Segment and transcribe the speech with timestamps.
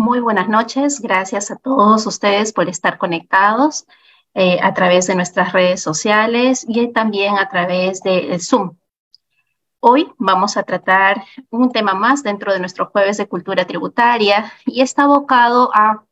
[0.00, 1.02] Muy buenas noches.
[1.02, 3.84] Gracias a todos ustedes por estar conectados
[4.32, 8.78] eh, a través de nuestras redes sociales y también a través de Zoom.
[9.78, 14.80] Hoy vamos a tratar un tema más dentro de nuestro jueves de cultura tributaria y
[14.80, 16.02] está abocado a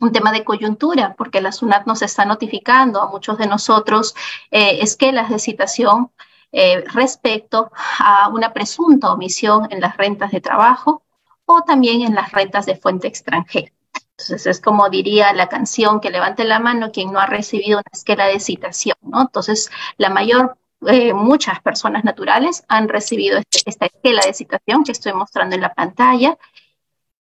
[0.00, 4.16] un tema de coyuntura, porque la SUNAT nos está notificando a muchos de nosotros
[4.50, 6.10] eh, esquelas de citación
[6.50, 11.04] eh, respecto a una presunta omisión en las rentas de trabajo
[11.46, 13.72] o también en las rentas de fuente extranjera.
[14.16, 17.90] Entonces es como diría la canción que levante la mano quien no ha recibido una
[17.92, 19.22] esquela de citación, ¿no?
[19.22, 24.92] Entonces la mayor, eh, muchas personas naturales han recibido este, esta esquela de citación que
[24.92, 26.38] estoy mostrando en la pantalla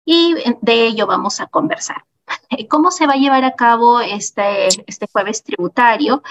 [0.04, 2.04] y de ello vamos a conversar.
[2.68, 6.22] ¿Cómo se va a llevar a cabo este, este jueves tributario?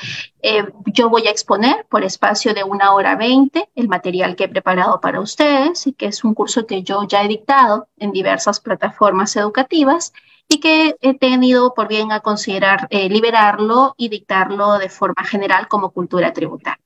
[0.41, 4.49] Eh, yo voy a exponer por espacio de una hora veinte el material que he
[4.49, 8.59] preparado para ustedes y que es un curso que yo ya he dictado en diversas
[8.59, 10.13] plataformas educativas
[10.47, 15.67] y que he tenido por bien a considerar eh, liberarlo y dictarlo de forma general
[15.67, 16.83] como cultura tributaria.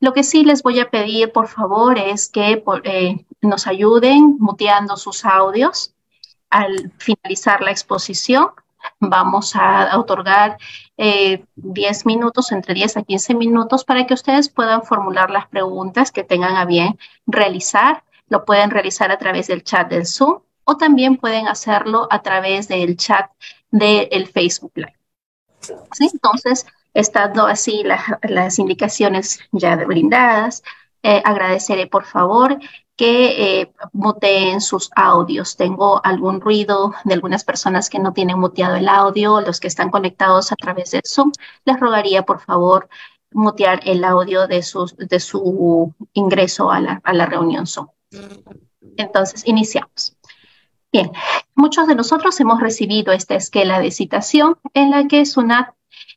[0.00, 4.96] Lo que sí les voy a pedir, por favor, es que eh, nos ayuden muteando
[4.96, 5.94] sus audios
[6.50, 8.50] al finalizar la exposición,
[9.00, 10.58] vamos a otorgar
[10.96, 16.12] 10 eh, minutos, entre 10 a 15 minutos, para que ustedes puedan formular las preguntas
[16.12, 18.04] que tengan a bien realizar.
[18.28, 22.68] Lo pueden realizar a través del chat del Zoom o también pueden hacerlo a través
[22.68, 23.30] del chat
[23.70, 24.96] del Facebook Live.
[25.98, 27.84] Entonces, estando así
[28.22, 30.62] las indicaciones ya brindadas,
[31.02, 32.58] eh, agradeceré por favor
[32.98, 35.56] que eh, muteen sus audios.
[35.56, 39.90] Tengo algún ruido de algunas personas que no tienen muteado el audio, los que están
[39.90, 41.30] conectados a través de Zoom.
[41.64, 42.88] Les rogaría, por favor,
[43.30, 47.86] mutear el audio de su, de su ingreso a la, a la reunión Zoom.
[48.96, 50.16] Entonces, iniciamos.
[50.90, 51.12] Bien,
[51.54, 55.72] muchos de nosotros hemos recibido esta esquela de citación en la que SUNAT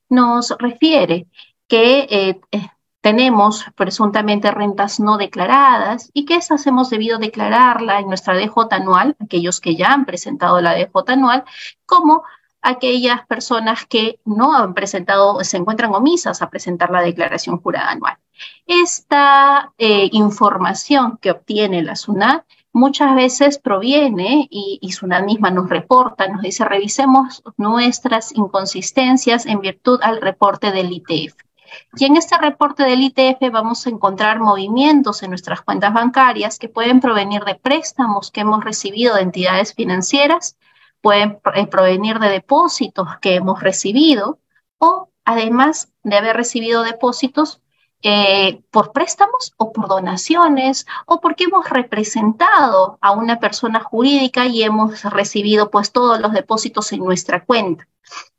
[0.10, 1.28] nos refiere
[1.68, 2.70] que eh, eh
[3.02, 9.16] tenemos presuntamente rentas no declaradas y que esas hemos debido declararla en nuestra DJ anual,
[9.20, 11.44] aquellos que ya han presentado la DJ anual,
[11.86, 12.24] como
[12.62, 18.18] aquellas personas que no han presentado, se encuentran omisas a presentar la declaración jurada anual.
[18.68, 25.70] Esta eh, información que obtiene la SUNAT muchas veces proviene, y, y SUNAT misma nos
[25.70, 31.36] reporta, nos dice, revisemos nuestras inconsistencias en virtud al reporte del ITF.
[31.96, 36.70] Y en este reporte del ITF vamos a encontrar movimientos en nuestras cuentas bancarias que
[36.70, 40.58] pueden provenir de préstamos que hemos recibido de entidades financieras,
[41.02, 44.40] pueden eh, provenir de depósitos que hemos recibido
[44.78, 47.62] o además de haber recibido depósitos
[48.04, 54.64] eh, por préstamos o por donaciones o porque hemos representado a una persona jurídica y
[54.64, 57.88] hemos recibido pues todos los depósitos en nuestra cuenta.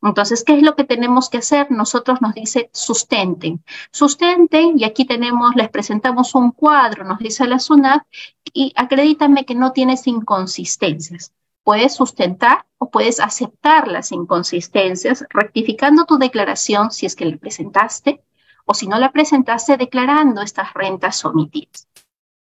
[0.02, 1.70] Entonces, ¿qué es lo que tenemos que hacer?
[1.70, 3.64] Nosotros nos dice sustenten.
[3.90, 8.02] Sustenten, y aquí tenemos, les presentamos un cuadro, nos dice la SUNAT,
[8.52, 11.32] y acredítame que no tienes inconsistencias.
[11.64, 18.20] Puedes sustentar o puedes aceptar las inconsistencias rectificando tu declaración si es que la presentaste
[18.64, 21.88] o si no la presentaste declarando estas rentas omitidas.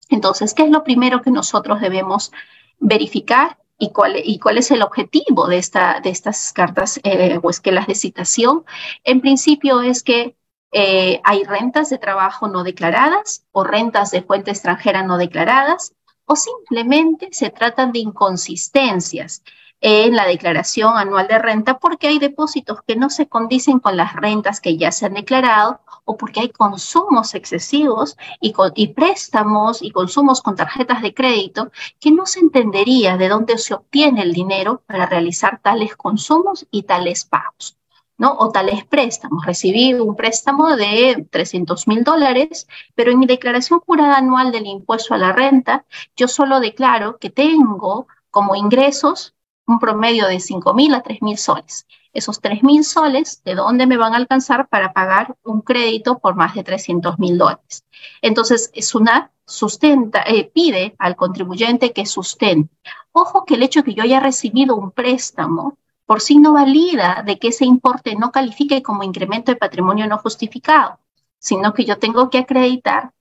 [0.09, 2.31] Entonces, ¿qué es lo primero que nosotros debemos
[2.79, 3.57] verificar?
[3.79, 7.87] y cuál, y cuál es el objetivo de, esta, de estas cartas eh, o esquelas
[7.87, 8.65] de citación.
[9.05, 10.35] En principio es que
[10.71, 15.93] eh, hay rentas de trabajo no declaradas o rentas de fuente extranjera no declaradas
[16.25, 19.41] o simplemente se tratan de inconsistencias
[19.81, 24.13] en la declaración anual de renta porque hay depósitos que no se condicen con las
[24.13, 30.41] rentas que ya se han declarado o porque hay consumos excesivos y, préstamos y consumos
[30.41, 35.05] con tarjetas de crédito que no se entendería de dónde se obtiene el dinero para
[35.05, 37.77] realizar tales consumos y tales pagos.
[38.17, 38.35] ¿no?
[38.37, 39.45] O tales préstamos.
[39.45, 45.13] Recibí un préstamo de 300 mil dólares, pero en mi declaración jurada anual del impuesto
[45.13, 45.85] a la renta,
[46.17, 49.35] yo solo declaro que tengo como ingresos
[49.69, 51.85] un promedio de 5 mil a 3 mil soles.
[52.11, 56.35] Esos 3 mil soles, ¿de dónde me van a alcanzar para pagar un crédito por
[56.35, 57.85] más de 300 mil dólares?
[58.21, 62.73] Entonces, SUNAT sustenta, eh, pide al contribuyente que sustente.
[63.11, 67.23] Ojo que el hecho de que yo haya recibido un préstamo por sí no valida
[67.23, 70.99] de que ese importe no califique como incremento de patrimonio no justificado,
[71.37, 73.11] sino que yo tengo que acreditar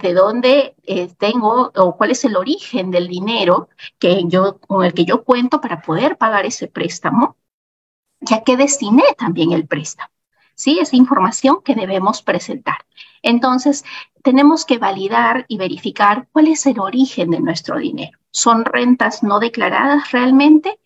[0.00, 3.68] de dónde eh, tengo o cuál es el origen del dinero
[3.98, 7.36] que yo, con el que yo cuento para poder pagar ese préstamo,
[8.20, 10.10] ya que destiné también el préstamo.
[10.54, 10.78] ¿sí?
[10.80, 12.86] Es información que debemos presentar.
[13.22, 13.84] Entonces,
[14.22, 18.18] tenemos que validar y verificar cuál es el origen de nuestro dinero.
[18.30, 20.80] ¿Son rentas no declaradas realmente?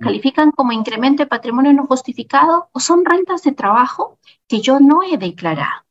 [0.00, 2.70] ¿Califican como incremento de patrimonio no justificado?
[2.72, 4.18] ¿O son rentas de trabajo
[4.48, 5.84] que yo no he declarado?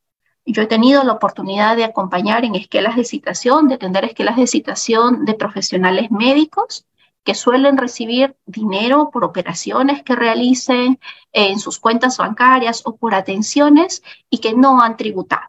[0.45, 4.47] Yo he tenido la oportunidad de acompañar en esquelas de citación, de atender esquelas de
[4.47, 6.85] citación de profesionales médicos
[7.23, 10.99] que suelen recibir dinero por operaciones que realicen
[11.31, 15.47] en sus cuentas bancarias o por atenciones y que no han tributado,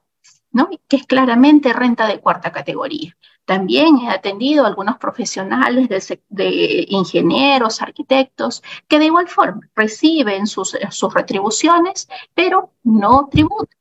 [0.51, 0.69] ¿no?
[0.89, 3.17] que es claramente renta de cuarta categoría.
[3.45, 5.89] También he atendido a algunos profesionales
[6.29, 13.77] de, ingenieros, arquitectos, que de igual forma reciben sus, sus retribuciones, pero no tributan.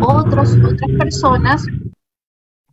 [0.00, 1.66] Otros, otras personas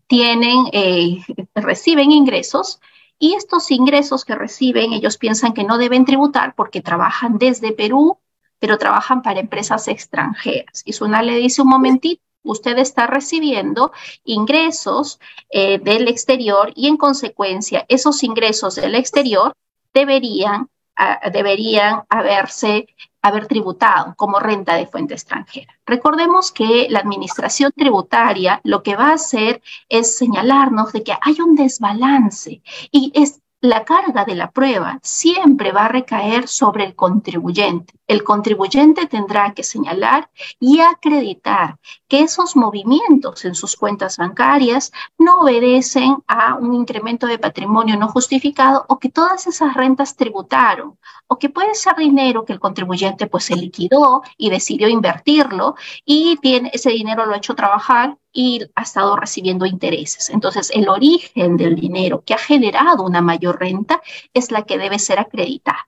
[0.07, 1.19] tienen, eh,
[1.55, 2.79] reciben ingresos
[3.17, 8.19] y estos ingresos que reciben, ellos piensan que no deben tributar porque trabajan desde Perú,
[8.59, 10.83] pero trabajan para empresas extranjeras.
[10.85, 13.91] Y Suna le dice un momentito, usted está recibiendo
[14.23, 15.19] ingresos
[15.49, 19.53] eh, del exterior y en consecuencia esos ingresos del exterior
[19.93, 22.87] deberían, ah, deberían haberse
[23.21, 25.73] haber tributado como renta de fuente extranjera.
[25.85, 31.41] Recordemos que la administración tributaria lo que va a hacer es señalarnos de que hay
[31.41, 32.61] un desbalance
[32.91, 37.95] y es la carga de la prueba siempre va a recaer sobre el contribuyente.
[38.07, 40.29] El contribuyente tendrá que señalar
[40.59, 47.39] y acreditar que esos movimientos en sus cuentas bancarias no obedecen a un incremento de
[47.39, 52.53] patrimonio no justificado o que todas esas rentas tributaron o que puede ser dinero que
[52.53, 55.75] el contribuyente pues se liquidó y decidió invertirlo
[56.05, 60.29] y tiene, ese dinero lo ha hecho trabajar y ha estado recibiendo intereses.
[60.29, 64.01] Entonces, el origen del dinero que ha generado una mayor renta
[64.33, 65.87] es la que debe ser acreditada.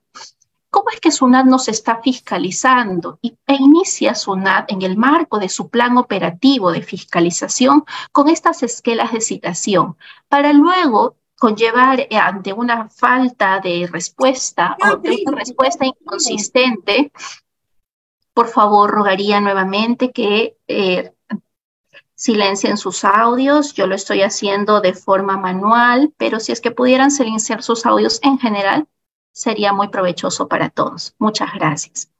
[0.70, 3.18] ¿Cómo es que SUNAT nos está fiscalizando?
[3.20, 8.62] Y, e inicia SUNAT en el marco de su plan operativo de fiscalización con estas
[8.62, 9.96] esquelas de citación,
[10.28, 17.12] para luego conllevar eh, ante una falta de respuesta o de una respuesta inconsistente,
[18.32, 21.12] por favor, rogaría nuevamente que eh,
[22.18, 23.72] silencien sus audios.
[23.74, 28.18] Yo lo estoy haciendo de forma manual, pero si es que pudieran silenciar sus audios
[28.22, 28.88] en general,
[29.32, 31.14] sería muy provechoso para todos.
[31.18, 32.10] Muchas gracias.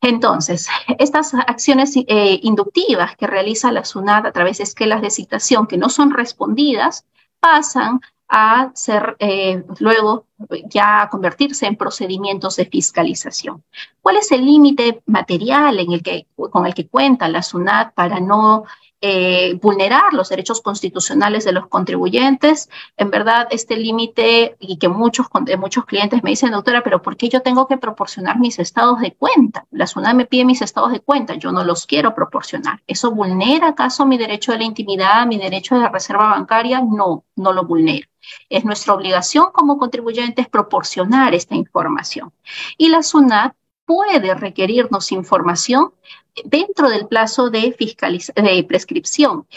[0.00, 0.66] Entonces,
[0.98, 5.76] estas acciones eh, inductivas que realiza la SUNAT a través de esquelas de citación que
[5.76, 7.04] no son respondidas
[7.38, 8.00] pasan
[8.30, 10.26] a ser eh, luego
[10.66, 13.64] ya convertirse en procedimientos de fiscalización.
[14.00, 18.20] ¿Cuál es el límite material en el que, con el que cuenta la SUNAT para
[18.20, 18.64] no
[19.00, 22.68] eh, vulnerar los derechos constitucionales de los contribuyentes.
[22.96, 25.26] En verdad, este límite y que muchos,
[25.58, 29.12] muchos clientes me dicen, doctora, pero ¿por qué yo tengo que proporcionar mis estados de
[29.12, 29.66] cuenta?
[29.70, 32.82] La SUNAT me pide mis estados de cuenta, yo no los quiero proporcionar.
[32.86, 36.80] ¿Eso vulnera acaso mi derecho de la intimidad, mi derecho de la reserva bancaria?
[36.80, 38.06] No, no lo vulnera.
[38.50, 42.32] Es nuestra obligación como contribuyentes proporcionar esta información.
[42.76, 43.54] Y la SUNAT
[43.90, 45.92] puede requerirnos información
[46.44, 47.74] dentro del plazo de,
[48.68, 49.48] prescripción.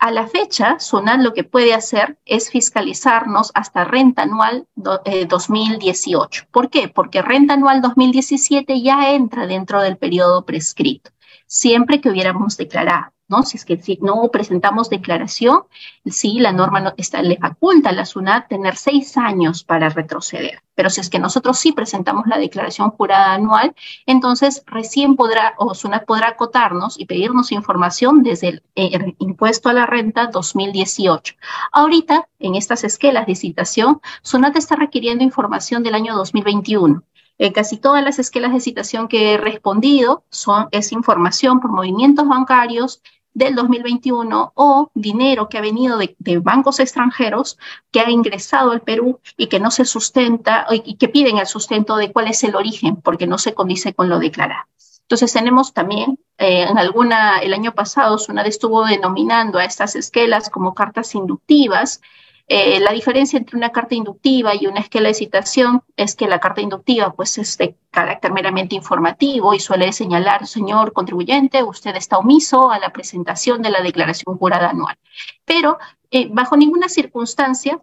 [0.00, 6.42] A la fecha, SUNAT lo que puede hacer es fiscalizarnos hasta renta anual 2018.
[6.42, 6.88] Eh, ¿Por qué?
[6.88, 11.12] Porque renta anual 2017 ya entra dentro del periodo prescrito,
[11.46, 13.15] siempre que hubiéramos declarado.
[13.28, 13.42] ¿No?
[13.42, 15.62] Si es que si no presentamos declaración,
[16.04, 20.62] sí, la norma no, está, le faculta a la SUNAT tener seis años para retroceder.
[20.74, 23.74] Pero si es que nosotros sí presentamos la declaración jurada anual,
[24.06, 29.72] entonces recién podrá, o SUNAT podrá acotarnos y pedirnos información desde el, el impuesto a
[29.72, 31.34] la renta 2018.
[31.72, 37.02] Ahorita, en estas esquelas de citación, SUNAT está requiriendo información del año 2021.
[37.38, 42.26] Eh, casi todas las esquelas de citación que he respondido son, es información por movimientos
[42.26, 43.02] bancarios
[43.36, 47.58] del 2021 o dinero que ha venido de, bancos extranjeros
[47.90, 51.96] que ha ingresado al Perú y que no se sustenta y que piden el sustento
[51.98, 54.64] de cuál es el origen porque no se condice con lo declarado.
[55.02, 60.48] Entonces tenemos también, eh, en alguna, el año pasado, SUNAD estuvo denominando a estas esquelas
[60.48, 62.00] como cartas inductivas,
[62.48, 66.38] eh, la diferencia entre una carta inductiva y una esquela de citación es que la
[66.38, 72.18] carta inductiva pues, es de carácter meramente informativo y suele señalar, señor contribuyente, usted está
[72.18, 74.96] omiso a la presentación de la declaración jurada anual.
[75.44, 75.78] Pero
[76.10, 77.80] eh, bajo ninguna circunstancia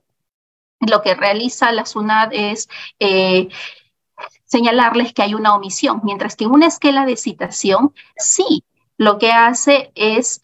[0.79, 2.69] lo que realiza la SUNAD es...
[2.99, 3.49] Eh,
[4.45, 8.63] señalarles que hay una omisión, mientras que una esquela de citación sí
[8.97, 10.43] lo que hace es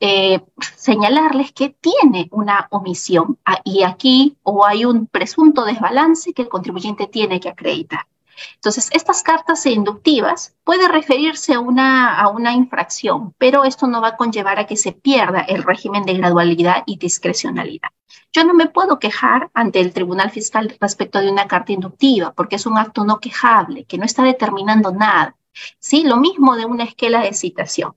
[0.00, 0.40] eh,
[0.76, 6.48] señalarles que tiene una omisión ah, y aquí o hay un presunto desbalance que el
[6.48, 8.06] contribuyente tiene que acreditar.
[8.54, 14.16] Entonces, estas cartas inductivas puede referirse una, a una infracción, pero esto no va a
[14.16, 17.88] conllevar a que se pierda el régimen de gradualidad y discrecionalidad.
[18.32, 22.56] Yo no me puedo quejar ante el Tribunal Fiscal respecto de una carta inductiva, porque
[22.56, 25.36] es un acto no quejable, que no está determinando nada.
[25.78, 26.04] ¿Sí?
[26.04, 27.94] Lo mismo de una esquela de citación.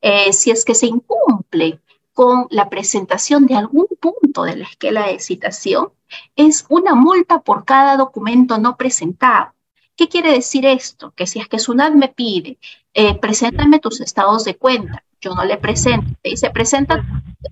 [0.00, 1.80] Eh, si es que se incumple
[2.12, 5.90] con la presentación de algún punto de la esquela de citación,
[6.34, 9.52] es una multa por cada documento no presentado.
[9.96, 11.12] ¿Qué quiere decir esto?
[11.12, 12.58] Que si es que SUNAT me pide,
[12.94, 17.04] eh, preséntame tus estados de cuenta, yo no le presento, te dice, presenta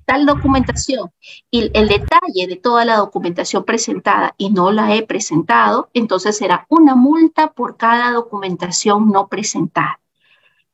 [0.04, 1.11] tal documentación
[1.50, 6.66] y el detalle de toda la documentación presentada y no la he presentado, entonces será
[6.69, 10.00] una multa por cada documentación no presentada.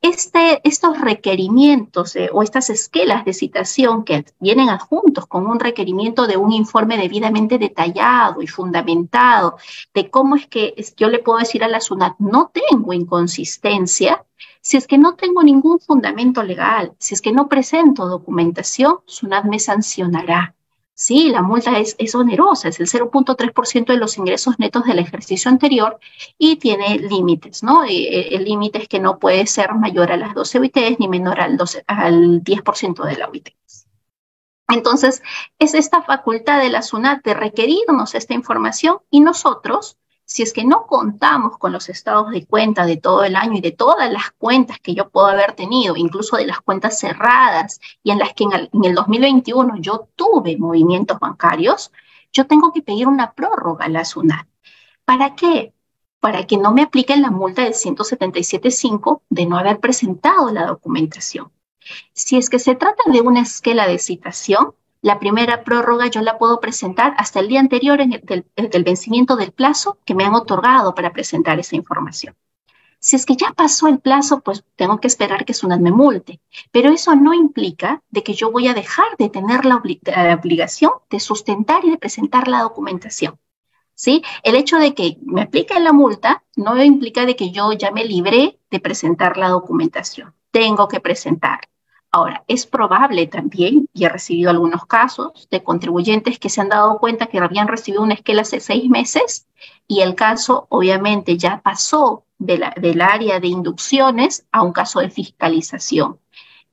[0.01, 6.25] Este, estos requerimientos eh, o estas esquelas de citación que vienen adjuntos con un requerimiento
[6.25, 9.57] de un informe debidamente detallado y fundamentado
[9.93, 14.25] de cómo es que yo le puedo decir a la SUNAT, no tengo inconsistencia,
[14.59, 19.45] si es que no tengo ningún fundamento legal, si es que no presento documentación, SUNAT
[19.45, 20.55] me sancionará.
[20.93, 25.99] Sí, la multa es, onerosa, es el 0.3% de los ingresos netos del ejercicio anterior
[26.37, 27.83] y tiene límites, ¿no?
[27.85, 31.39] Eh, el límite es que no puede ser mayor a las 12 UITs ni menor
[31.41, 33.49] al, 12, al 10% de la UIT.
[34.67, 35.21] Entonces,
[35.59, 39.97] es esta facultad de la SUNAT de requerirnos esta información y nosotros
[40.31, 43.59] si es que no contamos con los estados de cuenta de todo el año y
[43.59, 48.11] de todas las cuentas que yo puedo haber tenido, incluso de las cuentas cerradas y
[48.11, 51.91] en las que en el, 2021 yo tuve movimientos bancarios,
[52.31, 54.47] yo tengo que pedir una prórroga a la SUNAT.
[55.03, 55.73] ¿Para qué?
[56.21, 61.51] Para que no me apliquen la multa del 177.5 de no haber presentado la documentación.
[62.13, 66.37] Si es que se trata de una esquela de citación, la primera prórroga yo la
[66.37, 71.11] puedo presentar hasta el día anterior del, vencimiento del plazo que me han otorgado para
[71.11, 72.35] presentar esa información.
[72.99, 76.39] Si es que ya pasó el plazo, pues tengo que esperar que SUNAT me multe.
[76.71, 81.19] Pero eso no implica de que yo voy a dejar de tener la, obligación de
[81.19, 83.39] sustentar y de presentar la documentación.
[83.95, 84.23] ¿Sí?
[84.43, 88.05] El hecho de que me apliquen la multa no implica de que yo ya me
[88.05, 90.35] libré de presentar la documentación.
[90.51, 91.61] Tengo que presentar.
[92.13, 96.99] Ahora, es probable también, y he recibido algunos casos de contribuyentes que se han dado
[96.99, 99.47] cuenta que habían recibido una esquela hace seis meses
[99.87, 106.20] y el caso obviamente ya pasó del área de inducciones a un caso de fiscalización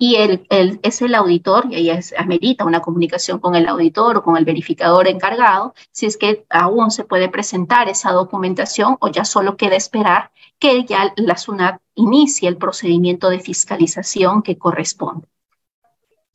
[0.00, 4.22] y el, es el auditor, y ahí es, amerita una comunicación con el auditor o
[4.22, 9.24] con el verificador encargado, si es que aún se puede presentar esa documentación o ya
[9.24, 15.26] solo queda esperar que ya la SUNAT inicie el procedimiento de fiscalización que corresponde.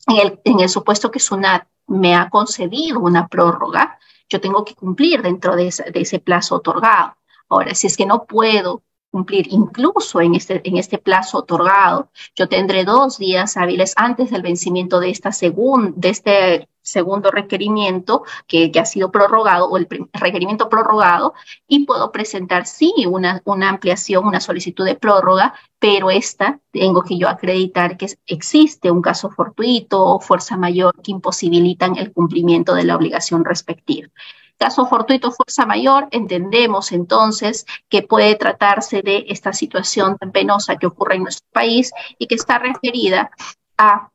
[0.06, 4.74] En el, en el supuesto que SUNAT me ha concedido una prórroga, yo tengo que
[4.74, 7.16] cumplir dentro de de ese plazo otorgado.
[7.48, 8.82] Ahora, si es que no puedo
[9.14, 12.08] cumplir incluso en este, en este plazo otorgado.
[12.34, 18.72] Yo tendré dos días hábiles antes del vencimiento de, esta de este segundo requerimiento que,
[18.72, 21.32] que, ha sido prorrogado o el requerimiento prorrogado
[21.68, 27.16] y puedo presentar, sí, una, una ampliación, una solicitud de prórroga, pero esta tengo que
[27.16, 32.82] yo acreditar que existe un caso fortuito o fuerza mayor que imposibilitan el cumplimiento de
[32.82, 34.08] la obligación respectiva.
[34.58, 40.86] Caso fortuito fuerza mayor, entendemos entonces que puede tratarse de esta situación tan penosa que
[40.86, 43.30] ocurre en nuestro país y que está referida
[43.76, 44.10] a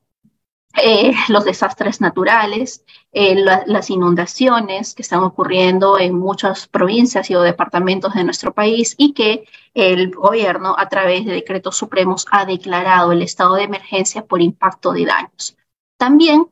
[0.76, 8.14] eh, los desastres naturales, eh, las inundaciones que están ocurriendo en muchas provincias y departamentos
[8.14, 13.24] de nuestro país y que el gobierno a través de decretos supremos ha declarado el
[13.24, 15.58] estado de emergencia por impacto de daños.
[15.98, 16.48] También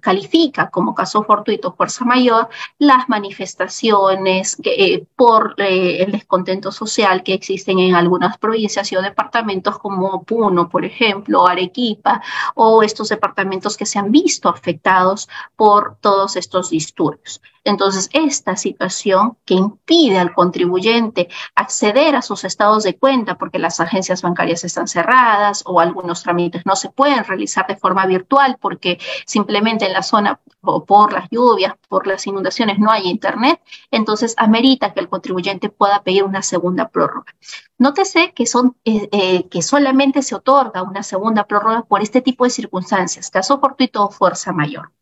[0.00, 2.48] califica como caso fortuito fuerza mayor
[2.78, 9.78] las manifestaciones eh, por eh, el descontento social que existen en algunas provincias y departamentos
[9.78, 12.22] como Puno, por ejemplo, Arequipa,
[12.54, 17.40] o estos departamentos que se han visto afectados por todos estos disturbios.
[17.66, 23.80] Entonces, esta situación que impide al contribuyente acceder a sus estados de cuenta porque las
[23.80, 29.00] agencias bancarias están cerradas o algunos trámites no se pueden realizar de forma virtual porque
[29.26, 34.34] simplemente en la zona o por las lluvias, por las inundaciones no hay internet, entonces
[34.36, 37.34] amerita que el contribuyente pueda pedir una segunda prórroga.
[37.78, 42.44] Nótese que, son, eh, eh, que solamente se otorga una segunda prórroga por este tipo
[42.44, 44.92] de circunstancias, caso fortuito o fuerza mayor.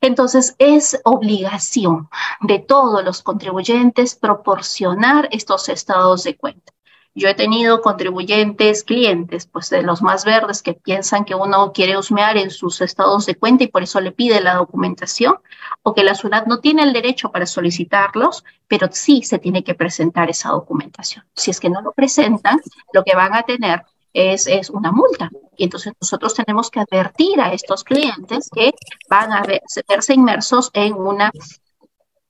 [0.00, 2.08] Entonces, es obligación
[2.40, 6.72] de todos los contribuyentes proporcionar estos estados de cuenta.
[7.14, 11.98] Yo he tenido contribuyentes, clientes, pues de los más verdes que piensan que uno quiere
[11.98, 15.34] husmear en sus estados de cuenta y por eso le pide la documentación,
[15.82, 19.74] o que la SUNAT no tiene el derecho para solicitarlos, pero sí se tiene que
[19.74, 21.24] presentar esa documentación.
[21.34, 22.60] Si es que no lo presentan,
[22.92, 23.84] lo que van a tener
[24.18, 25.30] es, es, una multa.
[25.56, 28.72] Y entonces nosotros tenemos que advertir a estos clientes que
[29.08, 31.30] van a verse inmersos en una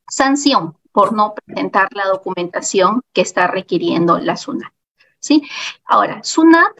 [0.08, 4.72] sanción por no presentar la documentación que está requiriendo la SUNAT.
[5.20, 5.42] ¿sí?
[5.84, 6.72] Ahora, SUNAT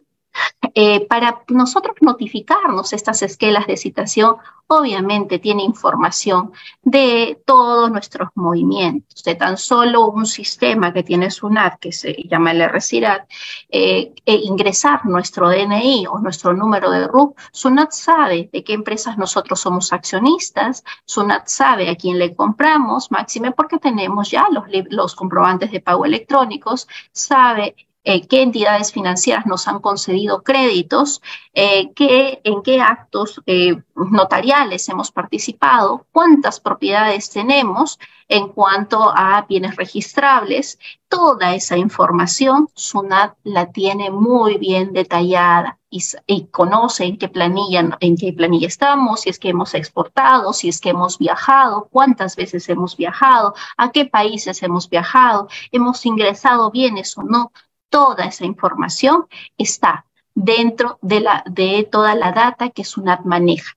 [0.75, 4.37] eh, para nosotros notificarnos estas esquelas de citación,
[4.69, 6.53] obviamente tiene información
[6.83, 12.53] de todos nuestros movimientos, de tan solo un sistema que tiene SUNAT, que se llama
[12.53, 13.29] el RCIRAT,
[13.71, 19.17] eh, e ingresar nuestro DNI o nuestro número de RUC, SUNAT sabe de qué empresas
[19.17, 25.15] nosotros somos accionistas, SUNAT sabe a quién le compramos, máxime porque tenemos ya los, los
[25.15, 27.75] comprobantes de pago electrónicos, sabe
[28.11, 31.21] eh, qué entidades financieras nos han concedido créditos,
[31.53, 39.45] eh, qué, en qué actos eh, notariales hemos participado, cuántas propiedades tenemos en cuanto a
[39.47, 40.79] bienes registrables.
[41.09, 47.99] Toda esa información SUNAT la tiene muy bien detallada y, y, conoce en qué planilla,
[48.01, 52.37] en qué planilla estamos, si es que hemos exportado, si es que hemos viajado, cuántas
[52.37, 57.53] veces hemos viajado, a qué países hemos viajado, hemos ingresado bienes o no
[57.89, 59.27] toda esa información
[59.57, 60.05] está
[60.35, 63.77] dentro de, la, de toda la data que SUNAT maneja.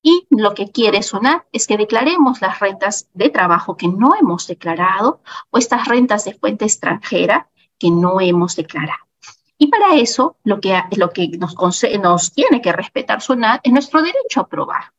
[0.00, 4.46] Y lo que quiere SUNAT es que declaremos las rentas de trabajo que no hemos
[4.46, 7.48] declarado o estas rentas de fuente extranjera
[7.78, 9.04] que no hemos declarado.
[9.58, 11.56] Y para eso, lo que, lo que nos,
[12.00, 14.92] nos tiene que respetar SUNAT es nuestro derecho a probar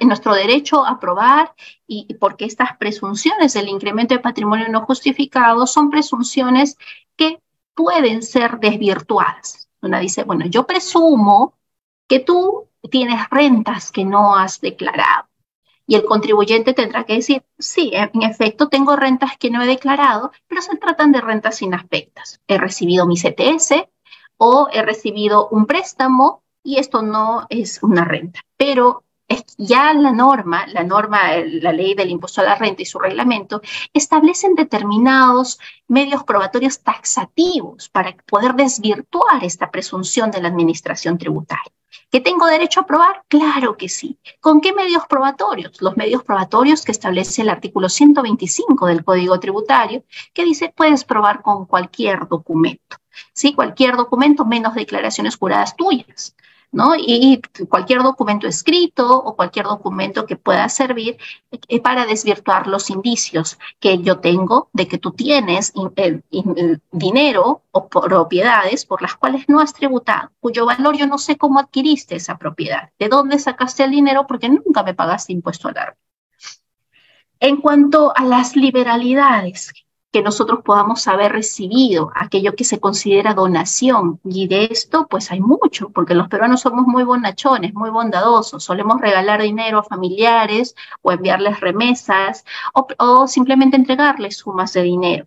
[0.00, 1.54] nuestro derecho a probar
[1.86, 6.76] y porque estas presunciones del incremento de patrimonio no justificado son presunciones
[7.16, 7.40] que
[7.74, 9.68] pueden ser desvirtuadas.
[9.82, 11.54] Una dice, bueno, yo presumo
[12.06, 15.28] que tú tienes rentas que no has declarado.
[15.86, 20.30] Y el contribuyente tendrá que decir, sí, en efecto tengo rentas que no he declarado,
[20.46, 22.40] pero se tratan de rentas sin aspectos.
[22.46, 23.88] He recibido mi CTS
[24.36, 28.40] o he recibido un préstamo y esto no es una renta.
[28.56, 29.04] Pero
[29.56, 33.60] ya la norma, la norma, la ley del impuesto a la renta y su reglamento
[33.92, 41.72] establecen determinados medios probatorios taxativos para poder desvirtuar esta presunción de la administración tributaria.
[42.10, 43.24] ¿Que tengo derecho a probar?
[43.28, 44.18] Claro que sí.
[44.40, 45.80] ¿Con qué medios probatorios?
[45.80, 51.42] Los medios probatorios que establece el artículo 125 del Código Tributario, que dice puedes probar
[51.42, 52.96] con cualquier documento.
[53.32, 53.54] ¿Sí?
[53.54, 56.34] Cualquier documento menos declaraciones juradas tuyas.
[56.72, 56.94] ¿No?
[56.96, 61.18] Y cualquier documento escrito o cualquier documento que pueda servir
[61.50, 65.72] eh, para desvirtuar los indicios que yo tengo de que tú tienes
[66.92, 71.58] dinero o propiedades por las cuales no has tributado, cuyo valor yo no sé cómo
[71.58, 75.96] adquiriste esa propiedad, de dónde sacaste el dinero porque nunca me pagaste impuesto al árbol.
[77.40, 79.72] En cuanto a las liberalidades
[80.12, 84.20] que nosotros podamos haber recibido, aquello que se considera donación.
[84.24, 89.00] Y de esto, pues hay mucho, porque los peruanos somos muy bonachones, muy bondadosos, solemos
[89.00, 92.44] regalar dinero a familiares o enviarles remesas
[92.74, 95.26] o, o simplemente entregarles sumas de dinero,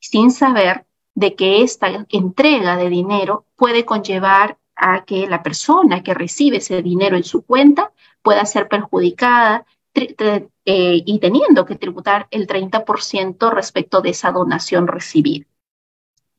[0.00, 6.14] sin saber de que esta entrega de dinero puede conllevar a que la persona que
[6.14, 7.92] recibe ese dinero en su cuenta
[8.22, 15.46] pueda ser perjudicada, eh, y teniendo que tributar el 30% respecto de esa donación recibida.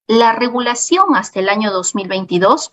[0.07, 2.71] La regulación hasta el año 2022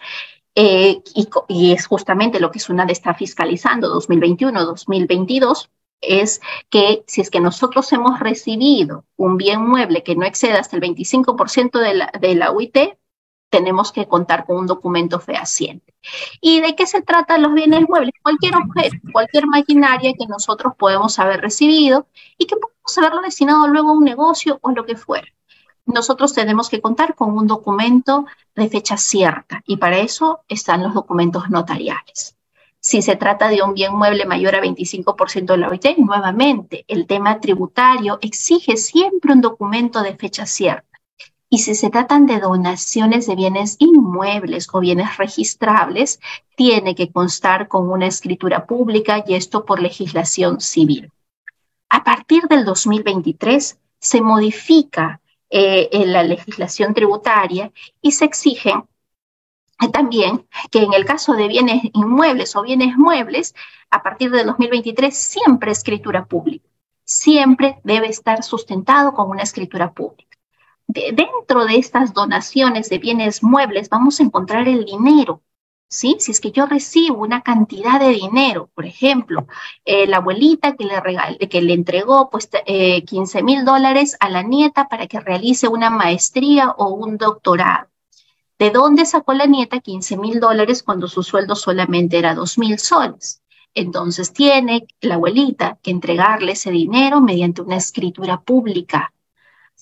[0.55, 5.71] eh, y, y, es justamente lo que SUNAT está fiscalizando 2021-2022,
[6.03, 10.77] es que si es que nosotros hemos recibido un bien mueble que no exceda hasta
[10.77, 12.77] el 25% de la, de la UIT,
[13.53, 15.95] tenemos que contar con un documento fehaciente.
[16.41, 18.15] ¿Y de qué se tratan los bienes muebles?
[18.23, 22.07] Cualquier objeto, cualquier maquinaria que nosotros podemos haber recibido
[22.39, 25.29] y que podemos haberlo destinado luego a un negocio o lo que fuera.
[25.85, 30.95] Nosotros tenemos que contar con un documento de fecha cierta y para eso están los
[30.95, 32.39] documentos notariales.
[32.81, 37.07] Si se trata de un bien mueble mayor a 25% de la OIT, nuevamente el
[37.07, 40.92] tema tributario exige siempre un documento de fecha cierta.
[41.55, 46.19] Y si se tratan de donaciones de bienes inmuebles o bienes registrables,
[46.57, 51.13] tiene que constar con una escritura pública y esto por legislación civil.
[51.91, 58.73] A partir del 2023 se modifica eh, la legislación tributaria y se exige
[59.93, 63.55] también que en el caso de bienes inmuebles o bienes muebles,
[63.91, 66.67] a partir del 2023 siempre escritura pública.
[67.05, 70.32] Siempre debe estar sustentado con una escritura pública
[70.87, 75.43] dentro de estas donaciones de bienes muebles vamos a encontrar el dinero.
[75.89, 76.17] ¿Sí?
[76.21, 79.47] Si es que yo recibo una cantidad de dinero, por ejemplo,
[79.85, 80.85] eh, la abuelita que
[81.61, 86.71] le, entregó pues, 15 eh, mil dólares a la nieta para que realice una maestría
[86.71, 87.89] o un doctorado.
[88.59, 92.79] ¿De dónde sacó la nieta 15 mil dólares cuando su sueldo solamente era 2 mil
[92.79, 93.43] soles?
[93.75, 99.13] Entonces tiene la abuelita que entregarle ese dinero mediante una escritura pública,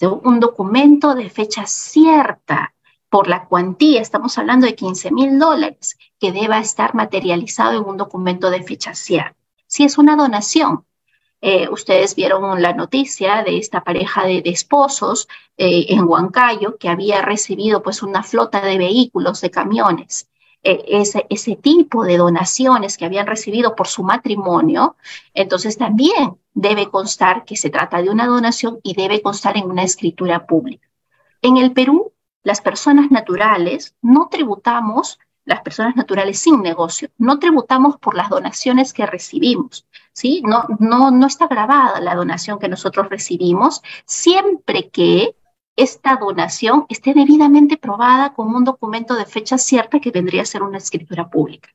[0.01, 2.75] un documento de fecha cierta
[3.11, 7.97] por la cuantía, estamos hablando de 15 mil dólares, que deba estar materializado en un
[7.97, 9.37] documento de fecha cierta.
[9.67, 10.87] Si es una donación,
[11.43, 15.27] eh, ustedes vieron la noticia de esta pareja de, esposos
[15.57, 20.30] eh, en Huancayo que había recibido pues una flota de vehículos, de camiones.
[20.63, 24.97] Eh, ese, ese tipo de donaciones que habían recibido por su matrimonio,
[25.33, 29.85] entonces también debe constar que se trata de una donación y debe constar en una
[29.85, 30.87] escritura pública.
[31.41, 37.97] En el Perú, las personas naturales no tributamos, las personas naturales sin negocio, no tributamos
[37.97, 39.87] por las donaciones que recibimos.
[40.13, 40.43] ¿sí?
[40.45, 45.35] No, no, no está grabada la donación que nosotros recibimos, siempre que
[45.81, 50.63] esta donación esté debidamente probada con un documento de fecha cierta que vendría a ser
[50.63, 51.71] una escritura pública.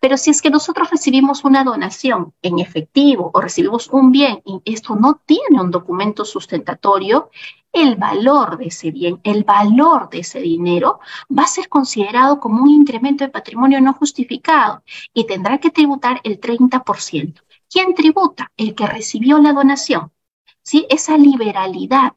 [0.00, 4.60] Pero si es que nosotros recibimos una donación en efectivo o recibimos un bien y
[4.66, 7.30] esto no tiene un documento sustentatorio,
[7.72, 12.62] el valor de ese bien, el valor de ese dinero va a ser considerado como
[12.62, 14.82] un incremento de patrimonio no justificado
[15.14, 17.40] y tendrá que tributar el 30%.
[17.70, 18.52] ¿Quién tributa?
[18.58, 20.12] El que recibió la donación.
[20.60, 20.86] ¿Sí?
[20.90, 22.12] Esa liberalidad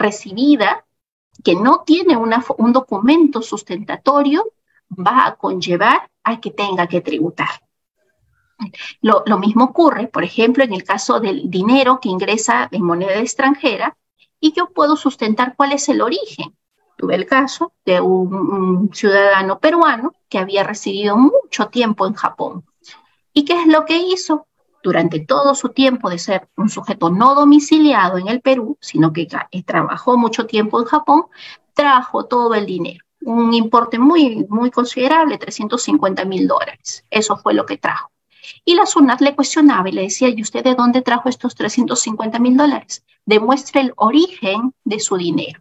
[0.00, 0.84] recibida
[1.44, 4.52] que no tiene un documento sustentatorio
[4.90, 7.48] va a conllevar a que tenga que tributar.
[9.00, 13.14] Lo, lo, mismo ocurre, por ejemplo, en el caso del dinero que ingresa en moneda
[13.14, 13.96] extranjera
[14.38, 16.54] y yo puedo sustentar cuál es el origen.
[16.96, 22.64] Tuve el caso de un ciudadano peruano que había residido mucho tiempo en Japón.
[23.32, 24.46] ¿Y qué es lo que hizo?
[24.82, 29.28] Durante todo su tiempo de ser un sujeto no domiciliado en el Perú, sino que
[29.50, 31.24] eh, trabajó mucho tiempo en Japón,
[31.74, 37.04] trajo todo el dinero, un importe muy, muy considerable, 350 mil dólares.
[37.10, 38.10] Eso fue lo que trajo.
[38.64, 42.38] Y la SUNAT le cuestionaba y le decía, ¿y usted de dónde trajo estos 350
[42.38, 43.04] mil dólares?
[43.24, 45.60] Demuestre el origen de su dinero.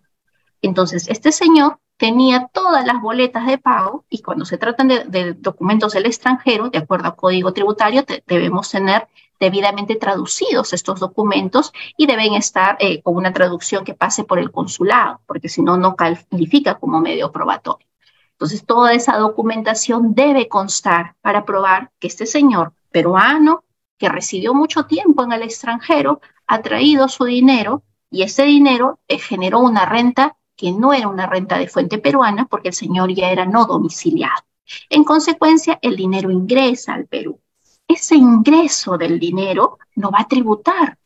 [0.62, 5.92] Entonces, este señor tenía todas las boletas de pago y cuando se tratan de, documentos
[5.94, 12.36] del extranjero, de acuerdo al código tributario, debemos tener debidamente traducidos estos documentos y deben
[12.36, 16.76] estar eh, con una traducción que pase por el consulado, porque si no, no califica
[16.76, 17.86] como medio probatorio.
[18.32, 23.66] Entonces, toda esa documentación debe constar para probar que este señor peruano,
[23.98, 29.20] que residió mucho tiempo en el extranjero, ha traído su dinero y ese dinero eh,
[29.20, 33.32] generó una renta que no era una renta de fuente peruana porque el señor ya
[33.32, 34.44] era no domiciliado.
[34.90, 37.40] En consecuencia, el dinero ingresa al Perú.
[37.88, 40.98] Ese ingreso del dinero no va a tributar.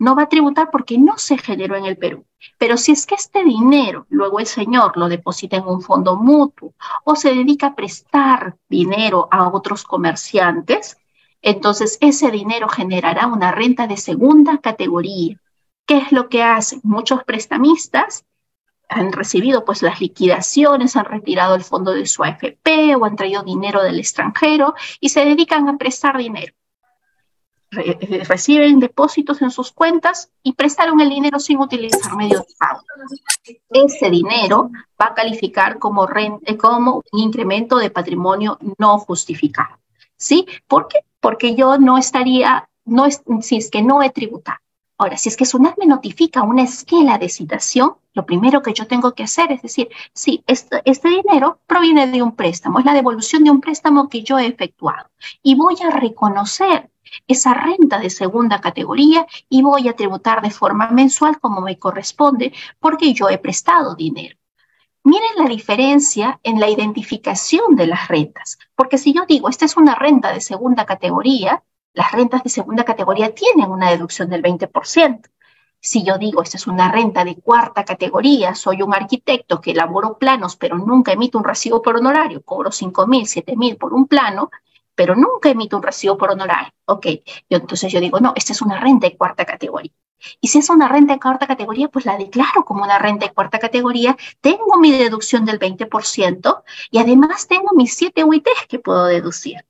[0.00, 2.26] No va a tributar porque no se generó en el Perú.
[2.58, 6.74] Pero si es que este dinero luego el señor lo deposita en un fondo mutuo
[7.04, 10.98] o se dedica a prestar dinero a otros comerciantes,
[11.40, 15.40] entonces ese dinero generará una renta de segunda categoría.
[15.86, 18.24] ¿Qué es lo que hacen muchos prestamistas?
[18.88, 23.42] Han recibido pues las liquidaciones, han retirado el fondo de su AFP o han traído
[23.42, 26.54] dinero del extranjero y se dedican a prestar dinero.
[27.72, 32.80] Eh, reciben depósitos en sus cuentas y prestaron el dinero sin utilizar medios de pago.
[33.68, 34.70] Ese dinero
[35.00, 39.78] va a calificar como, eh, como un incremento de patrimonio no justificado.
[40.16, 40.46] ¿Sí?
[40.66, 41.00] ¿Por qué?
[41.20, 44.58] Porque yo no estaría, no es, si es que no he tributado.
[45.00, 48.88] Ahora, si es que SUNAT me notifica una esquela de citación, lo primero que yo
[48.88, 52.94] tengo que hacer es decir, sí, este, este, dinero proviene de un préstamo, es la
[52.94, 55.08] devolución de un préstamo que yo he efectuado.
[55.40, 56.90] Y voy a reconocer
[57.28, 62.52] esa renta de segunda categoría y voy a tributar de forma mensual como me corresponde
[62.80, 64.36] porque yo he prestado dinero.
[65.04, 69.76] Miren la diferencia en la identificación de las rentas, porque si yo digo, esta es
[69.76, 75.28] una renta de segunda categoría, las rentas de segunda categoría tienen una deducción del 20%.
[75.80, 80.18] Si yo digo, esta es una renta de cuarta categoría, soy un arquitecto que elaboro
[80.18, 84.08] planos, pero nunca emito un recibo por honorario, cobro 5 mil, 7 mil por un
[84.08, 84.50] plano,
[84.94, 86.72] pero nunca emito un recibo por honorario.
[86.86, 87.06] Ok,
[87.48, 89.92] yo, entonces yo digo, no, esta es una renta de cuarta categoría.
[90.40, 93.32] Y si es una renta de cuarta categoría, pues la declaro como una renta de
[93.32, 99.04] cuarta categoría, tengo mi deducción del 20% y además tengo mis 7 UITs que puedo
[99.04, 99.64] deducir.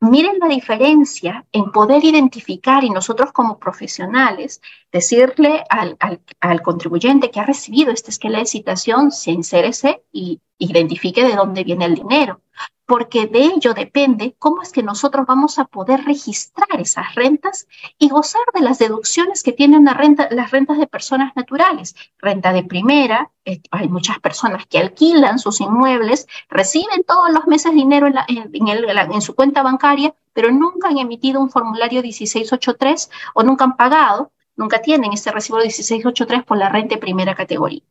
[0.00, 4.60] Miren la diferencia en poder identificar y nosotros como profesionales
[4.92, 11.64] decirle al, contribuyente que ha recibido esta esquela de citación, sincérese y identifique de dónde
[11.64, 12.40] viene el dinero
[12.86, 17.66] porque de ello depende cómo es que nosotros vamos a poder registrar esas rentas
[17.98, 21.96] y gozar de las deducciones que tienen renta, las rentas de personas naturales.
[22.18, 27.74] Renta de primera, eh, hay muchas personas que alquilan sus inmuebles, reciben todos los meses
[27.74, 33.76] dinero en, su cuenta bancaria, pero nunca han emitido un formulario 1683 o nunca han
[33.76, 37.82] pagado, nunca tienen ese recibo 1683 por la renta de primera categoría.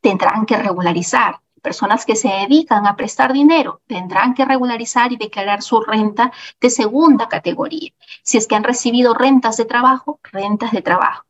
[0.00, 5.62] Tendrán que regularizar personas que se dedican a prestar dinero tendrán que regularizar y declarar
[5.62, 7.90] su renta de segunda categoría.
[8.22, 11.24] Si es que han recibido rentas de trabajo, rentas de trabajo.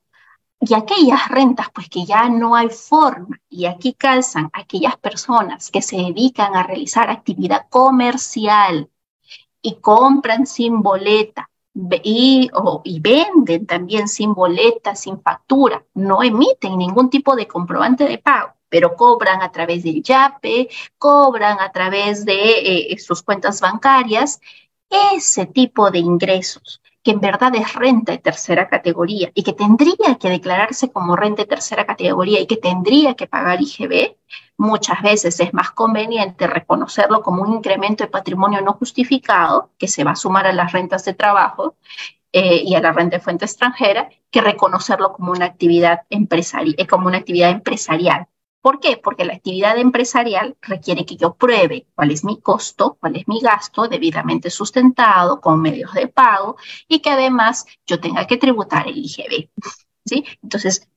[0.61, 5.81] Y aquellas rentas, pues que ya no hay forma, y aquí calzan aquellas personas que
[5.81, 8.91] se dedican a realizar actividad comercial
[9.63, 11.49] y compran sin boleta,
[12.03, 12.51] y,
[12.85, 18.56] y, venden también sin boleta, sin factura, no emiten ningún tipo de comprobante de pago
[18.69, 24.41] pero cobran a través del YAPE, cobran a través de eh, sus cuentas bancarias,
[24.89, 30.17] ese tipo de ingresos que en verdad es renta de tercera categoría y que tendría
[30.19, 34.17] que declararse como renta de tercera categoría y que tendría que pagar IGB,
[34.57, 40.03] muchas veces es más conveniente reconocerlo como un incremento de patrimonio no justificado que se
[40.03, 41.77] va a sumar a las rentas de trabajo
[42.33, 46.89] eh, y a la renta de fuente extranjera que reconocerlo como una actividad empresarial, eh,
[46.89, 48.27] como una actividad empresarial.
[48.67, 48.97] ¿Por qué?
[48.97, 53.39] Porque la actividad empresarial requiere que yo pruebe cuál es mi costo, cuál es mi
[53.39, 56.57] gasto debidamente sustentado con medios de pago
[56.89, 59.51] y que además yo tenga que tributar el IGB.
[60.05, 60.25] ¿sí?
[60.43, 60.89] Entonces,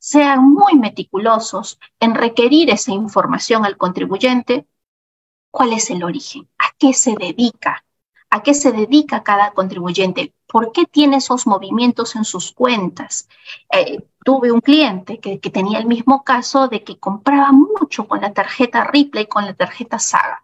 [0.00, 4.66] sean muy meticulosos en requerir esa información al contribuyente.
[5.52, 6.48] ¿Cuál es el origen?
[6.58, 7.84] ¿A qué se dedica?
[8.34, 10.32] ¿A qué se dedica cada contribuyente?
[10.46, 13.28] ¿Por qué tiene esos movimientos en sus cuentas?
[13.70, 18.32] Eh, tuve un cliente que, tenía el mismo caso de que compraba mucho con la
[18.32, 20.42] tarjeta Ripley, con la tarjeta Saga.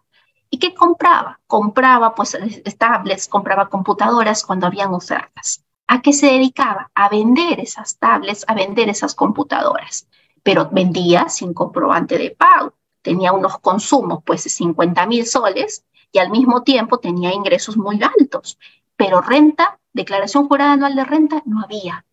[0.51, 1.39] ¿Y qué compraba?
[1.47, 2.37] Compraba pues
[2.77, 5.65] tablets, compraba computadoras cuando habían ofertas.
[5.87, 6.91] ¿A qué se dedicaba?
[6.93, 10.07] A vender esas tablets, a vender esas computadoras.
[10.43, 12.75] Pero vendía sin comprobante de pago.
[13.01, 17.99] Tenía unos consumos pues de 50 mil soles y al mismo tiempo tenía ingresos muy
[18.03, 18.57] altos,
[18.95, 22.05] pero renta, declaración jurada anual de renta, no había.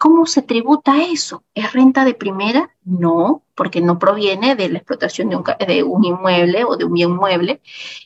[0.00, 1.44] ¿Cómo se tributa eso?
[1.54, 2.70] ¿Es renta de primera?
[2.84, 5.36] No, porque no proviene de la explotación de
[5.82, 7.60] un, inmueble o de un bien mueble,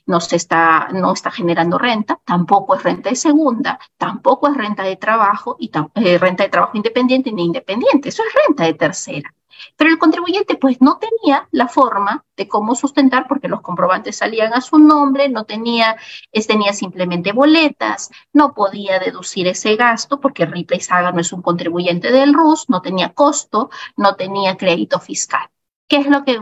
[0.05, 4.83] no, se está, no está generando renta, tampoco es renta de segunda, tampoco es renta
[4.83, 9.33] de trabajo, y eh, renta de trabajo independiente ni independiente, eso es renta de tercera.
[9.77, 14.53] Pero el contribuyente pues no tenía la forma de cómo sustentar porque los comprobantes salían
[14.55, 15.97] a su nombre, no tenía,
[16.33, 21.43] es, tenía simplemente boletas, no podía deducir ese gasto porque Ripley Saga no es un
[21.43, 25.49] contribuyente del RUS, no tenía costo, no tenía crédito fiscal.
[25.87, 26.41] ¿Qué es lo que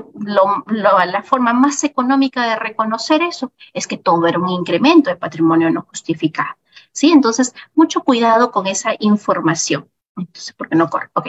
[0.69, 3.53] la forma más económica de reconocer eso?
[3.73, 6.57] Es que todo era un incremento de patrimonio no justificado.
[6.93, 7.11] ¿Sí?
[7.11, 9.91] Entonces, mucho cuidado con esa información.
[10.17, 11.11] Entonces, ¿por qué no corre?
[11.15, 11.29] Ok.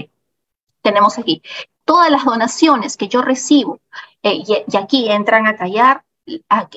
[0.82, 1.42] Tenemos aquí
[1.86, 3.80] todas las donaciones que yo recibo,
[4.22, 6.04] eh, y, aquí entran a callar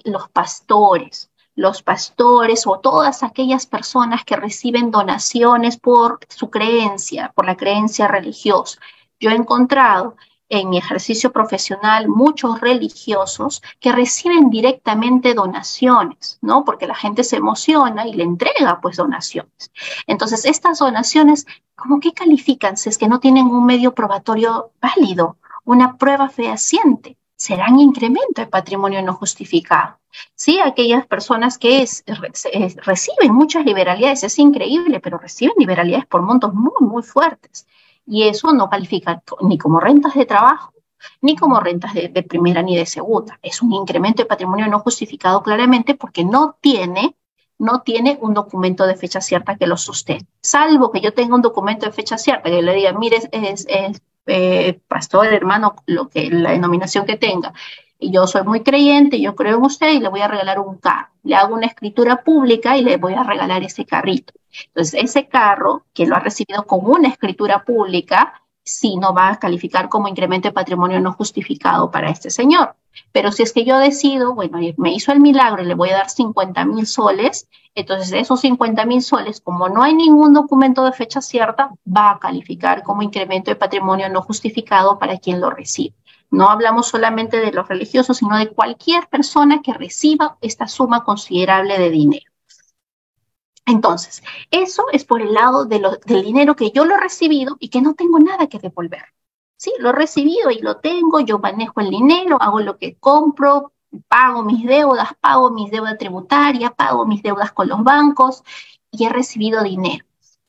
[0.04, 7.46] los pastores, los pastores o todas aquellas personas que reciben donaciones por su creencia, por
[7.46, 8.78] la creencia religiosa.
[9.20, 10.16] Yo he encontrado
[10.48, 16.64] en mi ejercicio profesional muchos religiosos que reciben directamente donaciones, ¿no?
[16.64, 19.72] Porque la gente se emociona y le entrega pues donaciones.
[20.06, 25.38] Entonces, estas donaciones, ¿cómo que califican si es que no tienen un medio probatorio válido,
[25.64, 27.16] una prueba fehaciente?
[27.34, 29.98] Serán incremento de patrimonio no justificado.
[30.34, 31.86] Sí, aquellas personas que
[32.86, 37.66] reciben muchas liberalidades, es increíble, pero reciben liberalidades por montos muy, muy fuertes
[38.06, 40.72] y eso no califica ni como rentas de trabajo
[41.20, 43.38] ni como rentas de, primera ni de segunda.
[43.42, 47.16] Es un incremento de patrimonio no justificado claramente porque no tiene,
[47.58, 50.26] no tiene un documento de fecha cierta que lo sostenga.
[50.40, 53.66] Salvo que yo tenga un documento de fecha cierta que le diga, mire, es,
[54.26, 57.52] eh, pastor, hermano, lo que, la denominación que tenga,
[58.00, 61.08] yo soy muy creyente, yo creo en usted y le voy a regalar un carro.
[61.22, 64.34] Le hago una escritura pública y le voy a regalar ese carrito.
[64.68, 69.38] Entonces, ese carro que lo ha recibido con una escritura pública, sí no va a
[69.38, 72.74] calificar como incremento de patrimonio no justificado para este señor.
[73.12, 75.98] Pero si es que yo decido, bueno, me hizo el milagro y le voy a
[75.98, 80.92] dar 50 mil soles, entonces esos 50 mil soles, como no hay ningún documento de
[80.92, 85.94] fecha cierta, va a calificar como incremento de patrimonio no justificado para quien lo recibe.
[86.30, 91.78] No hablamos solamente de los religiosos, sino de cualquier persona que reciba esta suma considerable
[91.78, 92.30] de dinero.
[93.66, 97.82] Entonces, eso es por el lado del dinero que yo lo he recibido y que
[97.82, 99.02] no tengo nada que devolver.
[99.56, 103.72] Sí, lo he recibido y lo tengo, yo manejo el dinero, hago lo que compro,
[104.06, 108.44] pago mis deudas, pago mis deudas tributarias, pago mis deudas con los bancos
[108.90, 110.04] y he recibido dinero.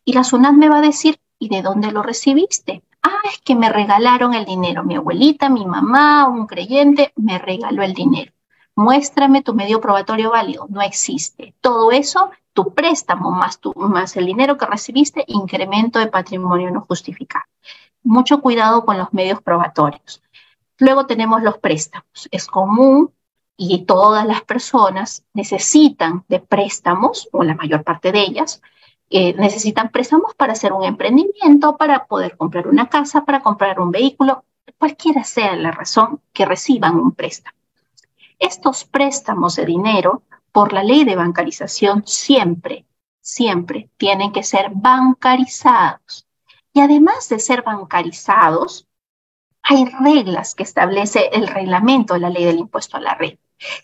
[0.05, 2.83] Y la SUNAT me va a decir, ¿y de dónde lo recibiste?
[3.23, 4.83] Es que me regalaron el dinero.
[4.83, 8.31] Mi abuelita, mi mamá, un creyente me regaló el dinero.
[8.75, 10.67] Muéstrame tu medio probatorio válido.
[10.69, 11.55] No existe.
[11.61, 16.81] Todo eso tu préstamo más, tu, más el dinero que recibiste, incremento de patrimonio no
[16.81, 17.45] justificado.
[18.01, 20.23] Mucho cuidado con los medios probatorios.
[20.79, 22.27] Luego tenemos los préstamos.
[22.31, 23.11] Es común
[23.57, 28.59] y todas las personas necesitan de préstamos, o la mayor parte de ellas,
[29.09, 34.43] necesitan préstamos para hacer un emprendimiento, para poder comprar una casa, para comprar un vehículo,
[34.77, 37.57] cualquiera sea la razón que reciban un préstamo.
[38.39, 42.85] Estos préstamos de dinero por la ley de bancarización siempre,
[43.21, 46.27] siempre tienen que ser bancarizados.
[46.73, 48.87] Y además de ser bancarizados,
[49.63, 53.37] hay reglas que establece el reglamento de la ley del impuesto a la red.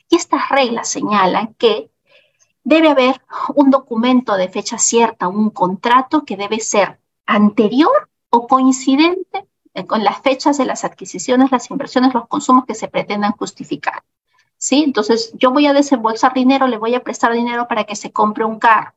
[0.09, 1.89] Y estas reglas señalan que
[2.63, 3.21] debe haber
[3.55, 9.45] un documento de fecha cierta, un contrato que debe ser anterior o coincidente
[9.87, 14.03] con las fechas de las adquisiciones, las inversiones, los consumos que se pretendan justificar.
[14.57, 14.83] ¿sí?
[14.83, 18.45] Entonces, yo voy a desembolsar dinero, le voy a prestar dinero para que se compre
[18.45, 18.93] un carro.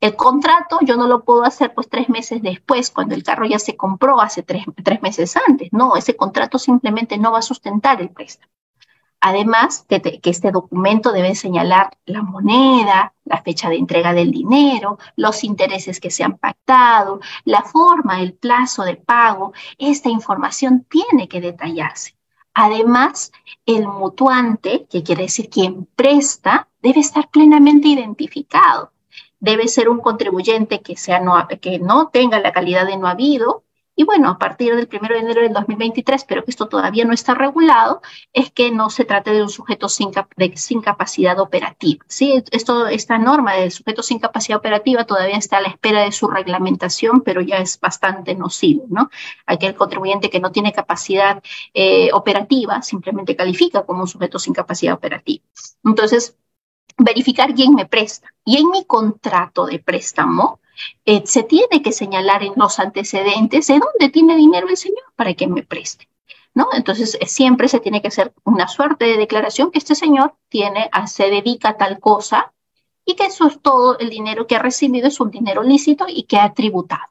[0.00, 3.58] El contrato yo no lo puedo hacer pues tres meses después, cuando el carro ya
[3.58, 4.64] se compró hace tres,
[5.02, 5.70] meses antes.
[5.72, 8.52] No, ese contrato simplemente no va a sustentar el préstamo.
[9.20, 14.98] Además, que, que, este documento debe señalar la moneda, la fecha de entrega del dinero,
[15.16, 19.52] los intereses que se han pactado, la forma, el plazo de pago.
[19.76, 22.16] Esta información tiene que detallarse.
[22.54, 23.32] Además,
[23.66, 28.92] el mutuante, que quiere decir quien presta, debe estar plenamente identificado.
[29.40, 33.64] Debe ser un contribuyente que, sea no, que no tenga la calidad de no habido,
[33.98, 37.12] y bueno, a partir del 1 de enero del 2023, pero que esto todavía no
[37.12, 38.00] está regulado,
[38.32, 40.12] es que no se trate de un sujeto sin,
[40.54, 42.04] sin capacidad operativa.
[42.06, 42.44] ¿sí?
[42.52, 46.28] Esto, esta norma del sujeto sin capacidad operativa todavía está a la espera de su
[46.28, 48.84] reglamentación, pero ya es bastante nocivo.
[48.88, 49.10] ¿no?
[49.46, 51.42] Aquel contribuyente que no tiene capacidad
[51.74, 55.42] eh, operativa simplemente califica como un sujeto sin capacidad operativa.
[55.84, 56.36] Entonces,
[56.96, 58.32] verificar quién me presta.
[58.44, 60.60] Y en mi contrato de préstamo,
[61.04, 65.34] eh, se tiene que señalar en los antecedentes de dónde tiene dinero el señor para
[65.34, 66.08] que me preste.
[66.54, 66.68] ¿No?
[66.72, 70.88] Entonces, eh, siempre se tiene que hacer una suerte de declaración que este señor tiene,
[70.92, 72.52] a, se dedica a tal cosa
[73.04, 76.24] y que eso es todo el dinero que ha recibido, es un dinero lícito y
[76.24, 77.02] que ha tributado.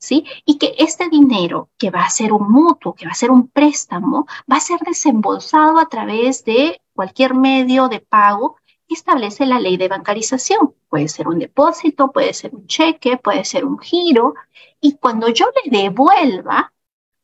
[0.00, 0.24] ¿Sí?
[0.44, 3.48] Y que este dinero que va a ser un mutuo, que va a ser un
[3.48, 8.57] préstamo, va a ser desembolsado a través de cualquier medio de pago
[8.94, 10.74] establece la ley de bancarización.
[10.88, 14.34] Puede ser un depósito, puede ser un cheque, puede ser un giro.
[14.80, 16.72] Y cuando yo le devuelva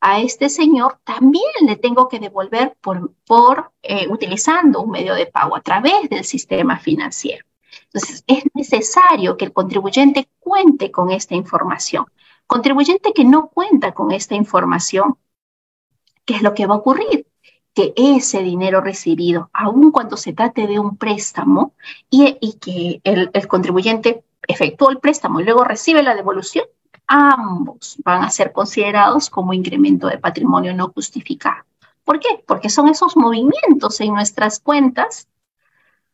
[0.01, 5.27] a este señor, también le tengo que devolver por, por eh, utilizando un medio de
[5.27, 7.47] pago a través del sistema financiero.
[7.87, 12.07] Entonces, es necesario que el contribuyente cuente con esta información.
[12.47, 15.17] Contribuyente que no cuenta con esta información,
[16.25, 17.27] ¿qué es lo que va a ocurrir?
[17.75, 21.75] Que ese dinero recibido, aun cuando se trate de un préstamo
[22.09, 26.67] y, que el, contribuyente efectuó el préstamo y luego recibe la devolución,
[27.07, 31.65] ambos van a ser considerados como incremento de patrimonio no justificado.
[32.05, 32.45] ¿Por qué?
[32.47, 35.29] Porque son esos movimientos en nuestras cuentas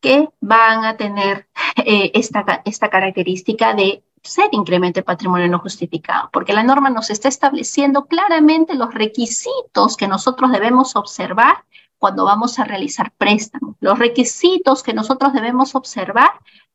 [0.01, 1.47] que van a tener
[1.85, 7.11] eh, esta, esta característica de ser incremento de patrimonio no justificado, porque la norma nos
[7.11, 11.65] está estableciendo claramente los requisitos que nosotros debemos observar
[11.99, 16.31] cuando vamos a realizar préstamos, los requisitos que nosotros debemos observar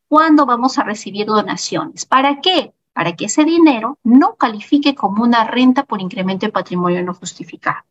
[0.08, 2.06] cuando vamos a recibir donaciones.
[2.06, 2.74] ¿Para qué?
[2.94, 7.84] Para que ese dinero no califique como una renta por incremento de patrimonio no justificado.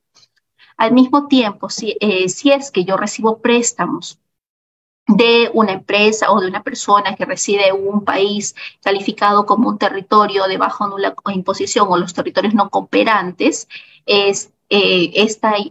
[0.77, 4.19] Al mismo tiempo, si, eh, si es que yo recibo préstamos
[5.07, 9.79] de una empresa o de una persona que reside en un país calificado como un
[9.79, 13.69] territorio de bajo nula imposición o los territorios no cooperantes,
[14.07, 15.13] es, eh,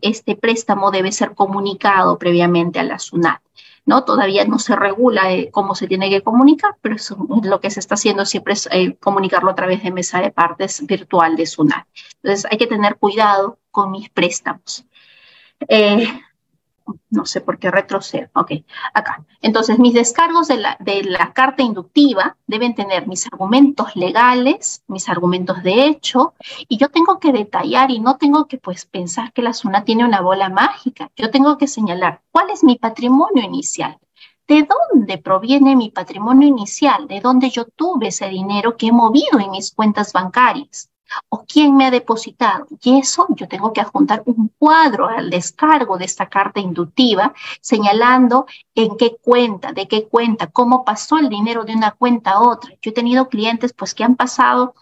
[0.02, 3.42] este préstamo debe ser comunicado previamente a la SUNAT.
[3.86, 4.06] ¿no?
[4.06, 6.96] Todavía no se regula eh, cómo se tiene que comunicar, pero
[7.44, 10.86] lo que se está haciendo siempre es eh, comunicarlo a través de mesa de partes
[10.86, 11.86] virtual de SUNAT.
[12.22, 14.86] Entonces hay que tener cuidado con mis préstamos.
[17.10, 18.30] No sé por qué retrocedo.
[18.34, 18.52] Ok,
[18.94, 19.26] acá.
[19.42, 25.08] Entonces, mis descargos de la, de la carta inductiva deben tener mis argumentos legales, mis
[25.10, 26.34] argumentos de hecho,
[26.68, 30.06] y yo tengo que detallar y no tengo que pues pensar que la SUNA tiene
[30.06, 31.12] una bola mágica.
[31.16, 33.98] Yo tengo que señalar cuál es mi patrimonio inicial.
[34.48, 37.08] ¿De dónde proviene mi patrimonio inicial?
[37.08, 40.90] ¿De dónde yo tuve ese dinero que he movido en mis cuentas bancarias?
[41.30, 42.68] O quién me ha depositado.
[42.82, 48.46] Y eso yo tengo que adjuntar un cuadro al descargo de esta carta inductiva señalando
[48.76, 52.72] en qué cuenta, de qué cuenta, cómo pasó el dinero de una cuenta a otra.
[52.82, 54.76] Yo he tenido clientes pues que han pasado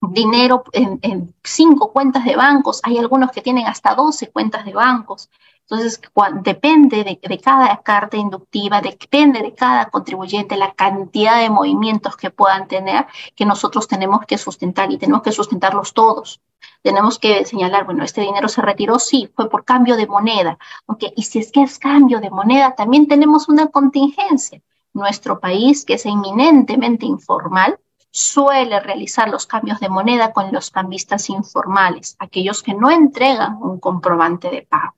[0.00, 4.72] dinero en, en cinco cuentas de bancos, hay algunos que tienen hasta 12 cuentas de
[4.72, 5.28] bancos.
[5.70, 6.00] Entonces,
[6.42, 12.66] depende de, cada carta inductiva, depende de cada contribuyente la cantidad de movimientos que puedan
[12.66, 13.06] tener
[13.36, 16.40] que nosotros tenemos que sustentar y tenemos que sustentarlos todos.
[16.82, 20.58] Tenemos que señalar, bueno, este dinero se retiró, sí, fue por cambio de moneda.
[20.86, 24.60] Okay, y si es que es cambio de moneda, también tenemos una contingencia.
[24.92, 27.78] Nuestro país, que es eminentemente informal,
[28.10, 33.78] suele realizar los cambios de moneda con los cambistas informales, aquellos que no entregan un
[33.78, 34.94] comprobante de pago.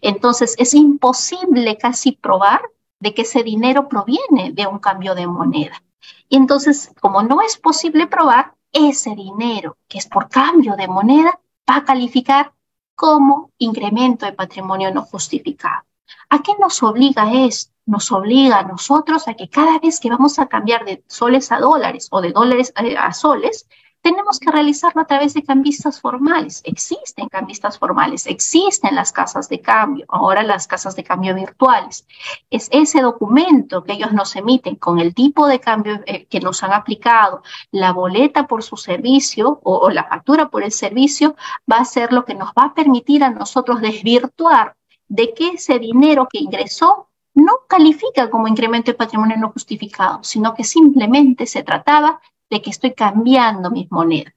[0.00, 2.62] Entonces, es imposible casi probar
[3.00, 5.82] de que ese dinero proviene de un cambio de moneda.
[6.28, 11.40] Y entonces, como no es posible probar, ese dinero que es por cambio de moneda
[11.68, 12.52] va a calificar
[12.94, 15.84] como incremento de patrimonio no justificado.
[16.28, 17.72] ¿A qué nos obliga esto?
[17.86, 21.58] Nos obliga a nosotros a que cada vez que vamos a cambiar de soles a
[21.58, 23.66] dólares o de dólares a soles,
[24.06, 26.60] tenemos que realizarlo a través de cambistas formales.
[26.64, 32.06] Existen cambistas formales, existen las casas de cambio, ahora las casas de cambio virtuales.
[32.48, 36.62] Es ese documento que ellos nos emiten con el tipo de cambio eh, que nos
[36.62, 41.34] han aplicado, la boleta por su servicio o, o la factura por el servicio,
[41.68, 44.76] va a ser lo que nos va a permitir a nosotros desvirtuar
[45.08, 47.05] de que ese dinero que ingresó
[47.36, 52.70] no califica como incremento de patrimonio no justificado, sino que simplemente se trataba de que
[52.70, 54.32] estoy cambiando mis monedas.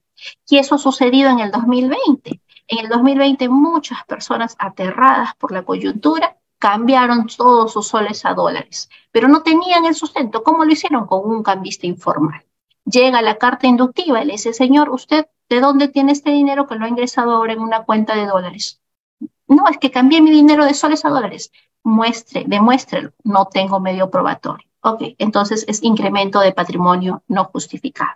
[0.46, 2.40] Y eso ha sucedido en el 2020.
[2.68, 8.90] En el 2020 muchas personas aterradas por la coyuntura cambiaron todos sus soles a dólares,
[9.10, 10.42] pero no tenían el sustento.
[10.42, 11.06] ¿Cómo lo hicieron?
[11.06, 12.44] Con un cambista informal.
[12.84, 16.74] Llega la carta inductiva y le dice, señor, ¿usted de dónde tiene este dinero que
[16.74, 18.78] lo ha ingresado ahora en una cuenta de dólares?
[19.48, 21.50] No, es que cambié mi dinero de soles a dólares.
[21.82, 23.12] Muestre, demuéstrelo.
[23.24, 24.68] No tengo medio probatorio.
[24.82, 28.12] Ok, entonces es incremento de patrimonio no justificado.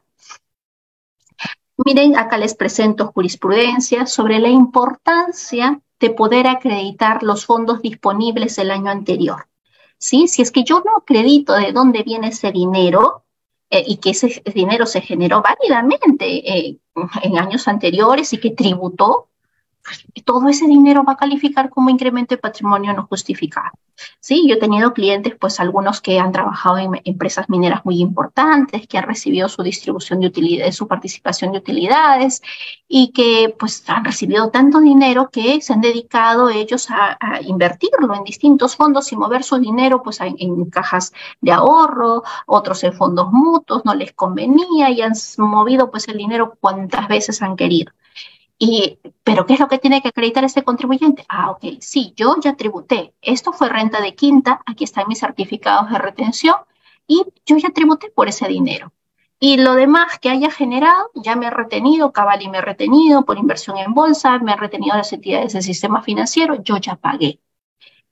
[1.84, 8.70] Miren, acá les presento jurisprudencia sobre la importancia de poder acreditar los fondos disponibles el
[8.70, 9.48] año anterior.
[9.98, 10.28] ¿Sí?
[10.28, 13.24] Si es que yo no acredito de dónde viene ese dinero
[13.70, 16.78] eh, y que ese dinero se generó válidamente eh,
[17.22, 19.30] en años anteriores y que tributó,
[20.24, 23.70] todo ese dinero va a calificar como incremento de patrimonio no justificado.
[24.18, 28.88] Sí, yo he tenido clientes, pues algunos que han trabajado en empresas mineras muy importantes,
[28.88, 32.42] que han recibido su distribución de utilidades, su participación de utilidades
[32.88, 38.24] y que pues han recibido tanto dinero que se han dedicado ellos a, invertirlo en
[38.24, 43.84] distintos fondos y mover su dinero pues en cajas de ahorro, otros en fondos mutuos,
[43.84, 47.92] no les convenía y han movido pues el dinero cuantas veces han querido.
[48.58, 51.24] Y, pero ¿qué es lo que tiene que acreditar este contribuyente?
[51.28, 53.14] Ah, ok, sí, yo ya tributé.
[53.20, 56.56] Esto fue renta de quinta, aquí están mis certificados de retención
[57.06, 58.92] y yo ya tributé por ese dinero.
[59.40, 63.36] Y lo demás que haya generado, ya me he retenido, Cavalli me ha retenido por
[63.36, 67.40] inversión en bolsa, me ha retenido las entidades del sistema financiero, yo ya pagué.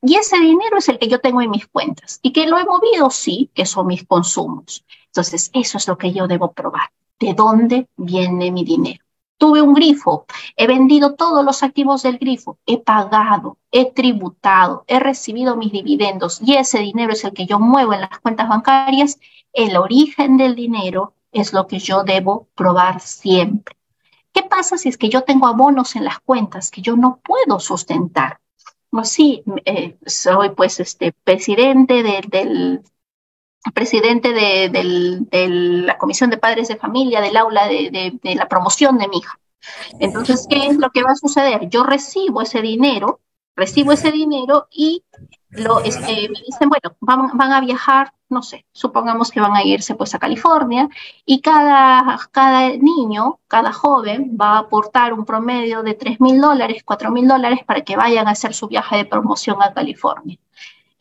[0.02, 2.18] Y ese dinero es el que yo tengo en mis cuentas.
[2.22, 4.84] Y que lo he movido, sí, que son mis consumos.
[5.06, 6.90] Entonces, eso es lo que yo debo probar.
[7.20, 9.04] ¿De dónde viene mi dinero?
[9.42, 10.24] Tuve un grifo,
[10.56, 16.40] he vendido todos los activos del grifo, he pagado, he tributado, he recibido mis dividendos
[16.40, 19.18] y ese dinero es el que yo muevo en las cuentas bancarias.
[19.52, 23.76] El origen del dinero es lo que yo debo probar siempre.
[24.32, 27.58] ¿Qué pasa si es que yo tengo abonos en las cuentas que yo no puedo
[27.58, 28.38] sustentar?
[28.92, 32.84] No, sí, eh, soy pues este presidente del
[33.70, 39.18] presidente de, la Comisión de Padres de Familia del aula de, la promoción de mi
[39.18, 39.38] hija.
[40.00, 41.68] Entonces, ¿qué es lo que va a suceder?
[41.68, 43.20] Yo recibo ese dinero,
[43.54, 45.04] recibo ese dinero y
[45.50, 49.94] lo, este, me dicen, bueno, van, a viajar, no sé, supongamos que van a irse
[49.94, 50.88] pues a California
[51.24, 56.82] y cada, cada niño, cada joven va a aportar un promedio de 3 mil dólares,
[56.84, 60.38] 4 mil dólares para que vayan a hacer su viaje de promoción a California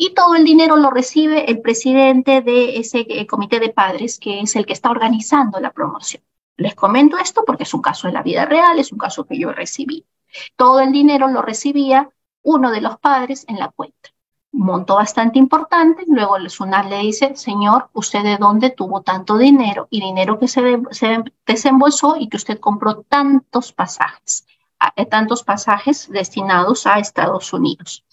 [0.04, 4.40] y todo el dinero lo recibe el presidente de ese eh, comité de padres, que
[4.40, 6.24] es el que está organizando la promoción.
[6.58, 9.38] Les comento esto porque es un caso de la vida real, es un caso que
[9.38, 10.08] yo recibí.
[10.56, 12.10] Todo el dinero lo recibía
[12.42, 14.10] uno de los padres en la cuenta.
[14.52, 19.88] monto bastante importante, luego el SUNAT le dice, señor, ¿usted de dónde tuvo tanto dinero
[19.92, 24.48] y dinero que se, se desembolsó y que usted compró tantos pasajes,
[24.96, 28.04] eh, tantos pasajes destinados a Estados Unidos?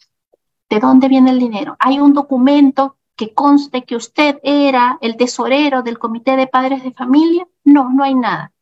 [0.69, 1.77] ¿De dónde viene el dinero?
[1.79, 6.93] Hay un documento que conste que usted era el tesorero del Comité de Padres de
[6.93, 7.49] Familia.
[7.65, 8.53] No, no hay nada.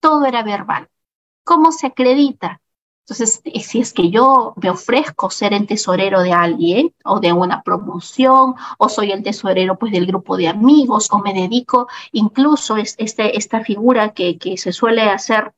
[0.00, 0.88] Todo era verbal.
[1.44, 2.60] ¿Cómo se acredita?
[3.10, 7.62] Entonces, si es que yo me ofrezco ser el tesorero de alguien o de una
[7.62, 12.94] promoción o soy el tesorero pues del grupo de amigos o me dedico, incluso es,
[12.98, 15.52] este, esta figura que, que se suele hacer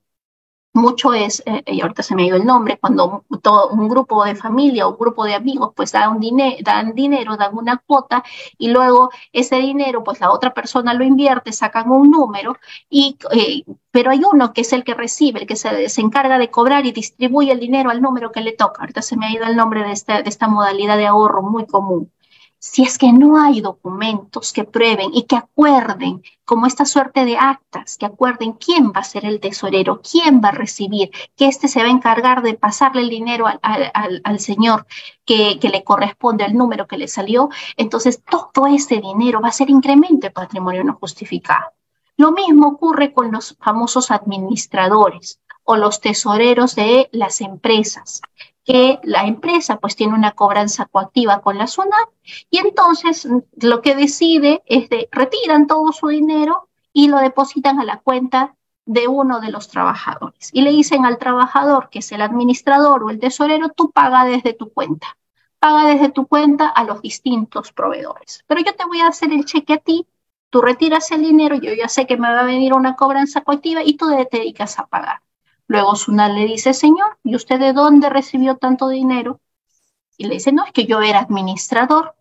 [0.74, 4.24] mucho es, eh, y ahorita se me ha ido el nombre, cuando todo, un grupo
[4.24, 6.22] de familia o un grupo de amigos pues dan, un
[6.62, 8.24] dan dinero, dan una cuota
[8.58, 12.56] y luego ese dinero pues la otra persona lo invierte, sacan un número,
[12.88, 16.38] y, eh, pero hay uno que es el que recibe, el que se, se, encarga
[16.38, 18.80] de cobrar y distribuye el dinero al número que le toca.
[18.82, 21.66] Ahorita se me ha ido el nombre de esta, de esta modalidad de ahorro muy
[21.66, 22.10] común
[22.62, 27.36] si es que no hay documentos que prueben y que acuerden, como esta suerte de
[27.36, 31.66] actas, que acuerden quién va a ser el tesorero, quién va a recibir, que éste
[31.66, 34.86] se va a encargar de pasarle el dinero al, señor
[35.24, 39.52] que, que, le corresponde al número que le salió, entonces todo ese dinero va a
[39.52, 41.72] ser incremento de patrimonio no justificado.
[42.16, 48.22] Lo mismo ocurre con los famosos administradores o los tesoreros de las empresas
[48.64, 51.96] que la empresa pues tiene una cobranza coactiva con la zona
[52.50, 53.28] y entonces
[53.60, 58.54] lo que decide es de retiran todo su dinero y lo depositan a la cuenta
[58.84, 60.50] de uno de los trabajadores.
[60.52, 64.52] Y le dicen al trabajador que es el administrador o el tesorero tú paga desde
[64.52, 65.16] tu cuenta
[65.58, 68.42] paga desde tu cuenta a los distintos proveedores.
[68.48, 70.06] Pero yo te voy a hacer el cheque a ti
[70.52, 73.82] tú retiras el dinero yo ya sé que me va a venir una cobranza coactiva
[73.82, 75.22] y tú te dedicas a pagar
[75.72, 79.40] Luego Sunal le dice, señor, ¿y usted de dónde recibió tanto dinero?
[80.18, 82.14] Y le dice, no, es que yo era administrador.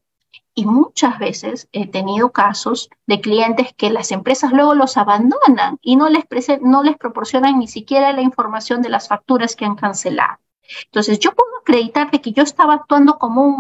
[0.56, 5.97] Y muchas veces he tenido casos de clientes que las empresas luego los abandonan y
[5.97, 6.24] no les,
[6.62, 10.39] no les proporcionan ni siquiera la información de las facturas que han cancelado.
[10.86, 13.58] Entonces, yo puedo acreditar que yo estaba actuando como un,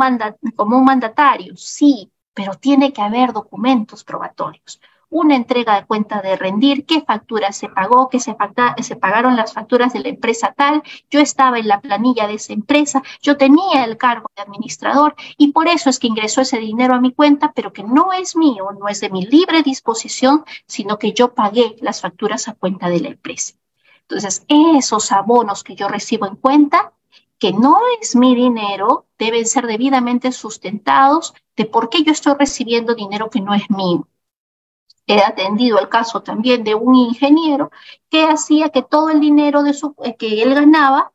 [0.55, 4.79] como un mandatario, sí, pero tiene que haber documentos probatorios
[5.11, 8.35] una entrega de cuenta de rendir, qué factura se pagó, qué se,
[8.81, 12.53] se pagaron las facturas de la empresa tal, yo estaba en la planilla de esa
[12.53, 16.95] empresa, yo tenía el cargo de administrador y por eso es que ingresó ese dinero
[16.95, 20.97] a mi cuenta, pero que no es mío, no es de mi libre disposición, sino
[20.97, 23.55] que yo pagué las facturas a cuenta de la empresa.
[24.03, 26.93] Entonces, esos abonos que yo recibo en cuenta,
[27.37, 32.95] que no es mi dinero, deben ser debidamente sustentados de por qué yo estoy recibiendo
[32.95, 34.07] dinero que no es mío
[35.17, 37.71] he atendido el caso también de un ingeniero
[38.09, 41.11] que hacía que todo el dinero eh, que él ganaba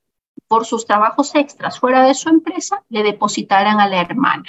[0.48, 4.44] por sus trabajos extras fuera de su empresa le depositaran a la hermana.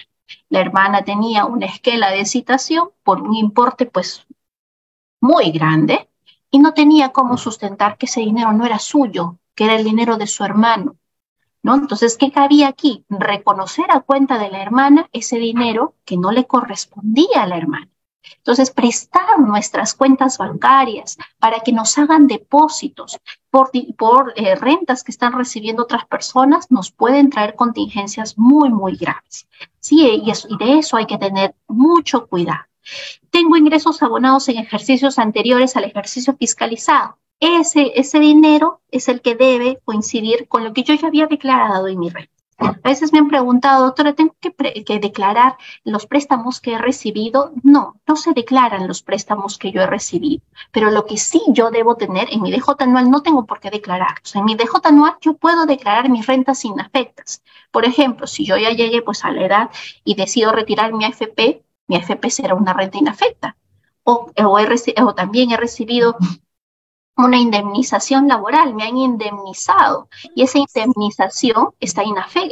[0.50, 4.26] La hermana tenía una esquela de citación por un importe pues
[5.20, 6.10] muy grande
[6.52, 10.18] y no tenía cómo sustentar que ese dinero no era suyo, que era el dinero
[10.18, 10.96] de su hermano.
[11.64, 11.76] ¿No?
[11.76, 13.04] Entonces, ¿qué cabía aquí?
[13.10, 17.90] Reconocer a cuenta de la hermana ese dinero que no le correspondía a la hermana.
[18.38, 23.18] Entonces, prestar nuestras cuentas bancarias para que nos hagan depósitos
[23.50, 28.96] por, por eh, rentas que están recibiendo otras personas nos pueden traer contingencias muy, muy
[28.96, 29.48] graves.
[29.80, 32.66] Sí, y, y de eso hay que tener mucho cuidado.
[33.30, 37.18] Tengo ingresos abonados en ejercicios anteriores al ejercicio fiscalizado.
[37.40, 41.88] Ese, ese dinero es el que debe coincidir con lo que yo ya había declarado
[41.88, 42.37] en mi renta.
[42.60, 47.52] A veces me han preguntado, doctora, ¿tengo que, declarar los préstamos que he recibido?
[47.62, 50.42] No, no se declaran los préstamos que yo he recibido,
[50.72, 53.70] pero lo que sí yo debo tener en mi DJ anual no tengo por qué
[53.70, 54.16] declarar.
[54.24, 57.44] O sea, en mi DJ anual yo puedo declarar mis rentas inafectas.
[57.72, 59.70] Por ejemplo, si yo ya llegué pues a la edad
[60.04, 63.56] y decido retirar mi AFP, mi AFP será una renta inafecta.
[64.04, 64.32] O
[65.16, 66.18] también he recibido
[67.18, 72.04] una indemnización laboral, me han indemnizado y esa indemnización está,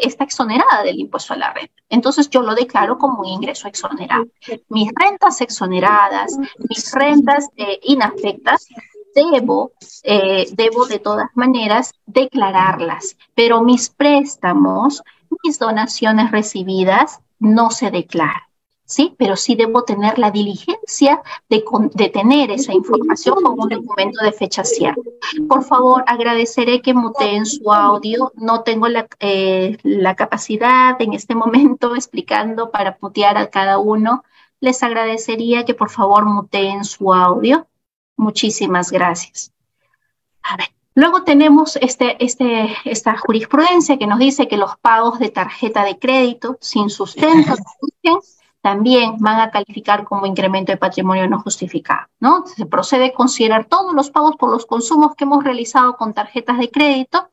[0.02, 1.74] está exonerada del impuesto a la renta.
[1.90, 4.26] Entonces yo lo declaro como un ingreso exonerado.
[4.70, 6.38] Mis rentas exoneradas,
[6.70, 8.68] mis rentas eh, inafectas,
[9.16, 9.72] debo,
[10.04, 15.04] eh, debo de todas maneras declararlas, pero mis préstamos,
[15.44, 18.42] mis donaciones recibidas no se declaran.
[18.86, 19.16] ¿Sí?
[19.18, 21.64] Pero sí debo tener la diligencia de,
[21.94, 25.02] de, tener esa información como un documento de fecha cierta.
[25.50, 28.32] Por favor, agradeceré que muteen su audio.
[28.36, 34.24] No tengo la, eh, la capacidad en este momento explicando para mutear a cada uno.
[34.62, 37.68] Les agradecería que por favor muteen su audio.
[38.16, 39.52] Muchísimas gracias.
[40.44, 40.68] A ver,
[40.98, 46.00] Luego tenemos este, este, esta jurisprudencia que nos dice que los pagos de tarjeta de
[46.00, 47.54] crédito sin sustento
[48.66, 52.48] también van a calificar como incremento de patrimonio no justificado, ¿no?
[52.48, 56.58] Se procede a considerar todos los pagos por los consumos que hemos realizado con tarjetas
[56.58, 57.30] de crédito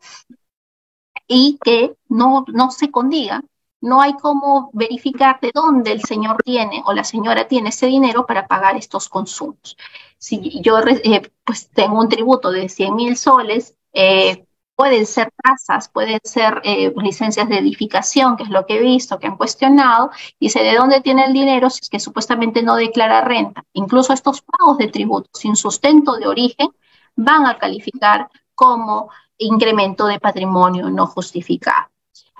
[1.26, 3.42] y que no, no se condiga,
[3.80, 8.26] no hay cómo verificar de dónde el señor tiene o la señora tiene ese dinero
[8.26, 9.78] para pagar estos consumos.
[10.18, 14.44] Si yo eh, pues tengo un tributo de 100 mil soles, eh,
[14.82, 19.16] pueden ser tasas, pueden ser eh, licencias de edificación, que es lo que he visto,
[19.20, 20.10] que han cuestionado,
[20.40, 23.64] dice de dónde tiene el dinero si es que supuestamente no declara renta.
[23.74, 26.68] Incluso estos pagos de tributo sin sustento de origen
[27.14, 29.08] van a calificar como
[29.38, 31.86] incremento de patrimonio no justificado.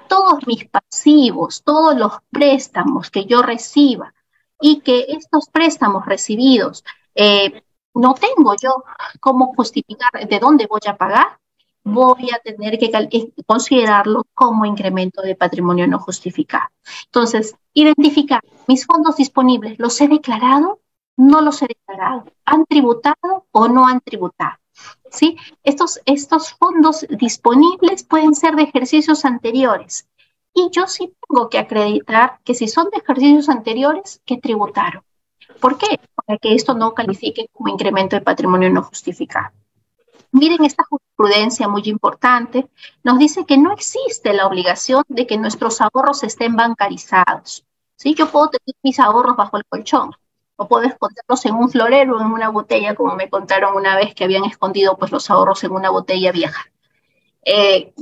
[0.09, 4.13] Todos mis pasivos, todos los préstamos que yo reciba
[4.61, 6.83] y que estos préstamos recibidos
[7.15, 7.63] eh,
[7.95, 8.83] no tengo yo
[9.21, 11.39] cómo justificar de dónde voy a pagar,
[11.85, 16.69] voy a tener que considerarlo como incremento de patrimonio no justificado.
[17.07, 20.81] Entonces, identificar mis fondos disponibles, ¿los he declarado?
[21.17, 22.25] ¿No los he declarado?
[22.45, 24.59] ¿Han tributado o no han tributado?
[25.11, 25.37] ¿Sí?
[25.63, 30.09] Estos, estos fondos disponibles pueden ser de ejercicios anteriores.
[30.55, 35.03] Y yo sí tengo que acreditar que si son de ejercicios anteriores, que tributaron.
[35.61, 35.99] ¿Por qué?
[36.15, 39.51] Para que esto no califique como incremento de patrimonio no justificado.
[40.33, 42.69] Miren esta jurisprudencia muy importante,
[43.05, 47.67] nos dice que no existe la obligación de que nuestros ahorros estén bancarizados.
[47.97, 48.15] ¿sí?
[48.15, 50.13] Yo puedo tener mis ahorros bajo el colchón,
[50.57, 54.15] o puedo esconderlos en un florero o en una botella, como me contaron una vez
[54.15, 56.65] que habían escondido pues, los ahorros en una botella vieja.
[57.45, 57.93] Eh,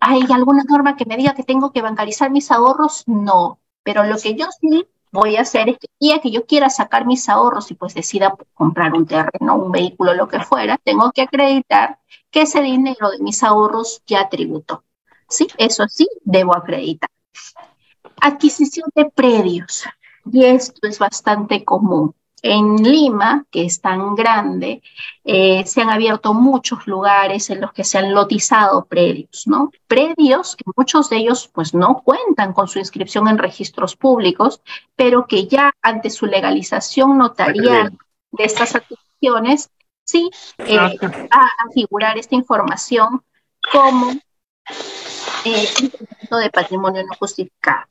[0.00, 3.04] ¿Hay alguna norma que me diga que tengo que bancarizar mis ahorros?
[3.06, 6.70] No, pero lo que yo sí voy a hacer es que día que yo quiera
[6.70, 11.12] sacar mis ahorros y pues decida comprar un terreno, un vehículo, lo que fuera, tengo
[11.12, 11.98] que acreditar
[12.30, 14.84] que ese dinero de mis ahorros ya tributó.
[15.28, 17.10] Sí, eso sí, debo acreditar.
[18.20, 19.84] Adquisición de predios.
[20.30, 22.14] Y esto es bastante común.
[22.42, 24.82] En Lima, que es tan grande,
[25.24, 29.70] eh, se han abierto muchos lugares en los que se han lotizado predios, ¿no?
[29.86, 34.62] Predios que muchos de ellos pues no cuentan con su inscripción en registros públicos,
[34.94, 37.98] pero que ya ante su legalización notarial
[38.30, 39.70] de estas adquisiciones,
[40.04, 43.22] sí eh, va a figurar esta información
[43.72, 44.12] como
[45.44, 45.68] eh,
[46.30, 47.86] de patrimonio no justificado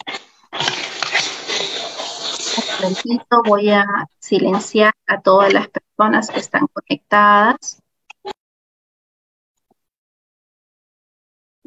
[2.80, 3.86] momentito voy a
[4.20, 7.82] silenciar a todas las personas que están conectadas.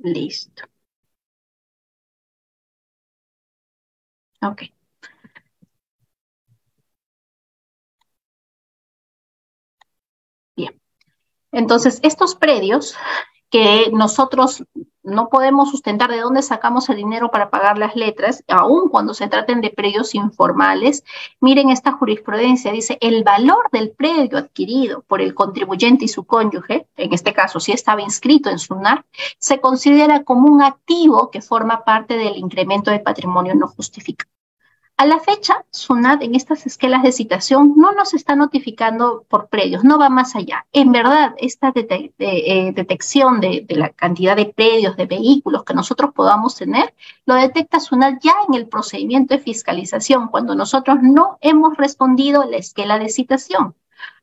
[0.03, 0.65] Listo.
[4.43, 4.63] Ok.
[10.57, 10.81] Bien.
[11.53, 12.97] Entonces, estos predios
[13.51, 14.65] que nosotros
[15.03, 19.29] no podemos sustentar de dónde sacamos el dinero para pagar las letras, aun cuando se
[19.29, 21.05] traten de predios informales.
[21.41, 26.87] Miren esta jurisprudencia, dice, el valor del predio adquirido por el contribuyente y su cónyuge,
[26.97, 29.05] en este caso si estaba inscrito en SUNAR,
[29.39, 34.31] se considera como un activo que forma parte del incremento de patrimonio no justificado.
[35.01, 39.83] A la fecha, SUNAT en estas esquelas de citación no nos está notificando por predios,
[39.83, 40.67] no va más allá.
[40.73, 46.55] En verdad, esta eh, detección de, la cantidad de predios, de vehículos que nosotros podamos
[46.55, 46.93] tener,
[47.25, 52.59] lo detecta SUNAT ya en el procedimiento de fiscalización, cuando nosotros no hemos respondido la
[52.59, 53.75] esquela de citación.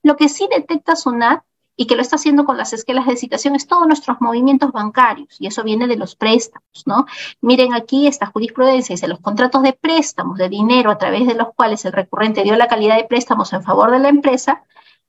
[0.04, 1.42] Lo que sí detecta SUNAT
[1.78, 5.38] y que lo está haciendo con las esquelas de citación es todos nuestros movimientos bancarios
[5.40, 7.06] y eso viene de los préstamos, ¿no?
[7.40, 11.54] Miren aquí esta jurisprudencia, dice los contratos de préstamos de dinero a través de los
[11.56, 14.64] cuales el recurrente dio la calidad de préstamos en favor de la empresa,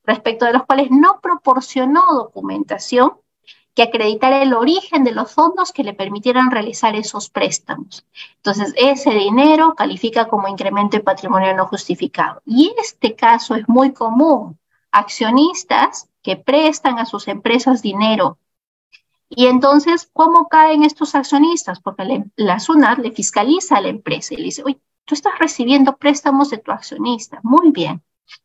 [0.04, 3.14] respecto de los cuales no proporcionó documentación
[3.74, 8.04] que acreditara el origen de los fondos que le permitieran realizar esos préstamos.
[8.36, 12.42] Entonces, ese dinero califica como incremento de patrimonio no justificado.
[12.44, 14.58] Y este caso es muy común.
[14.90, 18.38] Accionistas que prestan a sus empresas dinero.
[19.28, 21.80] Y entonces, ¿cómo caen estos accionistas?
[21.80, 25.96] Porque la SUNAT le fiscaliza a la empresa y le dice, oye, tú estás recibiendo
[25.96, 27.40] préstamos de tu accionista.
[27.42, 28.02] Muy bien.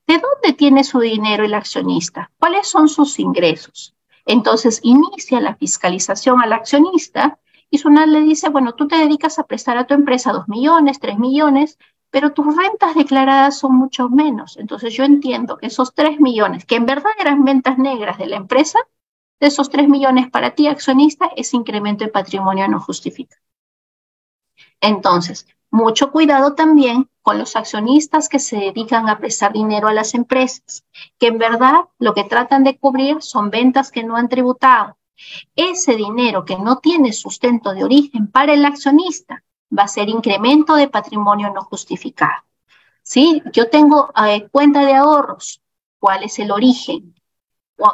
[0.07, 2.31] ¿De dónde tiene su dinero el accionista?
[2.39, 3.95] ¿Cuáles son sus ingresos?
[4.25, 9.43] Entonces inicia la fiscalización al accionista y SUNAT le dice, bueno, tú te dedicas a
[9.43, 11.77] prestar a tu empresa dos millones, tres millones,
[12.13, 14.57] pero tus rentas declaradas son mucho menos.
[14.57, 18.35] Entonces yo entiendo que esos 3 millones, que en verdad eran ventas negras de la
[18.35, 18.77] empresa,
[19.39, 23.37] de esos 3 millones para ti, accionista, ese incremento de patrimonio no justifica.
[24.79, 30.13] Entonces, mucho cuidado también con los accionistas que se dedican a prestar dinero a las
[30.13, 30.85] empresas,
[31.17, 34.99] que en verdad lo que tratan de cubrir son ventas que no han tributado,
[35.55, 39.43] Ese dinero que no tiene sustento de origen para el accionista
[39.77, 42.43] va a ser incremento de patrimonio no justificado.
[43.01, 43.41] ¿Sí?
[43.51, 45.61] Yo tengo eh, cuenta de ahorros.
[45.99, 47.15] ¿Cuál es el origen?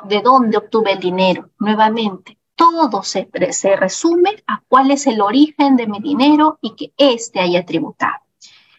[0.06, 1.50] ¿De dónde obtuve el dinero?
[1.58, 6.94] Nuevamente, todo se, se resume a cuál es el origen de mi dinero y que
[6.98, 8.20] éste haya tributado.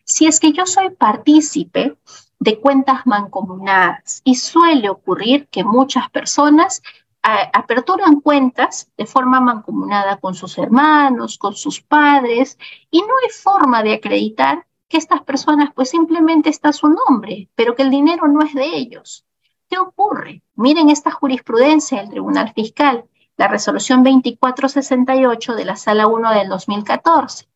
[0.05, 1.97] Si es que yo soy partícipe
[2.41, 6.83] de cuentas mancomunadas y suele ocurrir que muchas personas
[7.23, 12.59] aperturan cuentas de forma mancomunada con sus hermanos, con sus padres,
[12.91, 17.75] y no hay forma de acreditar que estas personas pues simplemente está su nombre, pero
[17.75, 19.25] que el dinero no es de ellos.
[19.69, 20.43] ¿Qué ocurre?
[20.57, 23.05] Miren esta jurisprudencia del Tribunal Fiscal,
[23.37, 27.49] la resolución 2468 de la Sala 1 del 2014.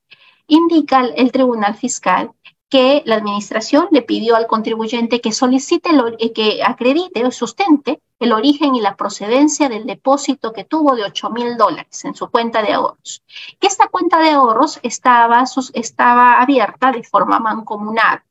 [0.47, 2.31] Indica el Tribunal Fiscal
[2.69, 8.33] que la administración le pidió al contribuyente que solicite, eh, que acredite o sustente el
[8.33, 12.63] origen y la procedencia del depósito que tuvo de 8 mil dólares en su cuenta
[12.63, 13.23] de ahorros.
[13.61, 15.45] Que esta cuenta de ahorros estaba,
[15.75, 18.25] estaba abierta de forma mancomunada.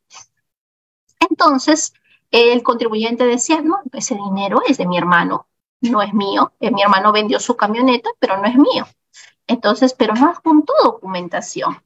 [1.19, 1.93] Entonces,
[2.31, 5.47] el contribuyente decía, no, ese dinero es de mi hermano,
[5.81, 6.53] no es mío.
[6.59, 8.88] Eh, mi hermano vendió su camioneta, pero no es mío.
[9.47, 11.77] Entonces, pero no adjuntó documentación.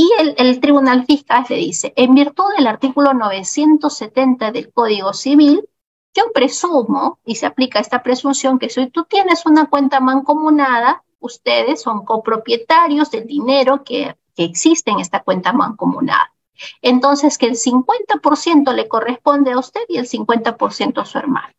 [0.00, 5.68] Y el, Tribunal Fiscal le dice, en virtud del artículo 970 del Código Civil,
[6.14, 11.82] yo presumo, y se aplica esta presunción, que si tú tienes una cuenta mancomunada, ustedes
[11.82, 16.32] son copropietarios del dinero que, que existe en esta cuenta mancomunada.
[16.80, 21.52] Entonces, que el 50% le corresponde a usted y el 50% a su hermano.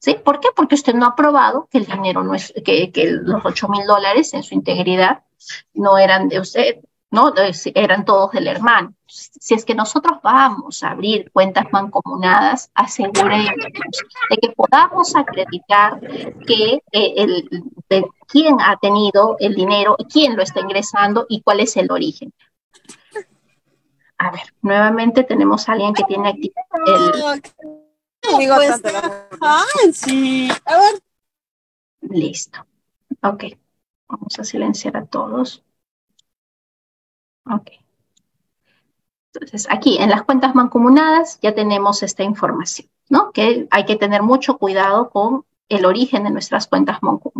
[0.00, 0.18] ¿Sí?
[0.22, 0.48] ¿Por qué?
[0.54, 3.86] Porque usted no ha probado que el dinero no es, que, que los 8 mil
[3.86, 5.22] dólares en su integridad
[5.72, 6.80] no eran de usted,
[7.10, 7.32] ¿no?
[7.74, 8.94] Eran todos del hermano.
[9.06, 13.54] Si es que nosotros vamos a abrir cuentas mancomunadas, aseguremos
[14.30, 16.00] de que podamos acreditar
[16.46, 17.48] que eh, el,
[17.88, 22.32] de quién ha tenido el dinero, quién lo está ingresando y cuál es el origen.
[24.18, 26.52] A ver, nuevamente tenemos a alguien que tiene aquí
[26.86, 27.42] el...
[28.20, 28.82] Pues,
[29.94, 30.50] sí.
[30.66, 31.02] A ver.
[32.02, 32.66] Listo.
[33.22, 33.44] Ok.
[34.08, 35.64] Vamos a silenciar a todos.
[37.44, 37.70] Ok.
[39.32, 43.30] Entonces, aquí en las cuentas mancomunadas ya tenemos esta información, ¿no?
[43.32, 46.98] Que hay que tener mucho cuidado con el origen de nuestras cuentas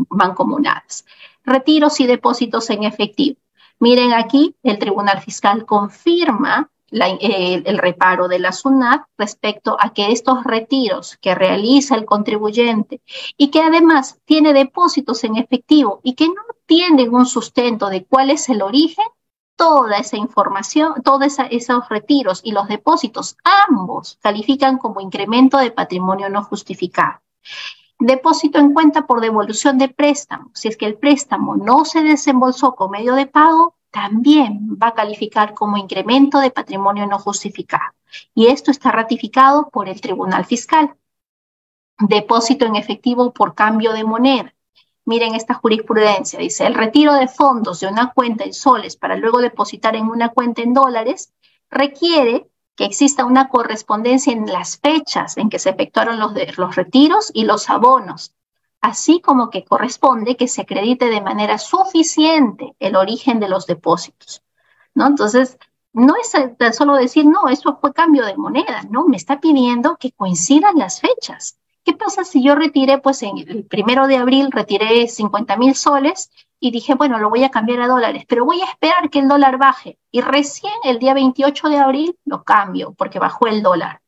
[0.09, 1.05] mancomunadas.
[1.45, 3.39] Retiros y depósitos en efectivo.
[3.81, 10.45] Miren aquí, el Tribunal Fiscal confirma el, reparo de la SUNAT respecto a que estos
[10.45, 13.01] retiros que realiza el contribuyente
[13.37, 18.31] y que además tiene depósitos en efectivo y que no tienen un sustento de cuál
[18.31, 19.07] es el origen,
[19.61, 23.37] toda esa información, todos esos retiros y los depósitos,
[23.69, 27.21] ambos califican como incremento de patrimonio no justificado.
[27.99, 30.51] Depósito en cuenta por devolución de préstamo.
[30.55, 34.95] Si es que el préstamo no se desembolsó con medio de pago, también va a
[34.95, 37.93] calificar como incremento de patrimonio no justificado.
[38.35, 40.97] Y esto está ratificado por el Tribunal Fiscal.
[41.99, 44.55] Depósito en efectivo por cambio de moneda.
[45.11, 49.41] Miren esta jurisprudencia, dice, el retiro de fondos de una cuenta en soles para luego
[49.41, 51.33] depositar en una cuenta en dólares
[51.69, 57.33] requiere que exista una correspondencia en las fechas en que se efectuaron los, los retiros
[57.35, 58.37] y los abonos,
[58.81, 64.45] así como que corresponde que se acredite de manera suficiente el origen de los depósitos.
[64.95, 65.09] ¿no?
[65.09, 65.59] Entonces,
[65.93, 70.13] no es solo decir, no, eso fue cambio de moneda, no, me está pidiendo que
[70.13, 71.60] coincidan las fechas.
[71.85, 76.31] ¿Qué pasa si yo retiré, pues en el primero de abril retiré 50 mil soles
[76.59, 79.29] y dije, bueno, lo voy a cambiar a dólares, pero voy a esperar que el
[79.29, 84.03] dólar baje y recién el día 28 de abril lo cambio porque bajó el dólar,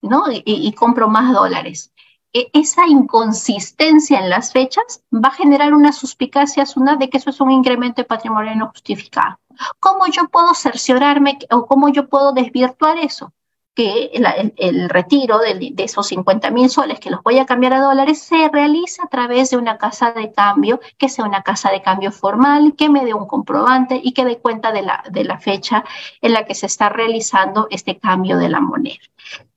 [0.00, 0.24] ¿no?
[0.30, 1.92] Y, compro más dólares.
[2.32, 7.30] E, esa inconsistencia en las fechas va a generar una suspicacia una de que eso
[7.30, 9.38] es un incremento de patrimonio no justificado.
[9.78, 13.34] ¿Cómo yo puedo cerciorarme o cómo yo puedo desvirtuar eso?
[13.74, 14.10] Que
[14.56, 18.48] el, retiro de, esos 50 mil soles que los voy a cambiar a dólares se
[18.48, 22.74] realice a través de una casa de cambio, que sea una casa de cambio formal,
[22.76, 25.84] que me dé un comprobante y que dé cuenta de la, de la fecha
[26.20, 28.98] en la que se está realizando este cambio de la moneda.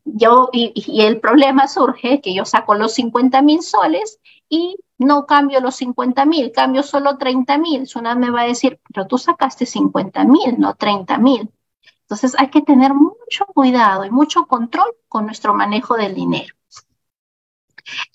[0.06, 5.60] Yo, y, el problema surge que yo saco los 50 mil soles y no cambio
[5.62, 7.88] los 50 mil, cambio solo 30 mil.
[7.96, 11.50] Una me va a decir, pero tú sacaste 50 mil, no 30 mil.
[12.04, 16.54] Entonces hay que tener mucho cuidado y mucho control con nuestro manejo del dinero.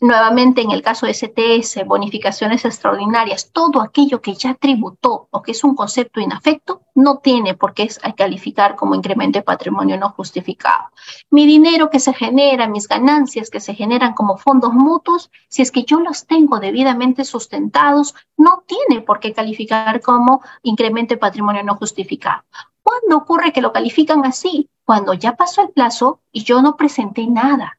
[0.00, 5.52] Nuevamente, en el caso de STS, bonificaciones extraordinarias, todo aquello que ya tributó o que
[5.52, 10.90] es un concepto inafecto, no tiene por qué calificar como incremento de patrimonio no justificado.
[11.30, 15.70] Mi dinero que se genera, mis ganancias que se generan como fondos mutuos, si es
[15.70, 21.62] que yo los tengo debidamente sustentados, no tiene por qué calificar como incremento de patrimonio
[21.62, 22.42] no justificado.
[22.88, 24.70] ¿Cuándo ocurre que lo califican así?
[24.84, 27.78] Cuando ya pasó el plazo y yo no presenté nada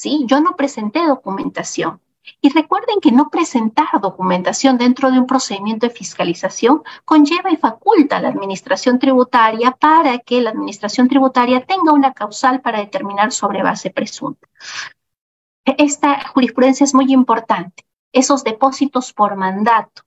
[0.00, 0.24] ¿sí?
[0.26, 2.00] Yo no presenté documentación.
[2.40, 8.16] Y recuerden que no presentar documentación dentro de un procedimiento de fiscalización conlleva y faculta
[8.16, 13.62] a la administración tributaria para que la administración tributaria tenga una causal para determinar sobre
[13.62, 14.46] base presunta.
[15.64, 17.84] Esta jurisprudencia es muy importante.
[18.12, 20.02] Esos depósitos por mandato.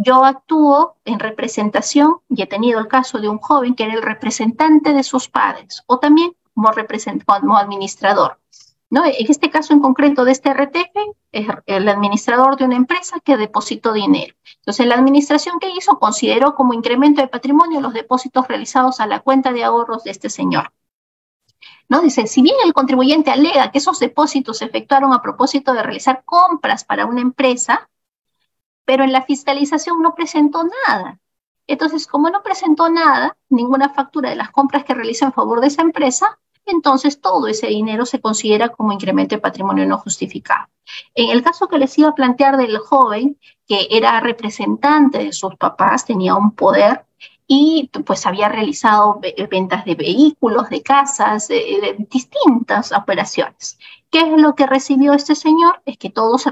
[0.00, 4.02] Yo actúo en representación y he tenido el caso de un joven que era el
[4.02, 8.38] representante de sus padres o también como, administrador.
[8.90, 9.04] ¿no?
[9.04, 10.96] En este caso en concreto de este RTF,
[11.32, 14.36] es el administrador de una empresa que depositó dinero.
[14.60, 19.18] Entonces, la administración que hizo consideró como incremento de patrimonio los depósitos realizados a la
[19.18, 20.72] cuenta de ahorros de este señor.
[21.88, 22.02] ¿No?
[22.02, 26.22] Dice, si bien el contribuyente alega que esos depósitos se efectuaron a propósito de realizar
[26.24, 27.88] compras para una empresa,
[28.88, 31.20] pero en la fiscalización no presentó nada.
[31.66, 35.66] Entonces, como no presentó nada, ninguna factura de las compras que realizó en favor de
[35.66, 40.68] esa empresa, entonces todo ese dinero se considera como incremento de patrimonio no justificado.
[41.14, 45.54] En el caso que les iba a plantear del joven, que era representante de sus
[45.56, 47.04] papás, tenía un poder
[47.50, 49.20] y pues había realizado
[49.50, 53.78] ventas de vehículos, de casas, de, distintas operaciones.
[54.10, 55.80] ¿Qué es lo que recibió este señor?
[55.86, 56.50] Es que todo se,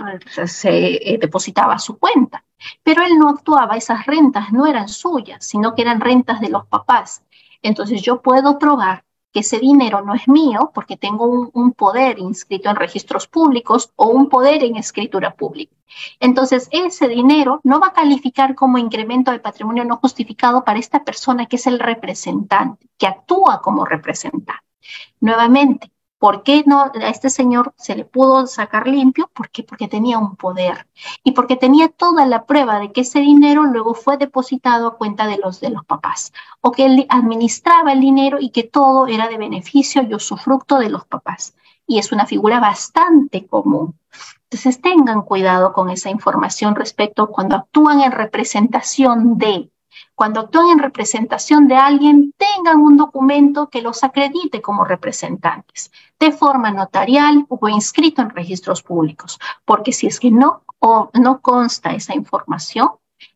[0.68, 2.44] eh, depositaba a su cuenta,
[2.82, 6.66] pero él no actuaba, esas rentas no eran suyas, sino que eran rentas de los
[6.66, 7.22] papás.
[7.62, 9.04] Entonces yo puedo probar
[9.36, 14.06] que ese dinero no es mío porque tengo un, poder inscrito en registros públicos o
[14.06, 15.76] un poder en escritura pública.
[16.20, 21.04] Entonces, ese dinero no va a calificar como incremento de patrimonio no justificado para esta
[21.04, 24.64] persona que es el representante, que actúa como representante.
[25.20, 29.30] Nuevamente, ¿Por qué no a este señor se le pudo sacar limpio?
[29.34, 29.62] ¿Por qué?
[29.62, 30.86] Porque tenía un poder
[31.22, 35.26] y porque tenía toda la prueba de que ese dinero luego fue depositado a cuenta
[35.26, 39.28] de los de los papás o que él administraba el dinero y que todo era
[39.28, 41.54] de beneficio y usufructo de los papás.
[41.86, 43.98] Y es una figura bastante común.
[44.44, 49.70] Entonces tengan cuidado con esa información respecto cuando actúan en representación de
[50.16, 56.32] cuando actúen en representación de alguien, tengan un documento que los acredite como representantes, de
[56.32, 61.92] forma notarial o inscrito en registros públicos, porque si es que no, o no consta
[61.92, 62.92] esa información,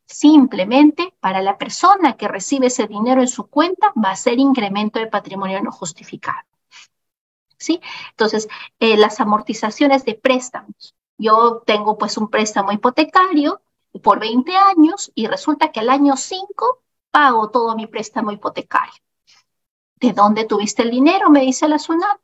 [0.06, 4.98] simplemente para la persona que recibe ese dinero en su cuenta va a ser incremento
[4.98, 6.48] de patrimonio no justificado.
[7.58, 7.82] ¿Sí?
[8.12, 10.94] Entonces, eh, las amortizaciones de préstamos.
[11.18, 13.60] Yo tengo pues un préstamo hipotecario,
[14.02, 18.94] por 20 años y resulta que al año 5 pago todo mi préstamo hipotecario.
[19.96, 21.28] ¿De dónde tuviste el dinero?
[21.30, 22.20] Me dice la SUNAT.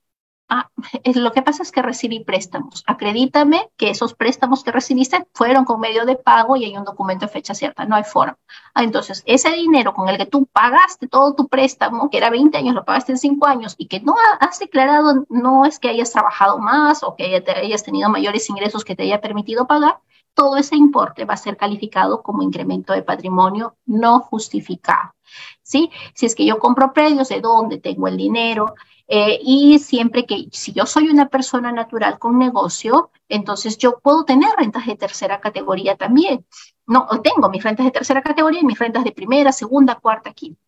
[0.49, 0.71] Ah,
[1.17, 2.85] lo que pasa es que recibí préstamos.
[2.87, 7.27] Acredítame que esos préstamos que recibiste fueron con medio de pago y hay un documento
[7.27, 7.85] de fecha cierta.
[7.85, 8.39] No hay forma.
[8.73, 12.57] Ah, entonces, ese dinero con el que tú pagaste todo tu préstamo, que era 20
[12.57, 16.13] años, lo pagaste en 5 años y que no has declarado, no es que hayas
[16.13, 20.01] trabajado más o que hayas tenido mayores ingresos que te haya permitido pagar,
[20.37, 25.15] todo ese importe va a ser calificado como incremento de patrimonio no justificado.
[25.63, 25.91] ¿sí?
[26.15, 28.75] Si es que yo compro predios, ¿de dónde tengo el dinero?
[29.09, 34.25] Eh, y siempre que, si yo soy una persona natural con negocio, entonces yo puedo
[34.25, 36.45] tener rentas de tercera categoría también.
[36.87, 40.61] No, tengo mis rentas de tercera categoría y mis rentas de primera, segunda, cuarta, quinta.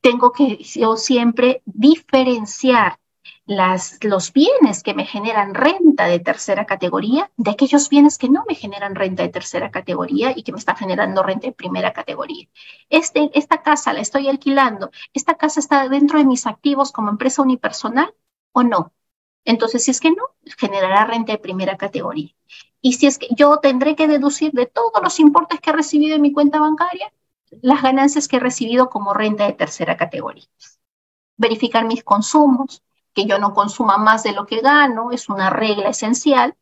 [0.00, 3.00] Tengo que yo siempre diferenciar
[3.48, 8.44] las, los bienes que me generan renta de tercera categoría de aquellos bienes que no
[8.46, 12.46] me generan renta de tercera categoría y que me están generando renta de primera categoría.
[12.90, 17.40] Este, esta casa la estoy alquilando, esta casa está dentro de mis activos como empresa
[17.40, 18.14] unipersonal
[18.52, 18.92] o no.
[19.46, 20.24] Entonces, si es que no,
[20.58, 22.34] generará renta de primera categoría.
[22.82, 26.16] Y si es que yo tendré que deducir de todos los importes que he recibido
[26.16, 27.10] en mi cuenta bancaria,
[27.62, 30.44] las ganancias que he recibido como renta de tercera categoría.
[31.38, 32.82] Verificar mis consumos,
[33.14, 36.56] que yo no consuma más de lo que gano, es una regla esencial,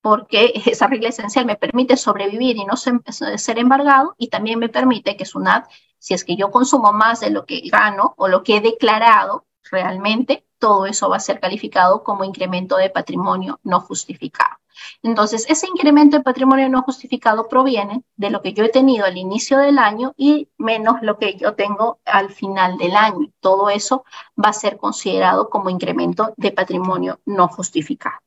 [0.00, 5.16] porque esa regla esencial me permite sobrevivir y no ser, embargado, y también me permite
[5.16, 5.68] que SUNAT,
[5.98, 9.46] si es que yo consumo más de lo que gano o lo que he declarado
[9.70, 14.56] realmente, todo eso va a ser calificado como incremento de patrimonio no justificado.
[15.02, 19.16] Entonces, ese incremento de patrimonio no justificado proviene de lo que yo he tenido al
[19.16, 23.30] inicio del año y menos lo que yo tengo al final del año.
[23.40, 24.04] Todo eso
[24.38, 28.18] va a ser considerado como incremento de patrimonio no justificado.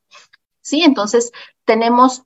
[0.60, 0.82] ¿sí?
[0.82, 1.32] Entonces,
[1.64, 2.24] tenemos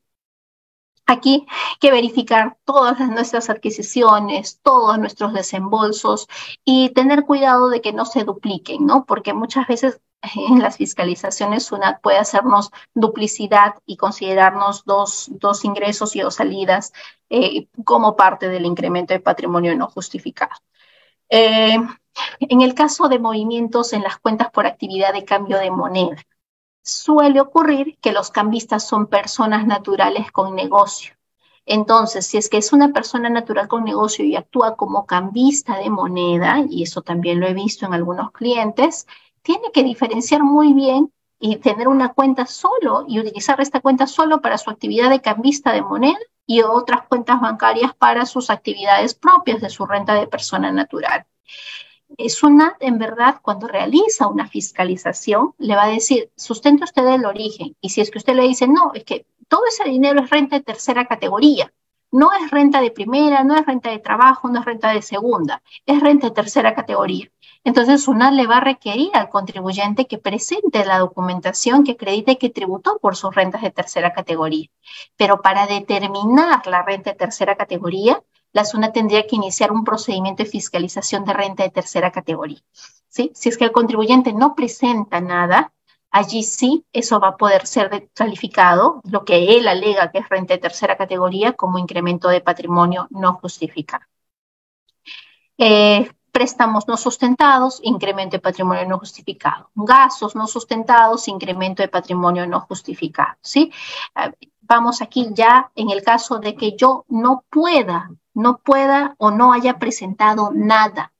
[1.06, 1.46] aquí
[1.80, 6.28] que verificar todas nuestras adquisiciones, todos nuestros desembolsos
[6.64, 9.04] y tener cuidado de que no se dupliquen, ¿no?
[9.04, 10.00] Porque muchas veces
[10.48, 16.92] en las fiscalizaciones SUNAT puede hacernos duplicidad y considerarnos dos, dos ingresos y dos salidas
[17.30, 20.54] eh, como parte del incremento de patrimonio no justificado.
[21.28, 21.78] Eh,
[22.40, 26.22] en el caso de movimientos en las cuentas por actividad de cambio de moneda,
[26.84, 31.14] suele ocurrir que los cambistas son personas naturales con negocio.
[31.66, 35.88] Entonces, si es que es una persona natural con negocio y actúa como cambista de
[35.88, 39.06] moneda, y eso también lo he visto en algunos clientes,
[39.42, 44.40] tiene que diferenciar muy bien y tener una cuenta solo y utilizar esta cuenta solo
[44.40, 49.60] para su actividad de cambista de moneda y otras cuentas bancarias para sus actividades propias
[49.62, 51.26] de su renta de persona natural.
[52.28, 57.76] SUNAT, en verdad, cuando realiza una fiscalización, le va a decir, sustente usted el origen.
[57.80, 60.56] Y si es que usted le dice, no, es que todo ese dinero es renta
[60.56, 61.72] de tercera categoría,
[62.10, 65.62] no es renta de primera, no es renta de trabajo, no es renta de segunda,
[65.84, 67.28] es renta de tercera categoría.
[67.64, 72.50] Entonces, SUNAT le va a requerir al contribuyente que presente la documentación que acredite que
[72.50, 74.68] tributó por sus rentas de tercera categoría.
[75.16, 78.22] Pero para determinar la renta de tercera categoría,
[78.54, 82.62] la SUNA tendría que iniciar un procedimiento de fiscalización de renta de tercera categoría.
[83.08, 83.32] ¿sí?
[83.34, 85.72] Si es que el contribuyente no presenta nada,
[86.10, 90.54] allí sí eso va a poder ser calificado, lo que él alega que es renta
[90.54, 94.04] de tercera categoría, como incremento de patrimonio no justificado.
[95.58, 99.70] Eh, préstamos no sustentados, incremento de patrimonio no justificado.
[99.74, 103.36] Gastos no sustentados, incremento de patrimonio no justificado.
[103.40, 103.72] ¿sí?
[104.60, 109.52] Vamos aquí ya en el caso de que yo no pueda no pueda o no
[109.52, 111.12] haya presentado nada.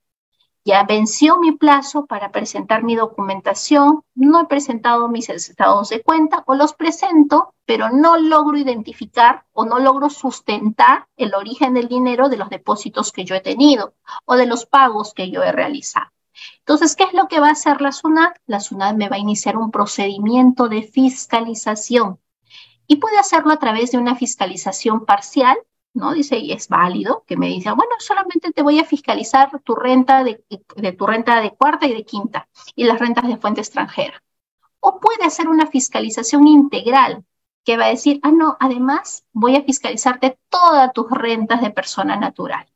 [0.67, 6.43] Ya venció mi plazo para presentar mi documentación, no he presentado mis estados de cuenta
[6.47, 12.29] o los presento, pero no logro identificar o no logro sustentar el origen del dinero
[12.29, 13.93] de los depósitos que yo he tenido
[14.25, 16.07] o de los pagos que yo he realizado.
[16.59, 18.35] Entonces, ¿qué es lo que va a hacer la SUNAT?
[18.47, 22.19] La SUNAT me va a iniciar un procedimiento de fiscalización
[22.87, 25.57] y puede hacerlo a través de una fiscalización parcial
[25.95, 26.13] ¿no?
[26.13, 30.23] Dice, y es válido, que me dice, bueno, solamente te voy a fiscalizar tu renta
[30.23, 30.43] de,
[30.97, 34.21] tu renta de cuarta y de quinta y las rentas de fuente extranjera.
[34.79, 37.23] O puede hacer una fiscalización integral
[37.63, 42.15] que va a decir, ah, no, además voy a fiscalizarte todas tus rentas de persona
[42.17, 42.67] natural,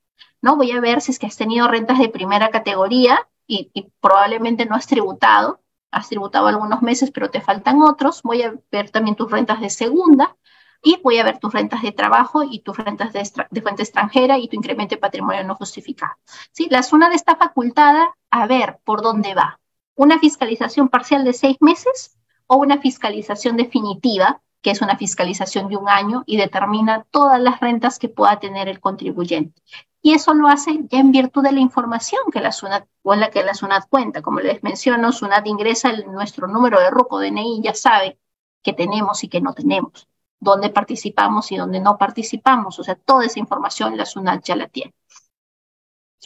[0.41, 0.55] ¿no?
[0.55, 4.65] Voy a ver si es que has tenido rentas de primera categoría y, y probablemente
[4.65, 5.61] no has tributado,
[5.91, 8.21] has tributado algunos meses, pero te faltan otros.
[8.23, 10.35] Voy a ver también tus rentas de segunda
[10.81, 14.47] y voy a ver tus rentas de trabajo y tus rentas de, fuente extranjera y
[14.47, 16.13] tu incremento de patrimonio no justificado.
[16.51, 16.67] ¿Sí?
[16.69, 19.59] La zona está facultada a ver por dónde va.
[19.95, 22.17] Una fiscalización parcial de seis meses
[22.47, 27.59] o una fiscalización definitiva, que es una fiscalización de un año y determina todas las
[27.59, 29.61] rentas que pueda tener el contribuyente.
[30.01, 33.29] Y eso lo hace ya en virtud de la información que la SUNAT, o la
[33.29, 34.21] que la SUNAT cuenta.
[34.21, 38.17] Como les menciono, SUNAT ingresa nuestro número de RUCO DNI, ya sabe
[38.63, 40.08] que tenemos y que no tenemos
[40.39, 42.79] dónde participamos y dónde no participamos.
[42.79, 44.93] O sea, toda esa información la SUNAT ya la tiene.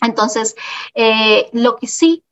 [0.02, 0.56] Entonces,
[0.96, 2.24] eh, lo que sí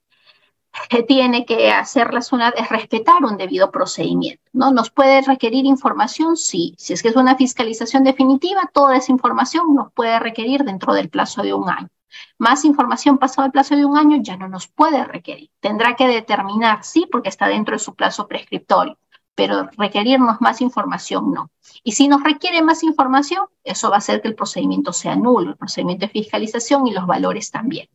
[1.08, 4.44] tiene que hacer la SUNAT es respetar un debido procedimiento.
[4.54, 4.72] ¿no?
[4.72, 6.38] ¿Nos puede requerir información?
[6.38, 6.76] Sí.
[6.78, 11.10] Si es que es una fiscalización definitiva, toda esa información nos puede requerir dentro del
[11.10, 11.90] plazo de un año.
[12.38, 15.50] Más información pasado el plazo de un año ya no nos puede requerir.
[15.62, 18.98] Tendrá que determinar, sí, porque está dentro de su plazo prescriptorio
[19.36, 21.52] pero requerirnos más información no.
[21.84, 25.52] Y si nos requiere más información, eso va a hacer que el procedimiento sea nulo,
[25.52, 27.90] el procedimiento de fiscalización y los valores también.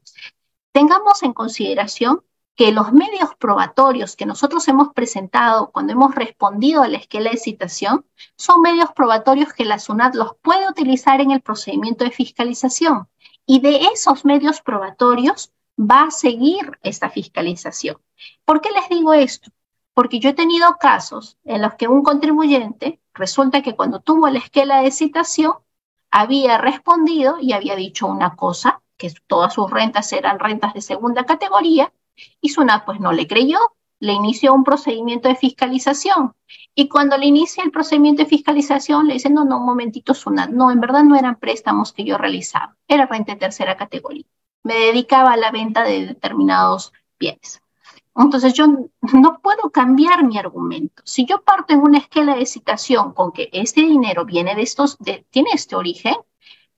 [0.73, 2.23] Tengamos en consideración
[2.57, 7.37] que los medios probatorios que nosotros hemos presentado cuando hemos respondido a la esquela de
[7.37, 8.07] citación
[8.37, 13.09] son medios probatorios que la SUNAT los puede utilizar en el procedimiento de fiscalización.
[13.45, 17.99] Y de esos medios probatorios va a seguir esta fiscalización.
[18.47, 19.51] ¿Por qué les digo esto?
[19.97, 24.41] Porque yo he tenido casos en los que un contribuyente resulta que cuando tuvo la
[24.41, 25.55] esquela de citación
[26.11, 31.25] había respondido y había dicho una cosa, que todas sus rentas eran rentas de segunda
[31.25, 31.95] categoría,
[32.43, 33.59] y SUNAT pues no le creyó,
[33.99, 36.35] le inició un procedimiento de fiscalización.
[36.75, 40.51] Y cuando le inicia el procedimiento de fiscalización, le dice, no, no, un momentito, SUNAT,
[40.51, 44.27] no, en verdad no eran préstamos que yo realizaba, era renta de tercera categoría.
[44.63, 47.63] Me dedicaba a la venta de determinados bienes.
[48.17, 51.03] Entonces yo no puedo cambiar mi argumento.
[51.05, 54.97] Si yo parto en una escala de citación con que este dinero viene de estos,
[55.31, 56.15] tiene este origen,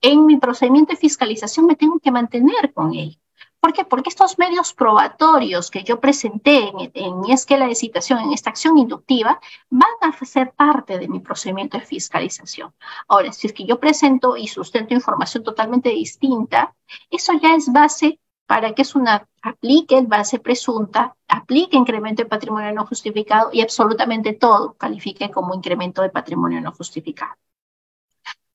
[0.01, 3.19] en mi procedimiento de fiscalización me tengo que mantener con él.
[3.59, 3.83] ¿Por qué?
[3.83, 8.77] Porque estos medios probatorios que yo presenté en, mi esquela de citación, en esta acción
[8.77, 12.73] inductiva, van a ser parte de mi procedimiento de fiscalización.
[13.09, 16.73] Ahora, si es que yo presento y sustento información totalmente distinta,
[17.09, 18.19] eso ya es base
[18.49, 24.33] para que es una aplique base presunta, aplique incremento de patrimonio no justificado y absolutamente
[24.33, 27.35] todo califique como incremento de patrimonio no justificado.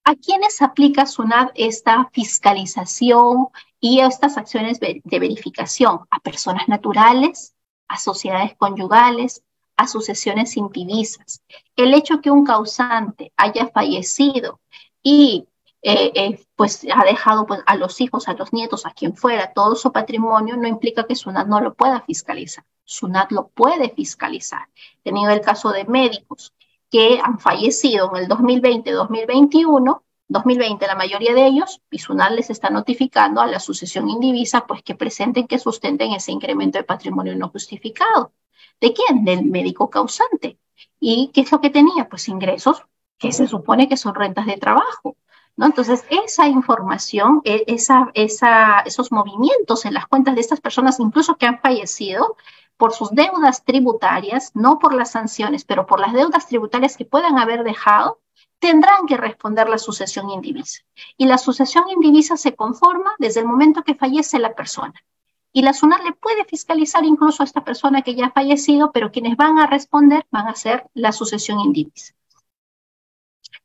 [0.03, 6.01] ¿A quiénes aplica SUNAT esta fiscalización y estas acciones de verificación?
[6.11, 7.55] A personas naturales,
[7.87, 9.45] a sociedades conyugales,
[9.77, 11.41] a sucesiones sin.
[11.77, 14.59] El hecho que un causante haya fallecido
[15.05, 15.47] y
[15.85, 19.53] eh, eh, pues ha dejado pues, a los hijos, a los nietos, a quien fuera,
[19.53, 22.65] todo su patrimonio, no implica que SUNAT no lo pueda fiscalizar.
[22.85, 24.69] SUNAT lo puede fiscalizar.
[25.01, 26.55] He tenido el caso de médicos
[26.91, 32.71] que han fallecido en el 2020, 2021, 2020 la mayoría de ellos, Pisunal les está
[32.71, 37.51] notificando a la sucesión indivisa pues que presenten, que sustenten ese incremento de patrimonio no
[37.51, 38.33] justificado.
[38.81, 39.25] ¿De quién?
[39.25, 40.59] Del médico causante.
[40.99, 42.09] ¿Y qué es lo que tenía?
[42.09, 42.83] Pues ingresos
[43.19, 45.17] que se supone que son rentas de trabajo.
[45.57, 45.67] ¿No?
[45.67, 51.61] Entonces, esa información, e, esos movimientos en las cuentas de estas personas, incluso que han
[51.61, 52.37] fallecido,
[52.77, 57.39] por sus deudas tributarias, no por las sanciones, pero por las deudas tributarias que puedan
[57.39, 58.21] haber dejado,
[58.59, 60.81] tendrán que responder la sucesión indivisa.
[61.17, 64.95] Y la sucesión indivisa se conforma desde el momento que fallece la persona.
[65.53, 69.13] Y la SUNAT le puede fiscalizar incluso a esta persona que ya ha fallecido, pero
[69.13, 72.13] quienes van a responder van a ser la sucesión indivisa.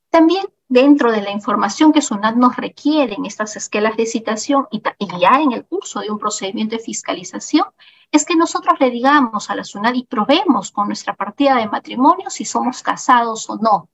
[0.09, 4.81] También dentro de la información que SUNAT nos requiere en estas esquelas de citación y,
[5.19, 7.65] ya en el curso de un procedimiento de fiscalización,
[8.11, 12.29] es que nosotros le digamos a la SUNAT y probemos con nuestra partida de matrimonio
[12.29, 13.89] si somos casados o no.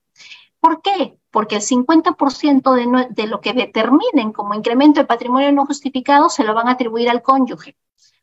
[0.58, 1.18] ¿Por qué?
[1.30, 6.54] Porque el 50% de, lo que determinen como incremento de patrimonio no justificado se lo
[6.54, 7.76] van a atribuir al cónyuge.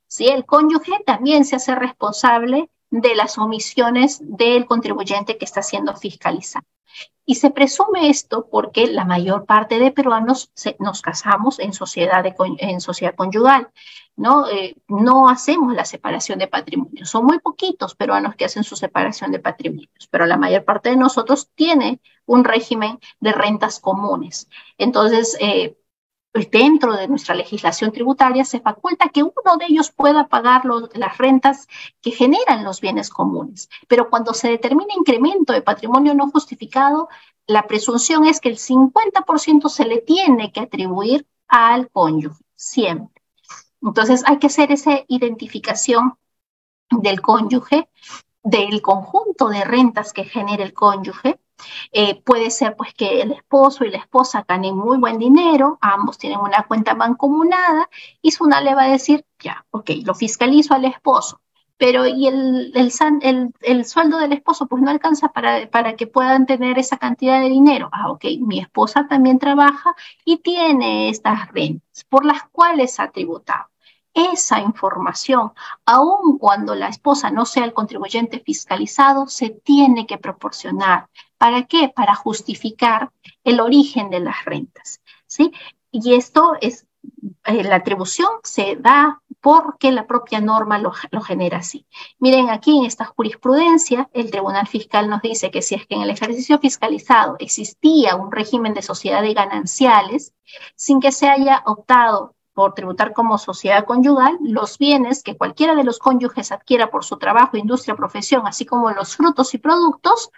[0.07, 0.27] ¿Sí?
[0.27, 6.67] El cónyuge también se hace responsable de las omisiones del contribuyente que está siendo fiscalizado.
[7.25, 12.23] Y se presume esto porque la mayor parte de peruanos nos casamos en sociedad,
[12.59, 13.69] en sociedad conyugal,
[14.15, 14.47] ¿no?
[14.47, 17.05] Eh, no hacemos la separación de patrimonio.
[17.05, 20.97] Son muy poquitos peruanos que hacen su separación de patrimonios, pero la mayor parte de
[20.97, 24.47] nosotros tiene un régimen de rentas comunes.
[24.77, 25.77] Entonces, eh,
[26.33, 31.17] pues dentro de nuestra legislación tributaria se faculta que uno de ellos pueda pagar las
[31.19, 31.67] rentas
[32.01, 33.69] que generan los bienes comunes.
[33.87, 37.07] Pero cuando se determina incremento de patrimonio no justificado,
[37.45, 43.21] la presunción es que el 50% se le tiene que atribuir al cónyuge, siempre.
[43.79, 46.15] Entonces hay que hacer esa identificación
[46.89, 47.89] del cónyuge,
[48.41, 51.39] del conjunto de rentas que genera el cónyuge,
[51.91, 56.17] eh, puede ser pues que el esposo y la esposa ganen muy buen dinero, ambos
[56.17, 57.89] tienen una cuenta mancomunada
[58.21, 61.41] y Suna le va a decir, ya, ok, lo fiscalizo al esposo,
[61.77, 66.45] pero y el, el, el, sueldo del esposo pues no alcanza para, para que puedan
[66.45, 67.89] tener esa cantidad de dinero.
[67.91, 69.95] Ah, ok, mi esposa también trabaja
[70.25, 73.65] y tiene estas rentas por las cuales ha tributado
[74.13, 75.53] esa información,
[75.85, 81.09] aun cuando la esposa no sea el contribuyente fiscalizado, se tiene que proporcionar.
[81.43, 81.91] ¿Para qué?
[81.93, 83.11] Para justificar
[83.43, 85.01] el origen de las rentas.
[85.27, 85.51] ¿sí?
[85.91, 86.87] Y esto es,
[87.43, 91.85] eh, la atribución se da porque la propia norma lo, genera así.
[92.17, 96.03] Miren, aquí en esta jurisprudencia, el Tribunal Fiscal nos dice que si es que en
[96.03, 100.33] el ejercicio fiscalizado existía un régimen de sociedad de gananciales,
[100.77, 105.83] sin que se haya optado por tributar como sociedad conyugal los bienes que cualquiera de
[105.83, 110.29] los cónyuges adquiera por su trabajo, industria, profesión, así como los frutos y productos,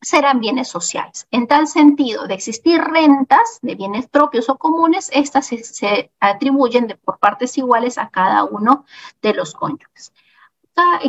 [0.00, 1.26] serán bienes sociales.
[1.30, 7.18] En tal sentido, de existir rentas de bienes propios o comunes, estas se, atribuyen por
[7.18, 8.84] partes iguales a cada uno
[9.22, 10.12] de los cónyuges.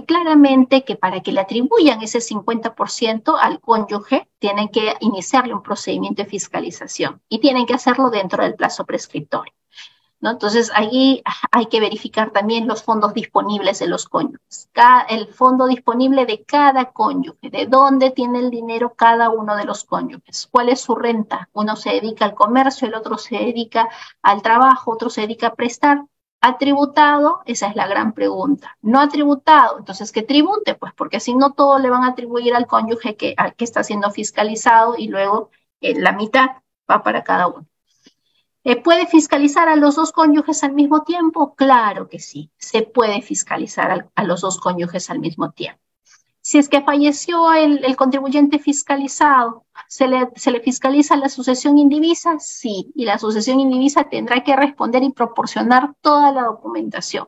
[0.06, 6.24] claramente que para que le atribuyan ese 50% al cónyuge, tienen que iniciarle un procedimiento
[6.24, 9.54] de fiscalización y tienen que hacerlo dentro del plazo prescriptorio.
[10.22, 14.70] Entonces, ahí hay que verificar también los fondos disponibles de los cónyuges,
[15.10, 19.84] el fondo disponible de cada cónyuge, de dónde tiene el dinero cada uno de los
[19.84, 21.50] cónyuges, cuál es su renta.
[21.54, 23.90] Uno se dedica al comercio, el otro se dedica
[24.22, 26.06] al trabajo, otro se dedica a prestar.
[26.44, 27.42] ¿Ha tributado?
[27.46, 28.76] Esa es la gran pregunta.
[28.82, 29.78] ¿No ha tributado?
[29.78, 30.74] Entonces, ¿qué tribute?
[30.76, 34.10] Pues porque si no, todo le van a atribuir al cónyuge que, que está siendo
[34.12, 35.52] fiscalizado y luego
[35.82, 36.48] eh, la mitad
[36.90, 37.68] va para cada uno.
[38.64, 41.56] ¿Se eh, ¿Puede fiscalizar a los dos cónyuges al mismo tiempo?
[41.56, 45.80] Claro que sí, se puede fiscalizar a, los dos cónyuges al mismo tiempo.
[46.42, 52.38] Si es que falleció el, contribuyente fiscalizado, ¿se le, ¿se le, fiscaliza la sucesión indivisa?
[52.40, 57.28] Sí, y la sucesión indivisa tendrá que responder y proporcionar toda la documentación.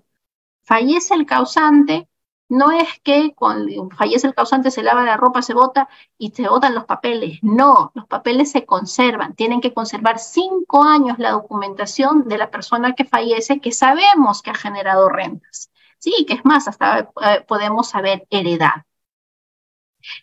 [0.64, 2.08] Fallece el causante,
[2.54, 5.90] no es que cuando fallece el causante se lava la ropa, se bota
[6.20, 7.40] y se botan los papeles.
[7.42, 9.34] No, los papeles se conservan.
[9.36, 14.52] Tienen que conservar cinco años la documentación de la persona que fallece que sabemos que
[14.52, 15.72] ha generado rentas.
[15.98, 18.84] Sí, que es más, hasta eh, podemos saber heredad.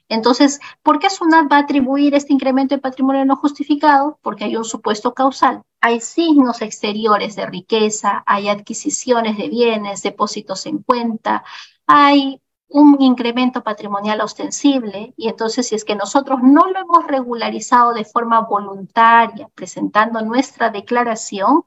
[0.09, 4.19] Entonces, ¿por qué SUNAT va a atribuir este incremento de patrimonio no justificado?
[4.23, 5.63] Porque hay un supuesto causal.
[5.81, 11.43] Hay signos exteriores de riqueza, hay adquisiciones de bienes, depósitos en cuenta,
[11.93, 17.93] hay un incremento patrimonial ostensible y entonces si es que nosotros no lo hemos regularizado
[17.95, 21.65] de forma voluntaria presentando nuestra declaración,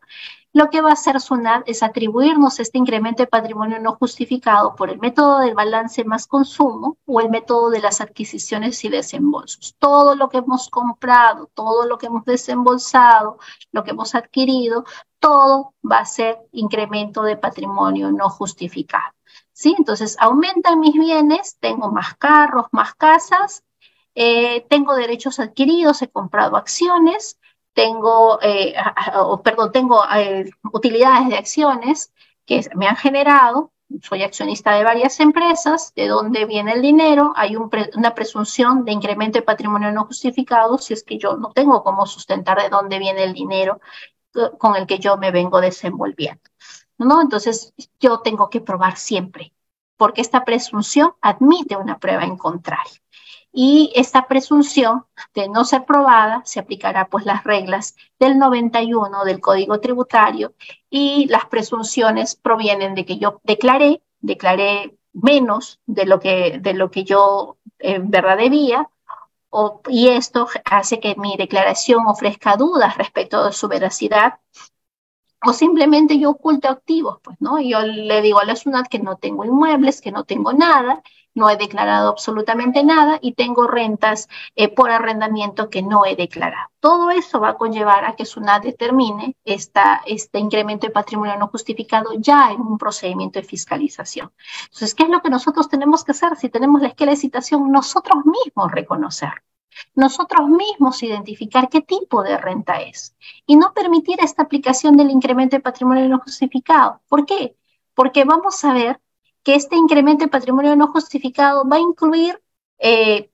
[0.53, 4.89] lo que va a hacer SUNAT es atribuirnos este incremento de patrimonio no justificado por
[4.89, 9.75] el método del balance más consumo o el método de las adquisiciones y desembolsos.
[9.77, 13.39] Todo lo que hemos comprado, todo lo que hemos desembolsado,
[13.73, 14.85] lo que hemos adquirido,
[15.19, 19.11] todo va a ser incremento de patrimonio no justificado.
[19.63, 19.73] ¿Sí?
[19.77, 23.63] Entonces, aumentan mis bienes, tengo más carros, más casas,
[24.13, 27.39] eh, tengo derechos adquiridos, he comprado acciones,
[27.71, 28.75] tengo, eh,
[29.41, 32.11] perdón, tengo eh, utilidades de acciones
[32.45, 33.71] que me han generado,
[34.01, 39.39] soy accionista de varias empresas, de dónde viene el dinero, hay una presunción de incremento
[39.39, 43.23] de patrimonio no justificado si es que yo no tengo cómo sustentar de dónde viene
[43.23, 43.79] el dinero
[44.57, 46.41] con el que yo me vengo desenvolviendo.
[47.03, 47.21] ¿No?
[47.21, 49.53] Entonces, yo tengo que probar siempre,
[49.97, 53.03] porque esta presunción admite una prueba en contrario
[53.53, 55.05] y esta presunción
[55.35, 60.55] de no ser probada se aplicará pues las reglas del 91 del Código Tributario
[60.89, 66.89] y las presunciones provienen de que yo declaré, declaré menos de lo que, de lo
[66.89, 68.89] que yo en verdad debía
[69.87, 74.39] y esto hace que mi declaración ofrezca dudas respecto de su veracidad
[75.45, 77.59] o simplemente yo oculto activos, pues, ¿no?
[77.59, 81.01] Yo le digo a la SUNAT que no tengo inmuebles, que no tengo nada,
[81.35, 86.69] no he declarado absolutamente nada y tengo rentas eh, por arrendamiento que no he declarado.
[86.79, 91.47] Todo eso va a conllevar a que SUNAT determine esta, este incremento de patrimonio no
[91.47, 94.31] justificado ya en un procedimiento de fiscalización.
[94.65, 97.71] Entonces, ¿qué es lo que nosotros tenemos que hacer si tenemos la esquela de citación?
[97.71, 99.43] Nosotros mismos reconocer
[99.95, 105.55] nosotros mismos identificar qué tipo de renta es y no permitir esta aplicación del incremento
[105.55, 107.01] de patrimonio no justificado.
[107.07, 107.55] ¿Por qué?
[107.93, 108.99] Porque vamos a ver
[109.43, 112.41] que este incremento de patrimonio no justificado va a incluir
[112.79, 113.31] eh,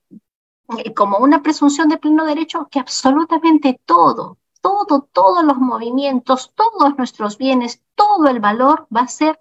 [0.94, 7.38] como una presunción de pleno derecho que absolutamente todo, todo, todos los movimientos, todos nuestros
[7.38, 9.38] bienes, todo el valor va a ser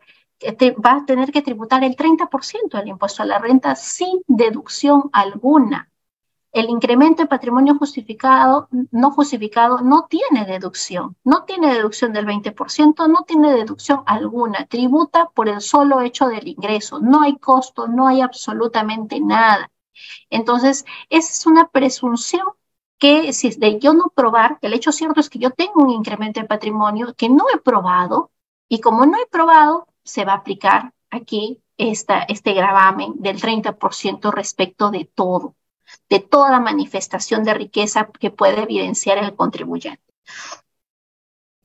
[0.85, 5.88] va a tener que tributar el 30% del impuesto a la renta sin deducción alguna.
[6.51, 11.15] El incremento de patrimonio justificado, no justificado, no tiene deducción.
[11.23, 14.65] No tiene deducción del 20%, no tiene deducción alguna.
[14.65, 16.99] Tributa por el solo hecho del ingreso.
[16.99, 19.69] No hay costo, no hay absolutamente nada.
[20.29, 22.47] Entonces, esa es una presunción
[22.97, 26.39] que si de yo no probar, el hecho cierto es que yo tengo un incremento
[26.39, 28.31] de patrimonio que no he probado
[28.67, 34.89] y como no he probado, se va a aplicar aquí este gravamen del 30% respecto
[34.91, 35.55] de todo
[36.09, 40.03] de toda manifestación de riqueza que puede evidenciar el contribuyente.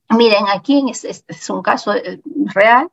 [0.09, 2.21] Miren, aquí es, un caso eh,
[2.53, 2.91] real.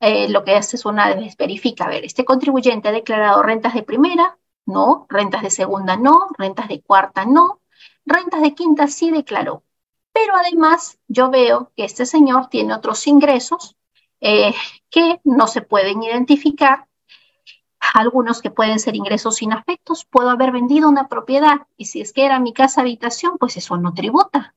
[0.00, 3.74] Eh, lo que hace es una vez verifica, a ver, este contribuyente ha declarado rentas
[3.74, 7.60] de primera, no, rentas de segunda, no, rentas de cuarta, no,
[8.06, 9.64] rentas de quinta sí declaró.
[10.12, 13.76] Pero además yo veo que este señor tiene otros ingresos
[14.20, 14.54] eh,
[14.90, 16.86] que no se pueden identificar
[17.94, 22.12] algunos que pueden ser ingresos sin afectos, puedo haber vendido una propiedad y si es
[22.12, 24.54] que era mi casa habitación, pues eso no tributa,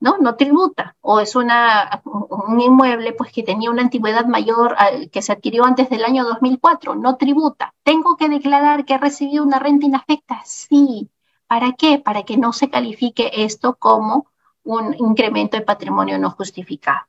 [0.00, 0.18] ¿no?
[0.18, 0.96] No tributa.
[1.00, 4.76] O es una, un inmueble pues que tenía una antigüedad mayor
[5.10, 7.74] que se adquirió antes del año 2004, no tributa.
[7.82, 10.42] ¿Tengo que declarar que he recibido una renta inafecta?
[10.44, 11.10] Sí.
[11.46, 11.98] ¿Para qué?
[11.98, 14.26] Para que no se califique esto como
[14.64, 17.06] un incremento de patrimonio no justificado.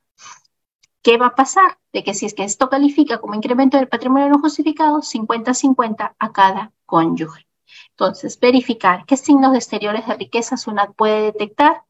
[1.02, 1.78] ¿Qué va a pasar?
[1.92, 6.32] De que si es que esto califica como incremento del patrimonio no justificado, 50-50 a
[6.32, 7.46] cada cónyuge.
[7.90, 11.84] Entonces, verificar qué signos exteriores de riqueza SUNAT puede detectar,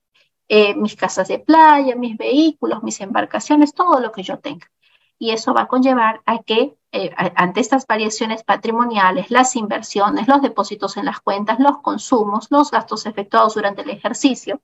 [0.49, 4.71] eh, mis casas de playa, mis vehículos, mis embarcaciones, todo lo que yo tenga.
[5.19, 10.43] Y eso va a conllevar a que eh, ante estas variaciones patrimoniales, las inversiones, los
[10.43, 14.61] depósitos en las cuentas, los consumos, los gastos efectuados durante el ejercicio,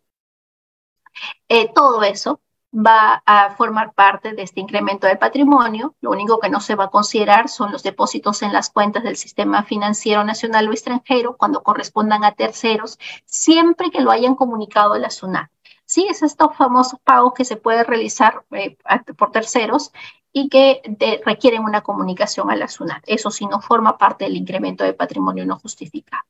[1.48, 2.40] eh, todo eso
[2.72, 5.94] va a formar parte de este incremento del patrimonio.
[6.01, 9.16] Lo único que no se va a considerar son los depósitos en las cuentas del
[9.16, 14.98] sistema financiero nacional o extranjero cuando correspondan a terceros, siempre que lo hayan comunicado a
[14.98, 15.51] la SUNAT.
[15.84, 18.76] Sí, es estos famosos pagos que se pueden realizar eh,
[19.16, 19.93] por terceros
[20.32, 20.82] y que
[21.24, 23.02] requieren una comunicación a la SUNAT.
[23.06, 26.24] Eso sí no forma parte del incremento de patrimonio no justificado.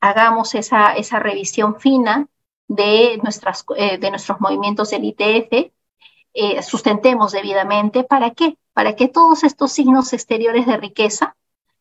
[0.00, 2.28] Hagamos esa, esa revisión fina
[2.70, 5.72] de, nuestras, eh, de nuestros movimientos del ITF,
[6.32, 8.04] eh, sustentemos debidamente.
[8.04, 8.56] ¿Para qué?
[8.72, 11.36] Para que todos estos signos exteriores de riqueza,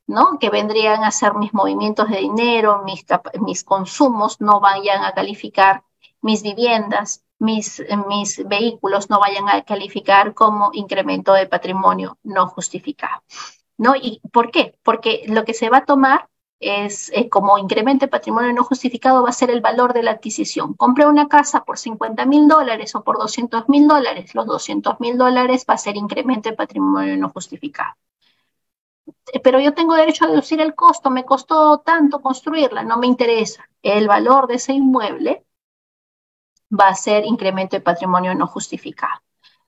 [0.08, 0.40] ¿no?
[0.40, 3.06] que vendrían a ser mis movimientos de dinero, mis,
[3.40, 5.84] mis consumos, no vayan a calificar
[6.22, 13.22] mis viviendas, mis, mis vehículos, no vayan a calificar como incremento de patrimonio no justificado.
[13.78, 13.96] ¿No?
[13.96, 14.76] ¿Y por qué?
[14.82, 16.28] Porque lo que se va a tomar
[16.60, 20.12] es eh, como incremento de patrimonio no justificado va a ser el valor de la
[20.12, 20.74] adquisición.
[20.74, 24.36] Compré una casa por 50 mil dólares o por 200 mil dólares.
[24.36, 27.96] Los 200 mil dólares va a ser incremento de patrimonio no justificado.
[29.34, 33.08] Eh, pero yo tengo derecho a deducir el costo, me costó tanto construirla, no me
[33.08, 33.70] interesa.
[33.82, 35.46] El valor de ese inmueble
[36.72, 39.22] va a ser incremento de patrimonio no justificado.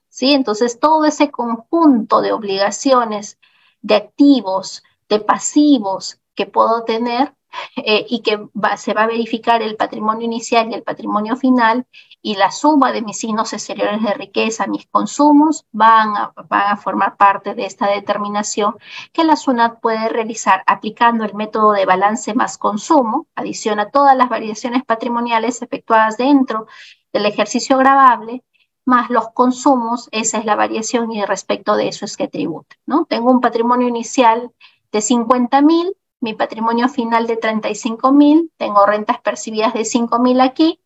[0.08, 0.32] ¿Sí?
[0.34, 3.38] Entonces, todo ese conjunto de obligaciones,
[3.80, 7.34] de activos, de pasivos, que puedo tener
[7.76, 11.86] eh, y que se va a verificar el patrimonio inicial y el patrimonio final
[12.22, 16.76] y la suma de mis signos exteriores de riqueza, mis consumos, van a, van a
[16.76, 18.76] formar parte de esta determinación
[19.12, 24.28] que la SUNAT puede realizar aplicando el método de balance más consumo, adiciona todas las
[24.28, 26.66] variaciones patrimoniales efectuadas dentro
[27.12, 28.44] del ejercicio grabable,
[28.84, 33.04] más los consumos, esa es la variación y respecto de eso es que tributa, ¿no?
[33.04, 34.52] Tengo un patrimonio inicial
[34.90, 40.40] de 50 mil, mi patrimonio final de 35 mil, tengo rentas percibidas de 5 mil
[40.40, 40.80] aquí,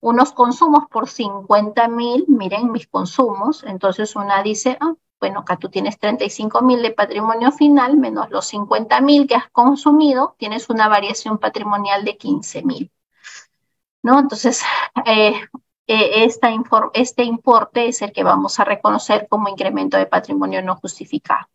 [0.00, 5.68] unos consumos por 50 mil, miren mis consumos, entonces una dice, ah, bueno, acá tú
[5.68, 10.88] tienes 35 mil de patrimonio final menos los 50 mil que has consumido, tienes una
[10.88, 12.90] variación patrimonial de 15 mil.
[14.02, 14.18] ¿No?
[14.18, 14.62] Entonces,
[15.04, 15.34] eh,
[15.86, 16.24] eh,
[16.94, 21.46] este importe es el que vamos a reconocer como incremento de patrimonio no justificado.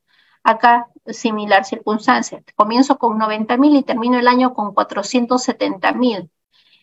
[0.43, 2.43] Acá, similar circunstancia.
[2.55, 6.29] Comienzo con 90 mil y termino el año con 470 mil.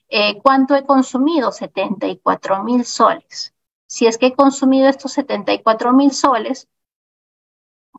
[0.09, 1.53] Eh, ¿Cuánto he consumido?
[1.53, 3.55] 74 mil soles.
[3.87, 6.69] Si es que he consumido estos 74 mil soles,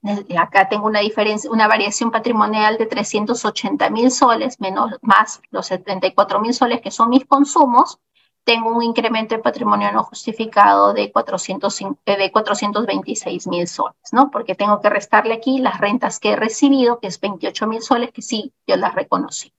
[0.03, 5.67] eh, acá tengo una diferencia, una variación patrimonial de 380 mil soles, menos, más los
[5.67, 7.99] 74 mil soles que son mis consumos,
[8.43, 14.29] tengo un incremento de patrimonio no justificado de, 400, eh, de 426 mil soles, ¿no?
[14.31, 18.11] Porque tengo que restarle aquí las rentas que he recibido, que es 28 mil soles,
[18.11, 19.53] que sí, yo las reconocí.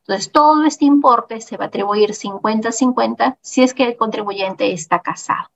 [0.00, 5.00] Entonces, todo este importe se va a atribuir 50-50 si es que el contribuyente está
[5.00, 5.50] casado.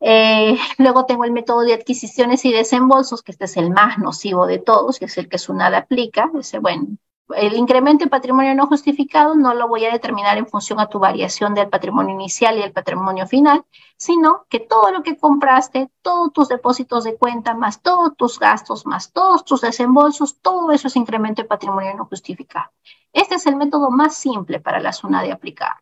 [0.00, 4.46] Eh, luego tengo el método de adquisiciones y desembolsos, que este es el más nocivo
[4.46, 6.30] de todos, que es el que SUNAD aplica.
[6.34, 6.86] Dice, bueno,
[7.36, 10.98] el incremento de patrimonio no justificado no lo voy a determinar en función a tu
[10.98, 13.64] variación del patrimonio inicial y el patrimonio final,
[13.96, 18.86] sino que todo lo que compraste, todos tus depósitos de cuenta, más todos tus gastos,
[18.86, 22.70] más todos tus desembolsos, todo eso es incremento de patrimonio no justificado.
[23.12, 25.74] Este es el método más simple para la zona de aplicar.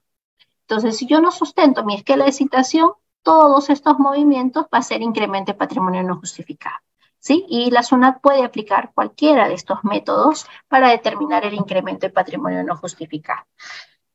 [0.62, 2.92] Entonces, si yo no sustento mi esquema de citación,
[3.22, 6.76] todos estos movimientos va a ser incremento de patrimonio no justificado.
[7.20, 7.46] ¿Sí?
[7.48, 12.64] Y la SUNAT puede aplicar cualquiera de estos métodos para determinar el incremento de patrimonio
[12.64, 13.44] no justificado.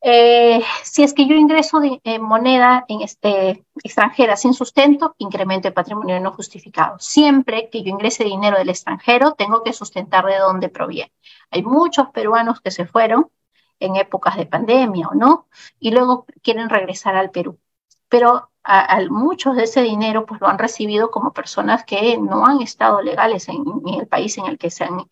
[0.08, 5.72] Eh, si es que yo ingreso de, moneda en este, extranjera sin sustento, incremento de
[5.72, 7.00] patrimonio no justificado.
[7.00, 11.12] Siempre que yo ingrese dinero del extranjero, tengo que sustentar de dónde proviene.
[11.50, 13.32] Hay muchos peruanos que se fueron
[13.80, 15.48] en épocas de pandemia o no,
[15.80, 17.60] y luego quieren regresar al Perú.
[18.08, 22.62] Pero a, muchos de ese dinero pues lo han recibido como personas que no han
[22.62, 25.06] estado legales en, el país en el que se han,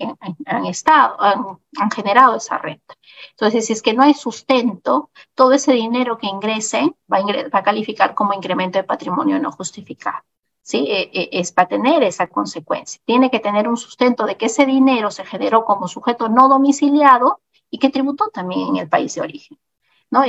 [0.66, 2.96] estado, han, generado esa renta.
[3.32, 7.20] Entonces, si es que no hay sustento, todo ese dinero que ingrese va
[7.52, 10.24] a, calificar como incremento de patrimonio no justificado.
[10.66, 10.88] ¿Sí?
[10.90, 13.02] E, e, es para tener esa consecuencia.
[13.06, 17.42] Tiene que tener un sustento de que ese dinero se generó como sujeto no domiciliado
[17.70, 19.60] y que tributó también en el país de origen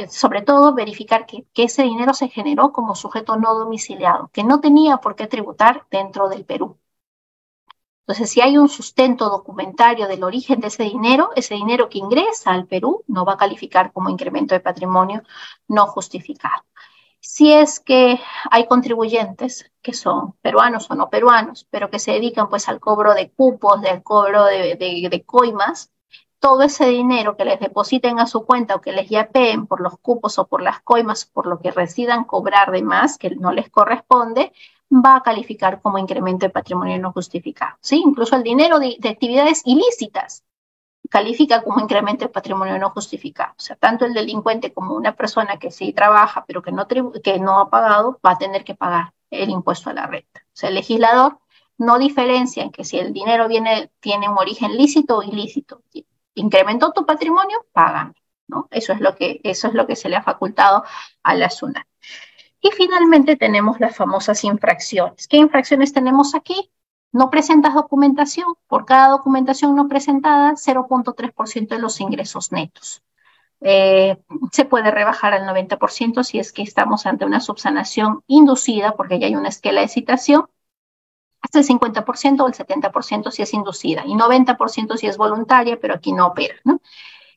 [0.09, 4.98] sobre todo verificar que, ese dinero se generó como sujeto no domiciliado, que no tenía
[4.98, 6.78] por qué tributar dentro del Perú.
[8.06, 12.52] Entonces, si hay un sustento documentario del origen de ese dinero, ese dinero que ingresa
[12.52, 15.23] al Perú no va a calificar como incremento de patrimonio
[15.69, 16.65] no justificado.
[17.20, 18.20] Si es que
[18.51, 23.15] hay contribuyentes que son peruanos o no peruanos, pero que se dedican pues al cobro
[23.15, 25.94] de cupos, del cobro de, de coimas,
[26.45, 29.97] todo ese dinero que les depositen a su cuenta o que les yapeen por los
[29.99, 33.71] cupos o por las coimas, por lo que residan cobrar de más, que no les
[33.71, 34.53] corresponde,
[34.93, 37.79] va a calificar como incremento de patrimonio no justificado.
[37.81, 38.03] ¿sí?
[38.05, 40.45] Incluso el dinero de, de actividades ilícitas
[41.09, 43.55] califica como incremento de patrimonio no justificado.
[43.57, 47.71] O sea, tanto el delincuente como una persona que sí trabaja pero que no, ha
[47.71, 50.43] pagado va a tener que pagar el impuesto a la renta.
[50.49, 51.39] O sea, el legislador
[51.79, 55.81] no diferencia en que si el dinero viene, tiene un origen lícito o ilícito.
[56.35, 58.15] Incrementó tu patrimonio, págame.
[58.47, 58.69] ¿no?
[58.70, 60.85] Eso, es lo que, eso es lo que se le ha facultado
[61.23, 61.86] a la SUNAT.
[62.61, 65.28] Y finalmente tenemos las famosas infracciones.
[65.28, 66.70] ¿Qué infracciones tenemos aquí?
[67.12, 68.55] No presentas documentación.
[68.66, 73.02] Por cada documentación no presentada, 0.3% de los ingresos netos.
[73.61, 74.19] Eh,
[74.52, 79.27] se puede rebajar al 90% si es que estamos ante una subsanación inducida, porque ya
[79.27, 80.47] hay una esquela de citación,
[81.45, 85.95] hasta el 50% o el 70% si es inducida y 90% si es voluntaria, pero
[85.95, 86.55] aquí no opera.
[86.65, 86.81] ¿no?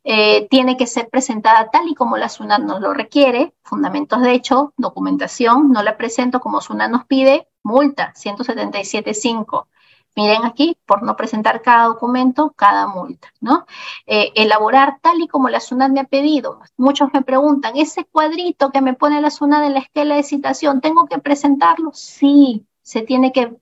[0.06, 4.32] Eh, tiene que ser presentada tal y como la SUNAT nos lo requiere, fundamentos de
[4.32, 9.68] hecho, documentación, no la presento como SUNAT nos pide, multa 177.5.
[10.16, 13.66] Miren aquí, por no presentar cada documento, cada multa, ¿no?
[14.06, 16.62] Eh, elaborar tal y como la SUNAT me ha pedido.
[16.78, 20.80] Muchos me preguntan, ¿ese cuadrito que me pone la SUNAT en la esquela de citación,
[20.80, 21.92] ¿tengo que presentarlo?
[21.94, 23.54] Sí, se tiene que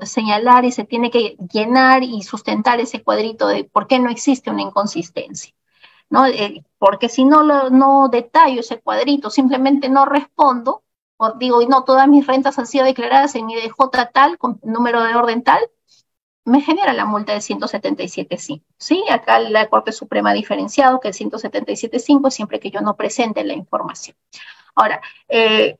[0.00, 4.50] señalar y se tiene que llenar y sustentar ese cuadrito de por qué no existe
[4.50, 5.52] una inconsistencia.
[6.08, 6.24] ¿no?
[6.24, 10.84] Eh, porque si no, lo, no detallo ese cuadrito, simplemente no respondo,
[11.18, 13.72] o digo, no, todas mis rentas han sido declaradas en mi DJ
[14.10, 15.60] tal, con número de orden tal,
[16.46, 18.62] me genera la multa de 177.5.
[18.78, 19.04] ¿sí?
[19.10, 23.44] Acá la Corte Suprema ha diferenciado que el 177.5 es siempre que yo no presente
[23.44, 24.16] la información.
[24.74, 25.76] Ahora, eh,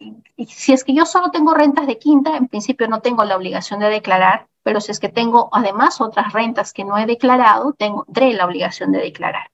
[0.47, 3.81] si es que yo solo tengo rentas de quinta, en principio no tengo la obligación
[3.81, 8.35] de declarar, pero si es que tengo además otras rentas que no he declarado, tendré
[8.35, 9.51] la obligación de declarar.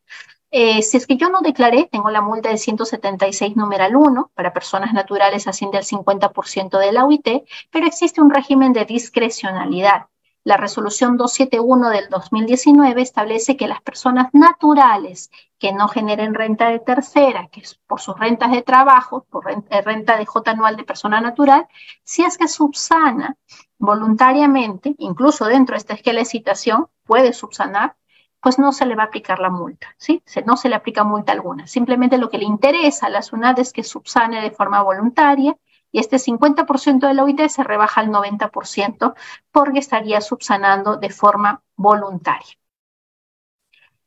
[0.51, 4.53] Eh, si es que yo no declaré, tengo la multa de 176 numeral 1, para
[4.53, 10.07] personas naturales asciende al 50% de la UIT, pero existe un régimen de discrecionalidad.
[10.49, 16.79] La resolución 271 del 2019 establece que las personas naturales que no generen renta de
[16.79, 20.85] tercera, que es por sus rentas de trabajo, por renta, renta de J anual de
[20.85, 21.69] persona natural,
[22.03, 23.37] si es que subsana
[23.77, 27.97] voluntariamente, incluso dentro de esta esquela de citación, puede subsanar
[28.41, 30.23] pues no se le va a aplicar la multa, ¿sí?
[30.47, 31.67] no se le aplica multa alguna.
[31.67, 35.59] Simplemente lo que le interesa a la SUNAT es que subsane de forma voluntaria
[35.93, 39.15] y este 50% de la OIT se rebaja al 90%
[39.53, 42.59] porque estaría subsanando de forma voluntaria.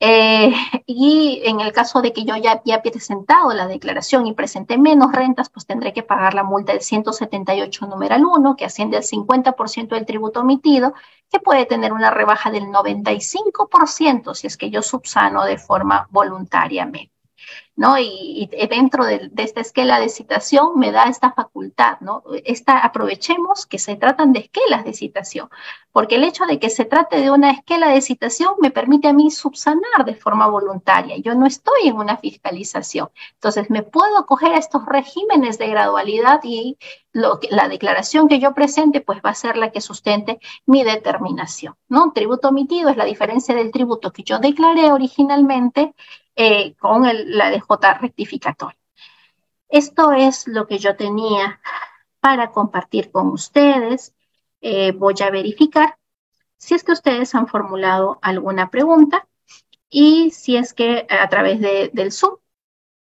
[0.03, 0.51] Eh,
[0.87, 5.11] y en el caso de que yo ya había presentado la declaración y presenté menos
[5.11, 9.95] rentas, pues tendré que pagar la multa del 178 numeral 1, que asciende al 50%
[9.95, 10.95] del tributo omitido,
[11.29, 17.10] que puede tener una rebaja del 95% si es que yo subsano de forma voluntariamente.
[17.75, 17.97] ¿No?
[17.97, 22.23] Y, dentro de, esta esquela de citación me da esta facultad, ¿no?
[22.45, 25.49] Esta, aprovechemos que se tratan de esquelas de citación,
[25.91, 29.13] porque el hecho de que se trate de una esquela de citación me permite a
[29.13, 31.17] mí subsanar de forma voluntaria.
[31.17, 33.09] Yo no estoy en una fiscalización.
[33.33, 36.77] Entonces, me puedo acoger a estos regímenes de gradualidad y
[37.13, 41.75] lo la declaración que yo presente, pues va a ser la que sustente mi determinación,
[41.89, 42.11] ¿no?
[42.13, 45.93] Tributo omitido es la diferencia del tributo que yo declaré originalmente
[46.35, 48.77] eh, con la DJ rectificatoria.
[49.69, 51.61] Esto es lo que yo tenía
[52.19, 54.13] para compartir con ustedes.
[54.61, 55.97] Eh, voy a verificar
[56.57, 59.27] si es que ustedes han formulado alguna pregunta
[59.89, 62.37] y si es que a través del Zoom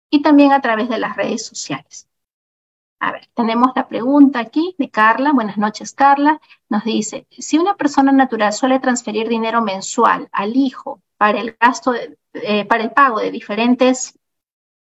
[0.10, 2.10] y también a través de las redes sociales.
[3.00, 5.32] A ver, tenemos la pregunta aquí de Carla.
[5.34, 6.42] Buenas noches, Carla.
[6.70, 11.94] Nos dice, si una persona natural suele transferir dinero mensual al hijo para el gasto,
[12.44, 14.18] eh, para el pago de diferentes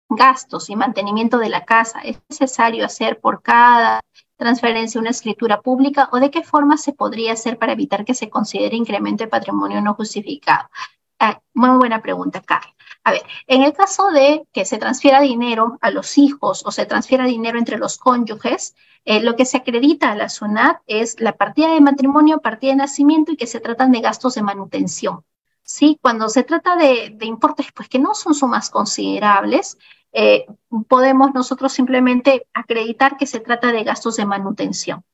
[0.08, 4.00] gastos y mantenimiento de la casa, ¿es necesario hacer por cada
[4.36, 8.30] transferencia una escritura pública o de qué forma se podría hacer para evitar que se
[8.30, 10.68] considere incremento de patrimonio no justificado?
[11.18, 12.74] Ah, muy buena pregunta, Carla.
[13.04, 16.86] A ver, en el caso de que se transfiera dinero a los hijos o se
[16.86, 21.32] transfiera dinero entre los cónyuges, eh, lo que se acredita a la SUNAT es la
[21.32, 25.24] partida de matrimonio, partida de nacimiento y que se tratan de gastos de manutención.
[25.68, 25.98] ¿Sí?
[26.00, 29.78] Cuando se trata de, importes pues, que no son sumas considerables,
[30.12, 30.46] eh,
[30.88, 35.04] podemos nosotros simplemente acreditar que se trata de gastos de manutención.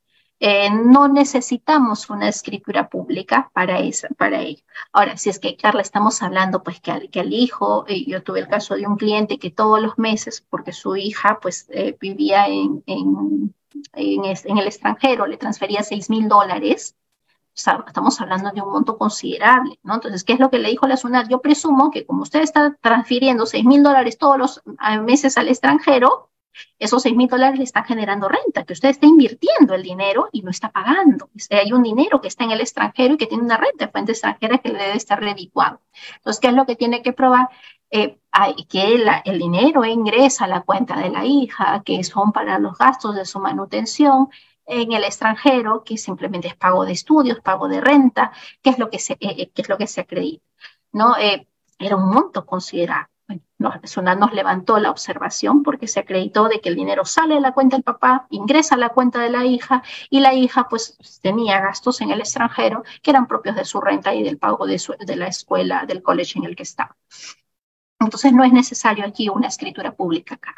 [0.40, 4.62] Eh, no necesitamos una escritura pública para, eso, para ello.
[4.92, 8.22] Ahora, si es que, Carla, estamos hablando pues que al, que al hijo, eh, yo
[8.22, 11.68] tuve el caso de un cliente que todos los meses, porque su hija pues
[12.00, 13.54] vivía en, en,
[13.94, 16.94] en, el extranjero, le transfería 6 mil dólares,
[17.54, 19.94] estamos hablando de un monto considerable, ¿no?
[19.94, 21.28] Entonces, ¿qué es lo que le dijo la SUNAT?
[21.28, 24.62] Yo presumo que como usted está transfiriendo 6 mil dólares todos los
[25.02, 26.30] meses al extranjero,
[26.78, 30.42] esos 6 mil dólares le están generando renta, que usted está invirtiendo el dinero y
[30.42, 31.30] no está pagando.
[31.50, 34.12] Hay un dinero que está en el extranjero y que tiene una renta de fuente
[34.12, 35.80] extranjera que le debe estar redituado.
[36.16, 37.48] Entonces, ¿qué es lo que tiene que probar?
[37.90, 38.18] Eh,
[38.68, 43.14] que el dinero ingresa a la cuenta de la hija, que son para los gastos
[43.14, 44.28] de su manutención
[44.66, 48.32] en el extranjero, que simplemente es pago de estudios, pago de renta,
[48.62, 50.44] que es lo que se, eh, eh, es lo que se acredita.
[50.92, 51.14] ¿no?
[51.78, 53.08] era un monto considerable.
[53.26, 57.52] Bueno, nos levantó la observación porque se acreditó de que el dinero sale de la
[57.52, 61.60] cuenta del papá, ingresa a la cuenta de la hija y la hija pues tenía
[61.60, 65.16] gastos en el extranjero que eran propios de su renta y del pago de, de
[65.16, 66.96] la escuela, del colegio en el que estaba.
[67.98, 70.54] Entonces no es necesario aquí una escritura pública acá.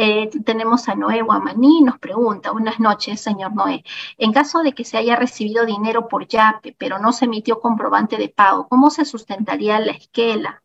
[0.00, 3.82] Eh, tenemos a Noé Guamaní, nos pregunta, buenas noches, señor Noé.
[4.16, 8.16] En caso de que se haya recibido dinero por YAPE, pero no se emitió comprobante
[8.16, 10.62] de pago, ¿cómo se sustentaría la esquela?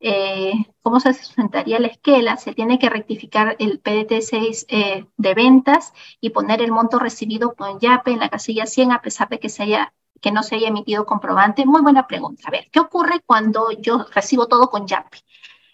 [0.00, 0.52] Eh,
[0.82, 2.36] ¿Cómo se sustentaría la esquela?
[2.38, 7.80] Se tiene que rectificar el PDT6 eh, de ventas y poner el monto recibido con
[7.80, 10.68] YAPE en la casilla 100 a pesar de que se haya que no se haya
[10.68, 11.66] emitido comprobante?
[11.66, 12.44] Muy buena pregunta.
[12.48, 15.18] A ver, ¿qué ocurre cuando yo recibo todo con YAPE?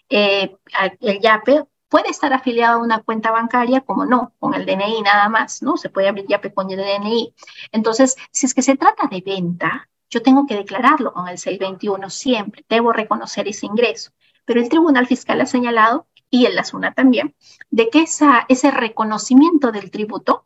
[0.09, 5.29] El YAPE puede estar afiliado a una cuenta bancaria, como no, con el DNI nada
[5.29, 5.77] más, ¿no?
[5.77, 7.33] Se puede abrir YAPE con el DNI.
[7.71, 12.09] Entonces, si es que se trata de venta, yo tengo que declararlo con el 621
[12.09, 14.11] siempre, debo reconocer ese ingreso.
[14.45, 17.35] Pero el Tribunal Fiscal ha señalado, y el SUNA también,
[17.69, 20.45] de que esa, ese reconocimiento del tributo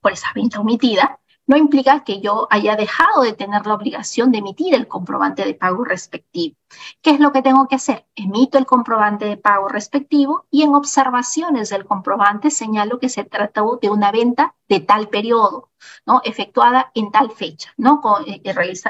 [0.00, 1.20] por esa venta omitida
[1.50, 5.54] no implica que yo haya dejado de tener la obligación de emitir el comprobante de
[5.54, 6.56] pago respectivo.
[7.02, 8.06] ¿Qué es lo que tengo que hacer?
[8.14, 13.80] Emito el comprobante de pago respectivo y en observaciones del comprobante señalo que se trató
[13.82, 15.72] de una venta de tal periodo,
[16.06, 16.20] ¿no?
[16.22, 18.00] Efectuada en tal fecha, ¿no?
[18.24, 18.40] y,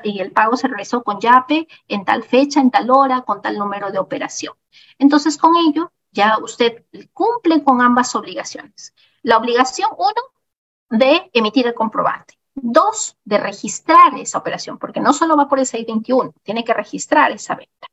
[0.05, 3.57] y el pago se realizó con YAPE en tal fecha, en tal hora, con tal
[3.57, 4.53] número de operación.
[4.99, 6.85] Entonces, con ello, ya usted
[7.15, 8.93] cumple con ambas obligaciones.
[9.23, 10.21] La obligación, uno,
[10.91, 12.40] de emitir el comprobante.
[12.55, 17.31] Dos, de registrar esa operación, porque no solo va por el 621, tiene que registrar
[17.33, 17.87] esa venta.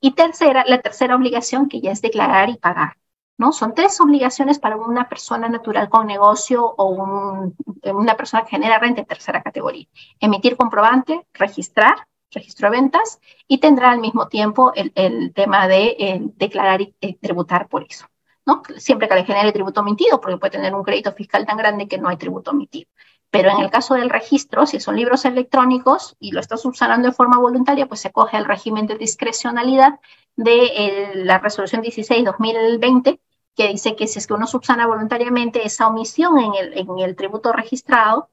[0.00, 2.96] Y tercera, la tercera obligación que ya es declarar y pagar.
[3.38, 3.52] ¿no?
[3.52, 7.52] Son tres obligaciones para una persona natural con negocio o
[7.92, 9.86] una persona que genera renta en tercera categoría.
[10.20, 16.80] Emitir comprobante, registrar, registro de ventas y tendrá al mismo tiempo el, tema de declarar
[16.80, 18.06] y tributar por eso.
[18.46, 18.62] ¿no?
[18.76, 21.98] Siempre que le genere tributo omitido, porque puede tener un crédito fiscal tan grande que
[21.98, 22.88] no hay tributo omitido.
[23.36, 27.14] Pero en el caso del registro, si son libros electrónicos y lo estás subsanando de
[27.14, 30.00] forma voluntaria, pues se coge el régimen de discrecionalidad
[30.36, 33.20] de la resolución 16-2020,
[33.54, 37.14] que dice que si es que uno subsana voluntariamente esa omisión en el, en el
[37.14, 38.30] tributo registrado,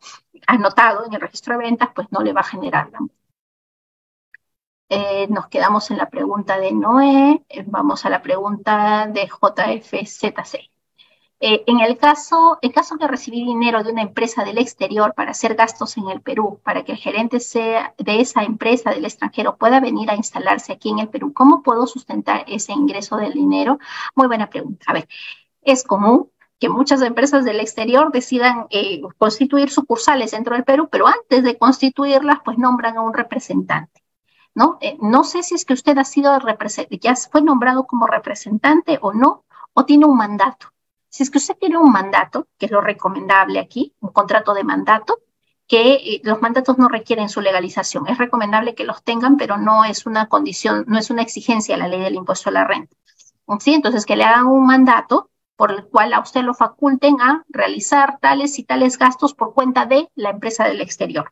[0.48, 3.00] anotado en el registro de ventas, pues no le va a generar la
[4.90, 10.73] eh, nos quedamos en la pregunta de Noé, eh, vamos a la pregunta de JFZC.
[11.46, 15.32] Eh, en el caso, el caso de recibir dinero de una empresa del exterior para
[15.32, 19.58] hacer gastos en el Perú, para que el gerente sea de esa empresa del extranjero
[19.58, 23.78] pueda venir a instalarse aquí en el Perú, ¿cómo puedo sustentar ese ingreso del dinero?
[24.16, 24.86] Muy buena pregunta.
[24.88, 25.10] A ver,
[25.64, 31.08] es común que muchas empresas del exterior decidan eh, constituir sucursales dentro del Perú, pero
[31.08, 34.02] antes de constituirlas, pues nombran a un representante.
[34.56, 34.78] ¿No?
[34.80, 36.32] Eh, no sé si es que usted ha sido
[37.02, 39.44] ya fue nombrado como representante o no,
[39.74, 40.73] o tiene un mandato.
[41.14, 44.64] Si es que usted tiene un mandato, que es lo recomendable aquí, un contrato de
[44.64, 45.20] mandato,
[45.68, 48.08] que eh, los mandatos no requieren su legalización.
[48.08, 51.88] Es recomendable que los tengan, pero no es una condición, no es una exigencia la
[51.88, 52.96] ley del impuesto a la renta.
[53.68, 58.18] Entonces, que le hagan un mandato por el cual a usted lo faculten a realizar
[58.20, 61.32] tales y tales gastos por cuenta de la empresa del exterior.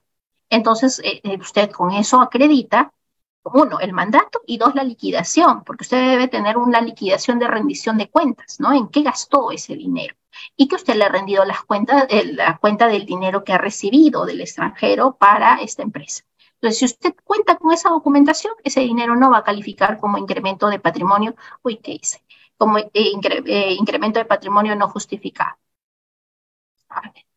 [0.51, 2.93] Entonces, eh, eh, usted con eso acredita
[3.43, 7.97] uno, el mandato y dos, la liquidación, porque usted debe tener una liquidación de rendición
[7.97, 8.73] de cuentas, ¿no?
[8.73, 10.15] ¿En qué gastó ese dinero?
[10.55, 13.57] Y que usted le ha rendido las cuentas, eh, la cuenta del dinero que ha
[13.57, 16.23] recibido del extranjero para esta empresa.
[16.55, 20.67] Entonces, si usted cuenta con esa documentación, ese dinero no va a calificar como incremento
[20.69, 22.23] de patrimonio, uy, ¿qué hice?
[22.57, 25.57] Como eh, eh, incremento de patrimonio no justificado.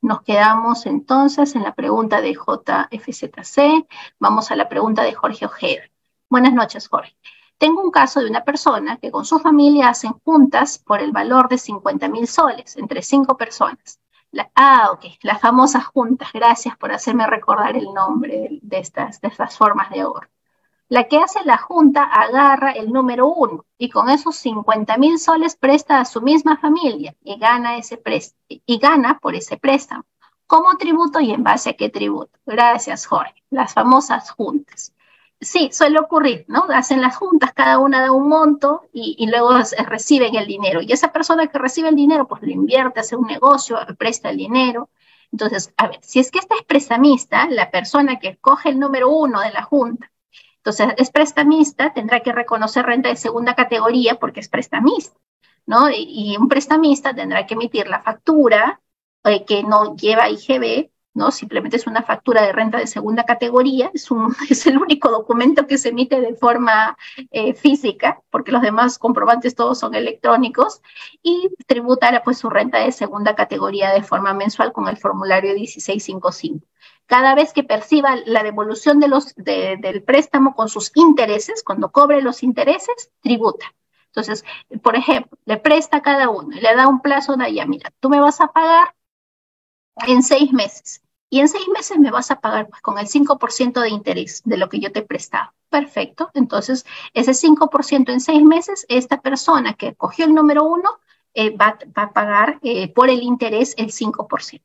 [0.03, 3.87] Nos quedamos entonces en la pregunta de JFZC.
[4.19, 5.83] Vamos a la pregunta de Jorge Ojeda.
[6.29, 7.17] Buenas noches, Jorge.
[7.59, 11.49] Tengo un caso de una persona que con su familia hacen juntas por el valor
[11.49, 14.01] de 50 mil soles entre cinco personas.
[14.55, 16.31] ah, ok, las famosas juntas.
[16.33, 20.29] Gracias por hacerme recordar el nombre de estas, de estas formas de ahorro.
[20.89, 25.57] La que hace la junta agarra el número uno y con esos 50 mil soles
[25.57, 28.03] presta a su misma familia y gana, ese
[28.49, 30.05] y gana por ese préstamo.
[30.47, 32.39] ¿Cómo tributo y en base a qué tributo?
[32.47, 33.43] Gracias, Jorge.
[33.51, 34.94] Las famosas juntas.
[35.45, 36.67] Sí, suele ocurrir, ¿no?
[36.71, 39.51] Hacen las juntas, cada una da un monto y, luego
[39.87, 40.81] reciben el dinero.
[40.83, 44.39] Y esa persona que recibe el dinero, pues lo invierte, hace un negocio, presta el
[44.39, 44.91] dinero.
[45.33, 49.11] Entonces, a ver, si es que esta es prestamista, la persona que coge el número
[49.11, 50.11] uno de la junta,
[50.59, 55.19] entonces es prestamista, tendrá que reconocer renta de segunda categoría porque es prestamista,
[55.67, 55.91] ¿no?
[55.91, 58.81] Y, un prestamista tendrá que emitir la factura
[59.25, 61.31] eh, que no lleva IGB ¿no?
[61.31, 65.67] Simplemente es una factura de renta de segunda categoría, es, un, es el único documento
[65.67, 66.99] que se emite de forma
[67.31, 70.83] eh, física, porque los demás comprobantes todos son electrónicos,
[71.23, 76.67] y tributará pues su renta de segunda categoría de forma mensual con el formulario 1655.
[77.07, 79.09] Cada vez que perciba la devolución de
[79.79, 83.75] del préstamo con sus intereses, cuando cobre los intereses, tributa.
[84.07, 84.45] Entonces,
[84.83, 87.93] por ejemplo, le presta a cada uno y le da un plazo de allá, mira,
[88.01, 88.95] tú me vas a pagar
[90.07, 91.04] en seis meses
[91.35, 94.57] y en seis meses me vas a pagar pues, con el 5% de interés de
[94.57, 95.53] lo que yo te he prestado.
[95.69, 96.31] Perfecto.
[96.33, 100.89] Entonces, ese 5% en seis meses, esta persona que cogió el número uno
[101.35, 104.63] eh, va, a pagar eh, por el interés el 5%.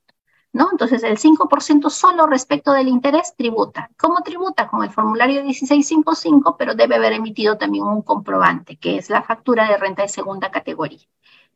[0.54, 0.70] ¿No?
[0.72, 3.90] Entonces, el 5% solo respecto del interés tributa.
[3.98, 4.68] ¿Cómo tributa?
[4.68, 9.68] Con el formulario 1655, pero debe haber emitido también un comprobante, que es la factura
[9.68, 11.08] de renta de segunda categoría.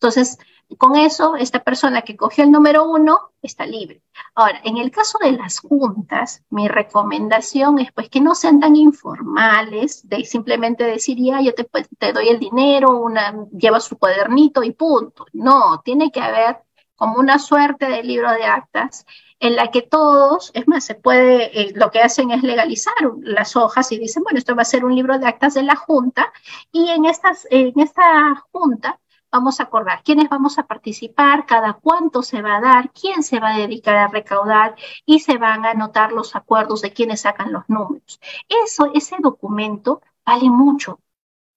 [0.03, 0.37] Entonces,
[0.77, 4.01] con eso, esta persona que cogió el número uno está libre.
[4.35, 8.75] Ahora, en el caso de las juntas, mi recomendación es pues que no sean tan
[8.75, 13.97] informales, de simplemente decir, ya, yo te, pues, te doy el dinero, una, lleva su
[13.97, 15.25] cuadernito y punto.
[15.31, 16.57] No, tiene que haber
[16.97, 19.05] como una suerte de libro de actas
[19.39, 23.55] en la que todos, es más, se puede, eh, lo que hacen es legalizar las
[23.55, 26.33] hojas y dicen, bueno, esto va a ser un libro de actas de la Junta
[26.73, 27.33] y en esta
[28.51, 28.99] Junta
[29.33, 33.39] vamos a acordar quiénes vamos a participar, cada cuánto se va a dar, quién se
[33.39, 37.51] va a dedicar a recaudar y se van a anotar los acuerdos de quiénes sacan
[37.51, 38.19] los números.
[38.65, 40.99] Eso, ese documento vale mucho.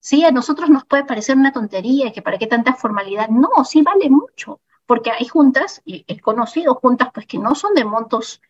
[0.01, 3.29] Sí, a nosotros nos puede parecer una tontería, que para qué tanta formalidad.
[3.29, 7.75] No, sí vale mucho, porque hay juntas, y he conocido juntas pues que no son
[7.75, 8.41] de montos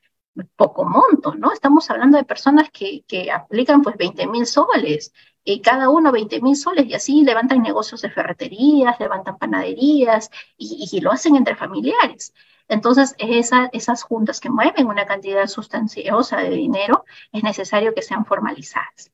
[0.56, 1.52] poco monto, ¿no?
[1.52, 5.12] Estamos hablando de personas que, que aplican pues 20 mil soles,
[5.46, 11.00] y cada uno 20 mil soles y así levantan negocios de ferreterías, levantan panaderías y,
[11.00, 12.34] lo hacen entre familiares.
[12.68, 19.12] Entonces, esas juntas que mueven una cantidad sustanciosa de dinero, es necesario que sean formalizadas.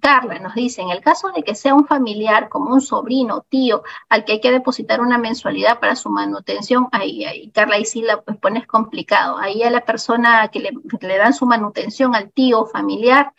[0.00, 3.82] Carla nos dice, en el caso de que sea un familiar como un sobrino, tío,
[4.08, 8.02] al que hay que depositar una mensualidad para su manutención, ahí, ahí Carla, ahí sí
[8.02, 9.38] la pues, pones complicado.
[9.38, 10.70] Ahí a la persona que le,
[11.00, 13.32] que le dan su manutención al tío familiar,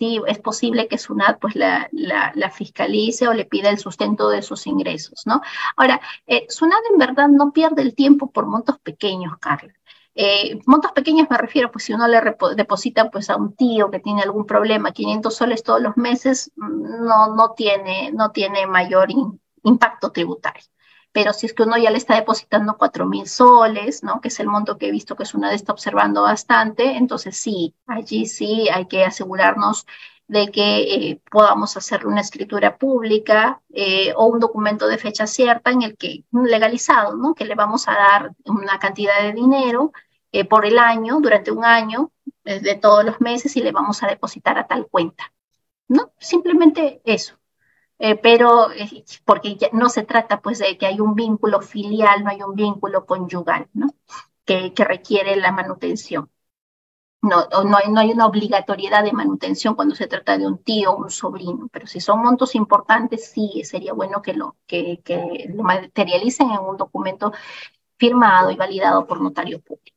[0.00, 4.40] sí es posible que SUNAT pues la, la, fiscalice o le pida el sustento de
[4.40, 5.42] sus ingresos, ¿no?
[5.76, 9.74] Ahora, eh, SUNAT en verdad no pierde el tiempo por montos pequeños, Carla.
[10.14, 12.20] Eh, montos pequeños me refiero, pues si uno le
[12.56, 17.06] deposita pues a un tío que tiene algún problema, 500 soles todos los meses, mm,
[17.06, 19.08] no, no, tiene, no tiene mayor
[19.62, 20.64] impacto tributario
[21.12, 24.20] pero si es que uno ya le está depositando cuatro mil soles, ¿no?
[24.20, 27.36] Que es el monto que he visto que es una de está observando bastante, entonces
[27.36, 29.86] sí, allí sí hay que asegurarnos
[30.28, 35.72] de que eh, podamos hacer una escritura pública eh, o un documento de fecha cierta
[35.72, 37.34] en el que, legalizado, ¿no?
[37.34, 39.92] Que le vamos a dar una cantidad de dinero
[40.32, 42.12] eh, por el año, durante un año,
[42.44, 45.32] de todos los meses y le vamos a depositar a tal cuenta,
[45.88, 46.12] ¿no?
[46.18, 47.39] Simplemente eso.
[48.02, 52.30] Eh, pero eh, porque no se trata pues de que hay un vínculo filial, no
[52.30, 53.88] hay un vínculo conyugal, ¿no?
[54.44, 56.30] Que, requiere la manutención.
[57.22, 60.92] No, no, hay, no hay una obligatoriedad de manutención cuando se trata de un tío
[60.92, 65.50] o un sobrino, pero si son montos importantes, sí sería bueno que lo, que, que
[65.54, 67.32] lo materialicen en un documento
[67.98, 69.89] firmado y validado por notario público.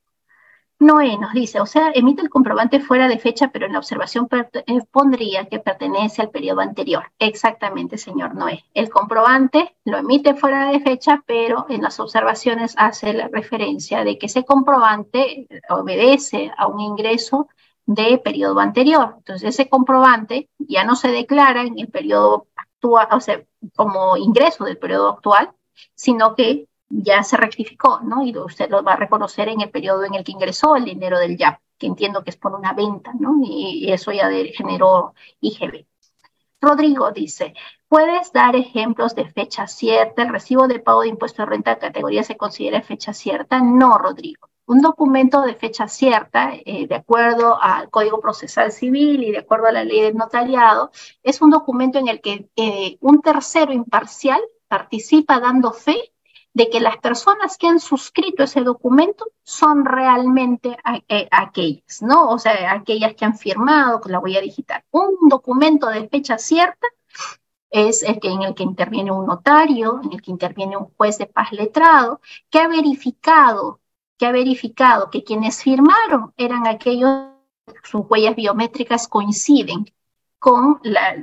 [0.84, 4.28] Noé nos dice, o sea, emite el comprobante fuera de fecha, pero en la observación
[4.32, 7.12] eh, pondría que pertenece al periodo anterior.
[7.20, 8.66] Exactamente, señor Noé.
[8.74, 14.18] El comprobante lo emite fuera de fecha, pero en las observaciones hace la referencia de
[14.18, 17.48] que ese comprobante obedece a un ingreso
[17.86, 19.16] de periodo anterior.
[19.18, 23.44] Entonces, ese comprobante ya no se declara en el periodo actual, o sea,
[23.76, 25.52] como ingreso del periodo actual,
[25.96, 26.68] sino que
[27.02, 28.24] ya se rectificó, ¿no?
[28.24, 31.18] Y usted lo va a reconocer en el periodo en el que ingresó el dinero
[31.20, 33.40] del YAP, que entiendo que es por una venta, ¿no?
[33.44, 35.86] Y, eso ya generó IGB.
[36.62, 37.54] Rodrigo dice,
[37.88, 40.24] ¿puedes dar ejemplos de fecha cierta?
[40.24, 43.60] ¿El recibo de pago de impuesto de renta de categoría se considera fecha cierta?
[43.62, 44.50] No, Rodrigo.
[44.66, 49.68] Un documento de fecha cierta, eh, de acuerdo al Código Procesal Civil y de acuerdo
[49.68, 50.92] a la ley del notariado,
[51.22, 54.40] es un documento en el que eh, un tercero imparcial
[54.70, 56.13] participa dando fe
[56.54, 60.78] de que las personas que han suscrito ese documento son realmente
[61.08, 62.30] eh, aquellas, ¿no?
[62.30, 64.84] O sea, aquellas que han firmado con la huella digital.
[64.92, 66.88] Un documento de fecha cierta
[67.72, 71.18] es el que, en el que interviene un notario, en el que interviene un juez
[71.18, 72.22] de paz letrado,
[72.52, 73.82] que ha verificado,
[74.18, 77.30] que ha verificado que quienes firmaron eran aquellos,
[77.84, 79.86] sus huellas biométricas coinciden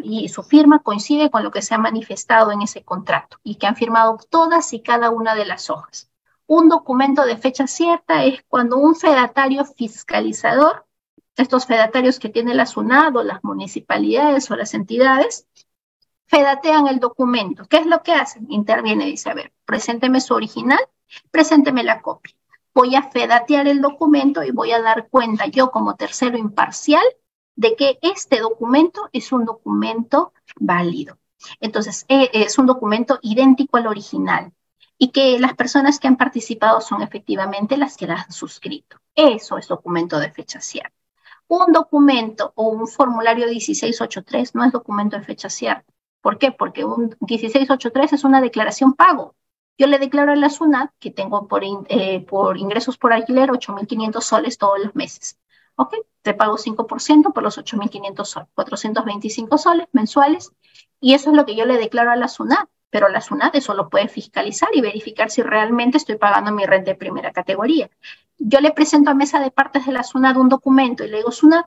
[0.02, 3.66] y su firma coincide con lo que se ha manifestado en ese contrato y que
[3.66, 6.10] han firmado todas y cada una de las hojas.
[6.46, 10.86] Un documento de fecha cierta es cuando un fedatario fiscalizador,
[11.36, 15.46] estos fedatarios que tiene la SUNAD o las municipalidades o las entidades,
[16.26, 17.66] fedatean el documento.
[17.68, 18.46] ¿Qué es lo que hacen?
[18.50, 20.80] Interviene y dice, a ver, presénteme su original,
[21.30, 22.34] presénteme la copia.
[22.72, 27.04] Voy a fedatear el documento y voy a dar cuenta yo como tercero imparcial
[27.60, 31.18] de que este documento es un documento válido.
[31.60, 34.54] Entonces, e, es un documento idéntico al original
[34.96, 38.96] y que las personas que han participado son efectivamente las que la han suscrito.
[39.14, 40.96] Eso es documento de fecha cierta.
[41.48, 45.92] Un documento o un formulario 1683 no es documento de fecha cierta.
[46.22, 46.52] ¿Por qué?
[46.52, 49.34] Porque un 1683 es una declaración pago.
[49.76, 54.22] Yo le declaro a la SUNAT que tengo por, eh, por ingresos por alquiler 8.500
[54.22, 55.38] soles todos los meses.
[55.80, 55.94] ¿Ok?
[56.20, 60.52] Te pago 5% por los 8.500 soles, 425 soles mensuales.
[61.00, 62.68] Y eso es lo que yo le declaro a la SUNAT.
[62.90, 66.90] Pero la SUNAT eso lo puede fiscalizar y verificar si realmente estoy pagando mi renta
[66.90, 67.88] de primera categoría.
[68.36, 71.32] Yo le presento a mesa de partes de la SUNAT un documento y le digo,
[71.32, 71.64] SUNAT,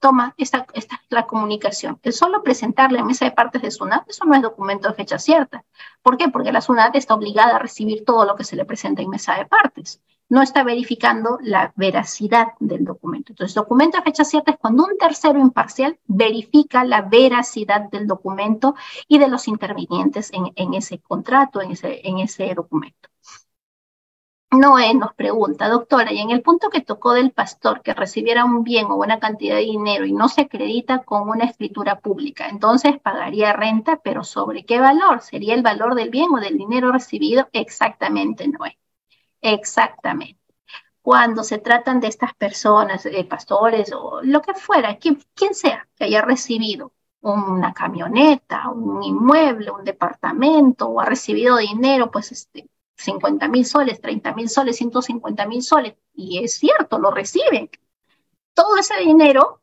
[0.00, 1.98] toma, esta, esta es la comunicación.
[2.02, 5.18] El solo presentarle a mesa de partes de SUNAT, eso no es documento de fecha
[5.18, 5.64] cierta.
[6.02, 6.28] ¿Por qué?
[6.28, 9.34] Porque la SUNAT está obligada a recibir todo lo que se le presenta en mesa
[9.36, 10.00] de partes.
[10.28, 13.32] No está verificando la veracidad del documento.
[13.32, 18.74] Entonces, documento de fecha cierta es cuando un tercero imparcial verifica la veracidad del documento
[19.06, 23.10] y de los intervinientes en, en ese contrato, en ese, en ese documento.
[24.50, 28.62] Noé nos pregunta, doctora, y en el punto que tocó del pastor que recibiera un
[28.64, 32.98] bien o buena cantidad de dinero y no se acredita con una escritura pública, entonces
[33.00, 35.20] pagaría renta, pero ¿sobre qué valor?
[35.22, 37.48] ¿Sería el valor del bien o del dinero recibido?
[37.52, 38.78] Exactamente, Noé.
[39.42, 40.40] Exactamente.
[41.02, 45.88] Cuando se tratan de estas personas, eh, pastores o lo que fuera, quien, quien sea
[45.96, 46.92] que haya recibido
[47.22, 54.00] una camioneta, un inmueble, un departamento o ha recibido dinero, pues este, 50 mil soles,
[54.00, 57.70] 30 mil soles, 150 mil soles, y es cierto, lo reciben.
[58.54, 59.62] Todo ese dinero,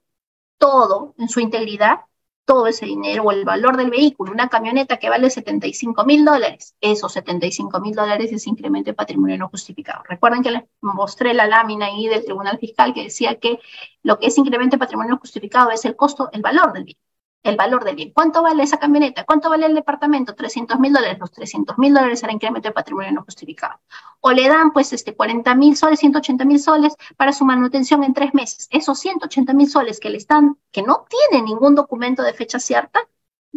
[0.58, 2.02] todo en su integridad,
[2.46, 6.76] todo ese dinero o el valor del vehículo, una camioneta que vale 75 mil dólares,
[6.82, 10.04] esos 75 mil dólares es incremento de patrimonio no justificado.
[10.10, 13.60] Recuerden que les mostré la lámina ahí del Tribunal Fiscal que decía que
[14.04, 16.98] lo que es incremento de patrimonio no justificado es el costo, el valor del bien
[17.44, 18.12] el valor del bien.
[18.12, 19.26] ¿Cuánto vale esa camioneta?
[19.26, 20.36] ¿Cuánto vale el departamento?
[20.36, 21.18] 300 mil dólares.
[21.20, 23.80] Los 300 mil dólares era incremento de patrimonio no justificado.
[24.22, 28.14] O le dan pues este 40 mil soles, 180 mil soles para su manutención en
[28.14, 28.68] tres meses.
[28.72, 33.00] Esos 180 mil soles que le están, que no tiene ningún documento de fecha cierta,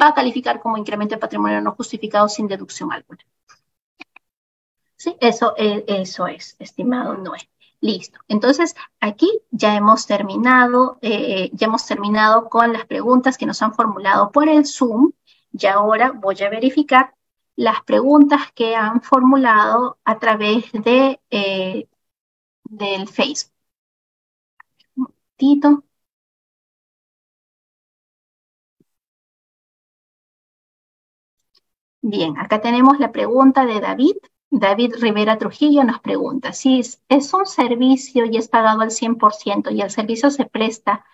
[0.01, 3.21] va a calificar como incremento de patrimonio no justificado sin deducción alguna.
[4.97, 7.49] Sí, eso, eh, eso es, estimado Noé.
[7.85, 8.19] Listo.
[8.29, 13.75] Entonces, aquí ya hemos terminado, eh, ya hemos terminado con las preguntas que nos han
[13.75, 15.13] formulado por el Zoom.
[15.53, 17.15] Y ahora voy a verificar
[17.57, 21.89] las preguntas que han formulado a través de, eh,
[22.65, 23.53] del Facebook.
[24.97, 25.85] Un momentito.
[32.03, 34.15] Bien, acá tenemos la pregunta de David.
[34.51, 39.81] David Rivera Trujillo nos pregunta, si es, un servicio y es pagado al 100% y
[39.81, 41.05] el servicio se presta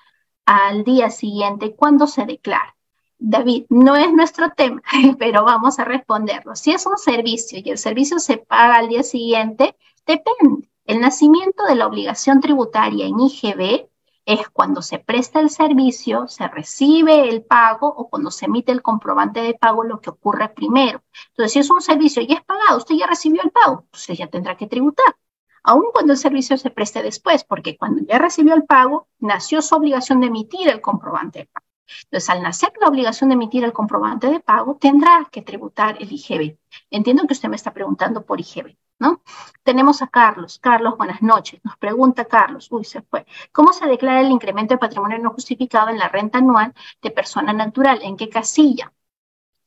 [0.44, 2.76] al día siguiente, ¿cuándo se declara?
[3.18, 4.82] David, no es nuestro tema,
[5.18, 6.56] pero vamos a responderlo.
[6.56, 9.76] Si es un servicio y el servicio se paga al día siguiente,
[10.06, 10.70] depende.
[10.84, 13.89] El nacimiento de la obligación tributaria en IGB
[14.24, 18.82] es cuando se presta el servicio, se recibe el pago o cuando se emite el
[18.82, 21.02] comprobante de pago lo que ocurre primero.
[21.30, 24.28] Entonces, si es un servicio y es pagado, usted ya recibió el pago, usted ya
[24.28, 25.16] tendrá que tributar.
[25.62, 29.74] Aun cuando el servicio se preste después, porque cuando ya recibió el pago, nació su
[29.74, 31.66] obligación de emitir el comprobante de pago.
[32.04, 36.12] Entonces, al nacer la obligación de emitir el comprobante de pago, tendrá que tributar el
[36.12, 36.56] IGB.
[36.90, 39.22] Entiendo que usted me está preguntando por IGB, ¿no?
[39.64, 40.60] Tenemos a Carlos.
[40.60, 41.60] Carlos, buenas noches.
[41.64, 43.26] Nos pregunta Carlos, uy, se fue.
[43.52, 47.52] ¿Cómo se declara el incremento de patrimonio no justificado en la renta anual de persona
[47.52, 48.00] natural?
[48.02, 48.92] ¿En qué casilla?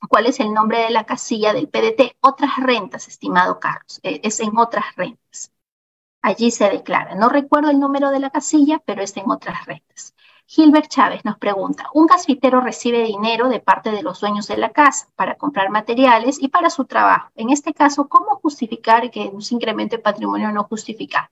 [0.10, 2.18] ¿Cuál es el nombre de la casilla del PDT?
[2.22, 4.00] Otras rentas, estimado Carlos.
[4.04, 5.52] Eh, es en otras rentas.
[6.22, 7.16] Allí se declara.
[7.16, 10.16] No recuerdo el número de la casilla, pero está en otras rentas.
[10.46, 14.72] Gilbert Chávez nos pregunta, un gasfitero recibe dinero de parte de los dueños de la
[14.72, 17.32] casa para comprar materiales y para su trabajo.
[17.36, 21.32] En este caso, ¿cómo justificar que un incremento de patrimonio no justifica?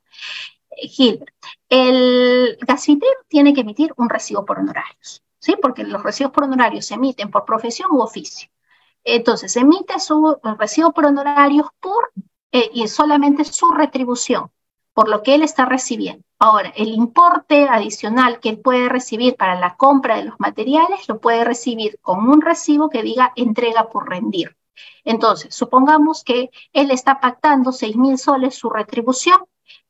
[0.71, 1.33] Eh, Gilbert,
[1.69, 5.55] el gasfitero tiene que emitir un recibo por honorarios, ¿sí?
[5.61, 8.49] Porque los recibos por honorarios se emiten por profesión u oficio.
[9.03, 12.11] Entonces, emite su recibo por honorarios por
[12.51, 14.51] eh, y solamente su retribución
[14.93, 16.23] por lo que él está recibiendo.
[16.39, 21.19] Ahora, el importe adicional que él puede recibir para la compra de los materiales lo
[21.19, 24.57] puede recibir con un recibo que diga entrega por rendir.
[25.03, 29.39] Entonces, supongamos que él está pactando 6 mil soles su retribución,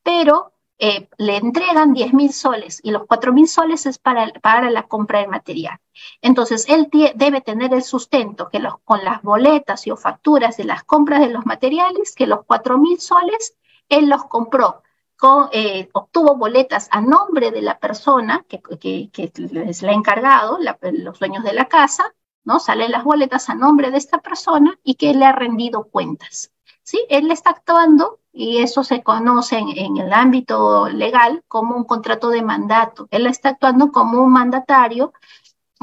[0.03, 4.69] pero eh, le entregan 10 mil soles y los 4 mil soles es para, para,
[4.69, 5.77] la compra del material.
[6.21, 10.83] Entonces, él debe tener el sustento que los, con las boletas y facturas de las
[10.83, 13.55] compras de los materiales, que los 4 mil soles
[13.91, 14.81] él los compró
[15.51, 18.61] eh, obtuvo boletas a nombre de la persona que,
[19.11, 20.57] que, les ha encargado,
[20.93, 22.59] los dueños de la casa, ¿no?
[22.59, 26.51] Salen las boletas a nombre de esta persona y que le ha rendido cuentas.
[26.83, 27.05] ¿Sí?
[27.09, 32.41] Él está actuando y eso se conoce en, el ámbito legal como un contrato de
[32.41, 33.07] mandato.
[33.11, 35.13] Él está actuando como un mandatario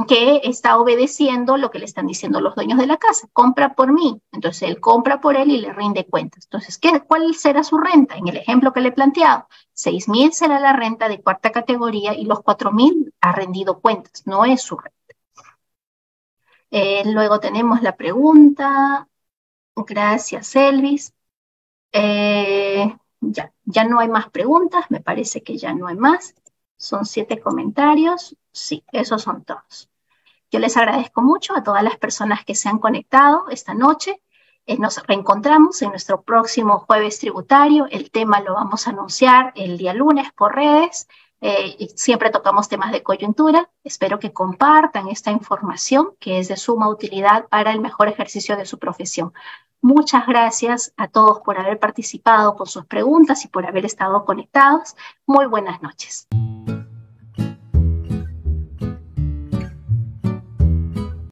[0.07, 3.29] que está obedeciendo lo que le están diciendo los dueños de la casa.
[3.33, 4.20] Compra por mí.
[4.33, 6.45] Entonces él compra por él y le rinde cuentas.
[6.45, 8.16] Entonces, ¿qué, ¿cuál será su renta?
[8.16, 12.15] En el ejemplo que le he planteado, 6 mil será la renta de cuarta categoría
[12.15, 14.23] y los 4 mil ha rendido cuentas.
[14.27, 14.95] No es su renta.
[16.70, 19.09] Eh, luego tenemos la pregunta.
[19.77, 21.15] Gracias, Elvis.
[21.93, 24.87] Eh, ya, ya no hay más preguntas.
[24.91, 26.35] Me parece que ya no hay más.
[26.77, 28.37] Son siete comentarios.
[28.59, 29.89] Sí, esos son todos.
[30.51, 34.23] Yo les agradezco mucho a todas las personas que se han conectado esta noche.
[34.67, 37.87] Eh, nos reencontramos en nuestro próximo jueves tributario.
[37.91, 41.09] El tema lo vamos a anunciar el día lunes por redes.
[41.41, 43.71] Eh, siempre tocamos temas de coyuntura.
[43.85, 48.67] Espero que compartan esta información que es de suma utilidad para el mejor ejercicio de
[48.67, 49.33] su profesión.
[49.81, 54.97] Muchas gracias a todos por haber participado con sus preguntas y por haber estado conectados.
[55.27, 56.27] Muy buenas noches.